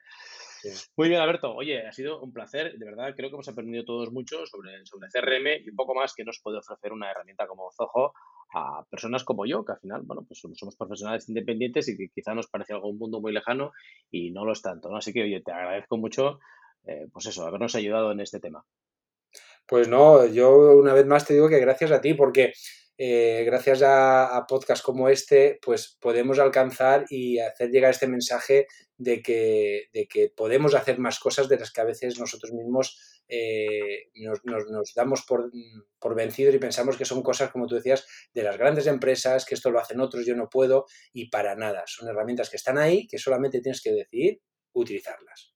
Muy 0.96 1.10
bien, 1.10 1.20
Alberto. 1.20 1.54
Oye, 1.54 1.86
ha 1.86 1.92
sido 1.92 2.22
un 2.22 2.32
placer. 2.32 2.78
De 2.78 2.86
verdad, 2.86 3.14
creo 3.18 3.30
que 3.30 3.36
hemos 3.36 3.50
aprendido 3.50 3.84
todos 3.84 4.14
mucho 4.14 4.46
sobre, 4.46 4.86
sobre 4.86 5.10
CRM 5.10 5.66
y 5.66 5.72
un 5.72 5.76
poco 5.76 5.94
más 5.94 6.14
que 6.14 6.24
nos 6.24 6.40
puede 6.40 6.60
ofrecer 6.60 6.94
una 6.94 7.12
herramienta 7.12 7.48
como 7.48 7.70
Zoho 7.74 8.14
a 8.54 8.86
personas 8.90 9.26
como 9.26 9.46
yo, 9.46 9.66
que 9.66 9.74
al 9.74 9.80
final, 9.80 10.04
bueno, 10.06 10.24
pues 10.26 10.40
somos 10.40 10.78
profesionales 10.78 11.28
independientes 11.28 11.90
y 11.90 11.98
que 11.98 12.08
quizá 12.16 12.34
nos 12.34 12.48
parece 12.48 12.72
algo 12.72 12.88
un 12.88 12.98
mundo 12.98 13.20
muy 13.20 13.34
lejano 13.34 13.74
y 14.10 14.32
no 14.32 14.46
lo 14.46 14.54
es 14.54 14.62
tanto, 14.62 14.90
¿no? 14.90 14.96
Así 14.96 15.12
que, 15.12 15.24
oye, 15.24 15.42
te 15.42 15.52
agradezco 15.52 15.98
mucho, 15.98 16.40
eh, 16.86 17.10
pues 17.12 17.26
eso, 17.26 17.46
habernos 17.46 17.76
ayudado 17.76 18.14
en 18.14 18.22
este 18.22 18.40
tema. 18.40 18.64
Pues 19.66 19.88
no, 19.88 20.26
yo 20.26 20.78
una 20.78 20.94
vez 20.94 21.06
más 21.06 21.26
te 21.26 21.34
digo 21.34 21.50
que 21.50 21.60
gracias 21.60 21.92
a 21.92 22.02
ti, 22.02 22.14
porque 22.14 22.54
eh, 22.98 23.44
gracias 23.46 23.82
a, 23.84 24.46
podcasts 24.48 24.84
como 24.84 25.10
este, 25.10 25.60
pues 25.62 25.98
podemos 26.00 26.38
alcanzar 26.38 27.06
y 27.10 27.40
hacer 27.40 27.72
llegar 27.72 27.92
este 27.92 28.08
mensaje 28.08 28.68
de 28.98 29.22
que, 29.22 29.90
de 29.92 30.08
que 30.08 30.30
podemos 30.36 30.76
hacer 30.76 31.00
más 31.00 31.20
cosas 31.20 31.50
de 31.50 31.58
las 31.58 31.72
que 31.72 31.82
a 31.82 31.86
veces 31.86 32.20
nosotros 32.20 32.54
mismos 32.54 33.24
eh, 33.28 34.10
nos, 34.16 34.42
nos, 34.46 34.94
damos 34.94 35.24
por, 35.24 35.50
por, 36.00 36.14
vencidos 36.16 36.54
y 36.54 36.60
pensamos 36.60 36.96
que 36.96 37.06
son 37.06 37.24
cosas, 37.24 37.52
como 37.52 37.66
tú 37.66 37.76
decías, 37.76 38.06
de 38.34 38.44
las 38.44 38.58
grandes 38.58 38.86
empresas, 38.86 39.46
que 39.46 39.56
esto 39.56 39.72
lo 39.72 39.80
hacen 39.80 40.00
otros, 40.00 40.26
yo 40.26 40.36
no 40.36 40.50
puedo, 40.50 40.86
y 41.14 41.30
para 41.30 41.56
nada. 41.56 41.84
Son 41.88 42.08
herramientas 42.08 42.50
que 42.50 42.58
están 42.58 42.78
ahí, 42.78 43.08
que 43.08 43.18
solamente 43.18 43.60
tienes 43.62 43.82
que 43.82 43.92
decidir 43.92 44.40
utilizarlas. 44.74 45.53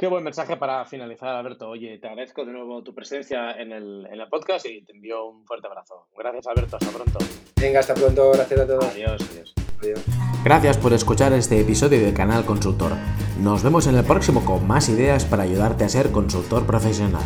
Qué 0.00 0.06
buen 0.06 0.24
mensaje 0.24 0.56
para 0.56 0.86
finalizar, 0.86 1.28
Alberto. 1.28 1.68
Oye, 1.68 1.98
te 1.98 2.08
agradezco 2.08 2.46
de 2.46 2.52
nuevo 2.52 2.82
tu 2.82 2.94
presencia 2.94 3.52
en 3.52 3.70
el, 3.70 4.08
en 4.10 4.18
el 4.18 4.28
podcast 4.30 4.64
y 4.64 4.82
te 4.82 4.92
envío 4.94 5.26
un 5.26 5.44
fuerte 5.44 5.66
abrazo. 5.66 6.06
Gracias, 6.16 6.46
Alberto. 6.46 6.78
Hasta 6.78 6.90
pronto. 6.90 7.18
Venga, 7.60 7.80
hasta 7.80 7.92
pronto. 7.92 8.30
Gracias 8.32 8.60
a 8.60 8.66
todos. 8.66 8.84
Adiós, 8.86 9.20
adiós. 9.30 9.54
adiós. 9.82 10.00
Gracias 10.42 10.78
por 10.78 10.94
escuchar 10.94 11.34
este 11.34 11.60
episodio 11.60 12.00
de 12.02 12.14
Canal 12.14 12.46
Consultor. 12.46 12.92
Nos 13.42 13.62
vemos 13.62 13.86
en 13.88 13.96
el 13.96 14.04
próximo 14.06 14.42
con 14.42 14.66
más 14.66 14.88
ideas 14.88 15.26
para 15.26 15.42
ayudarte 15.42 15.84
a 15.84 15.90
ser 15.90 16.10
consultor 16.12 16.66
profesional. 16.66 17.24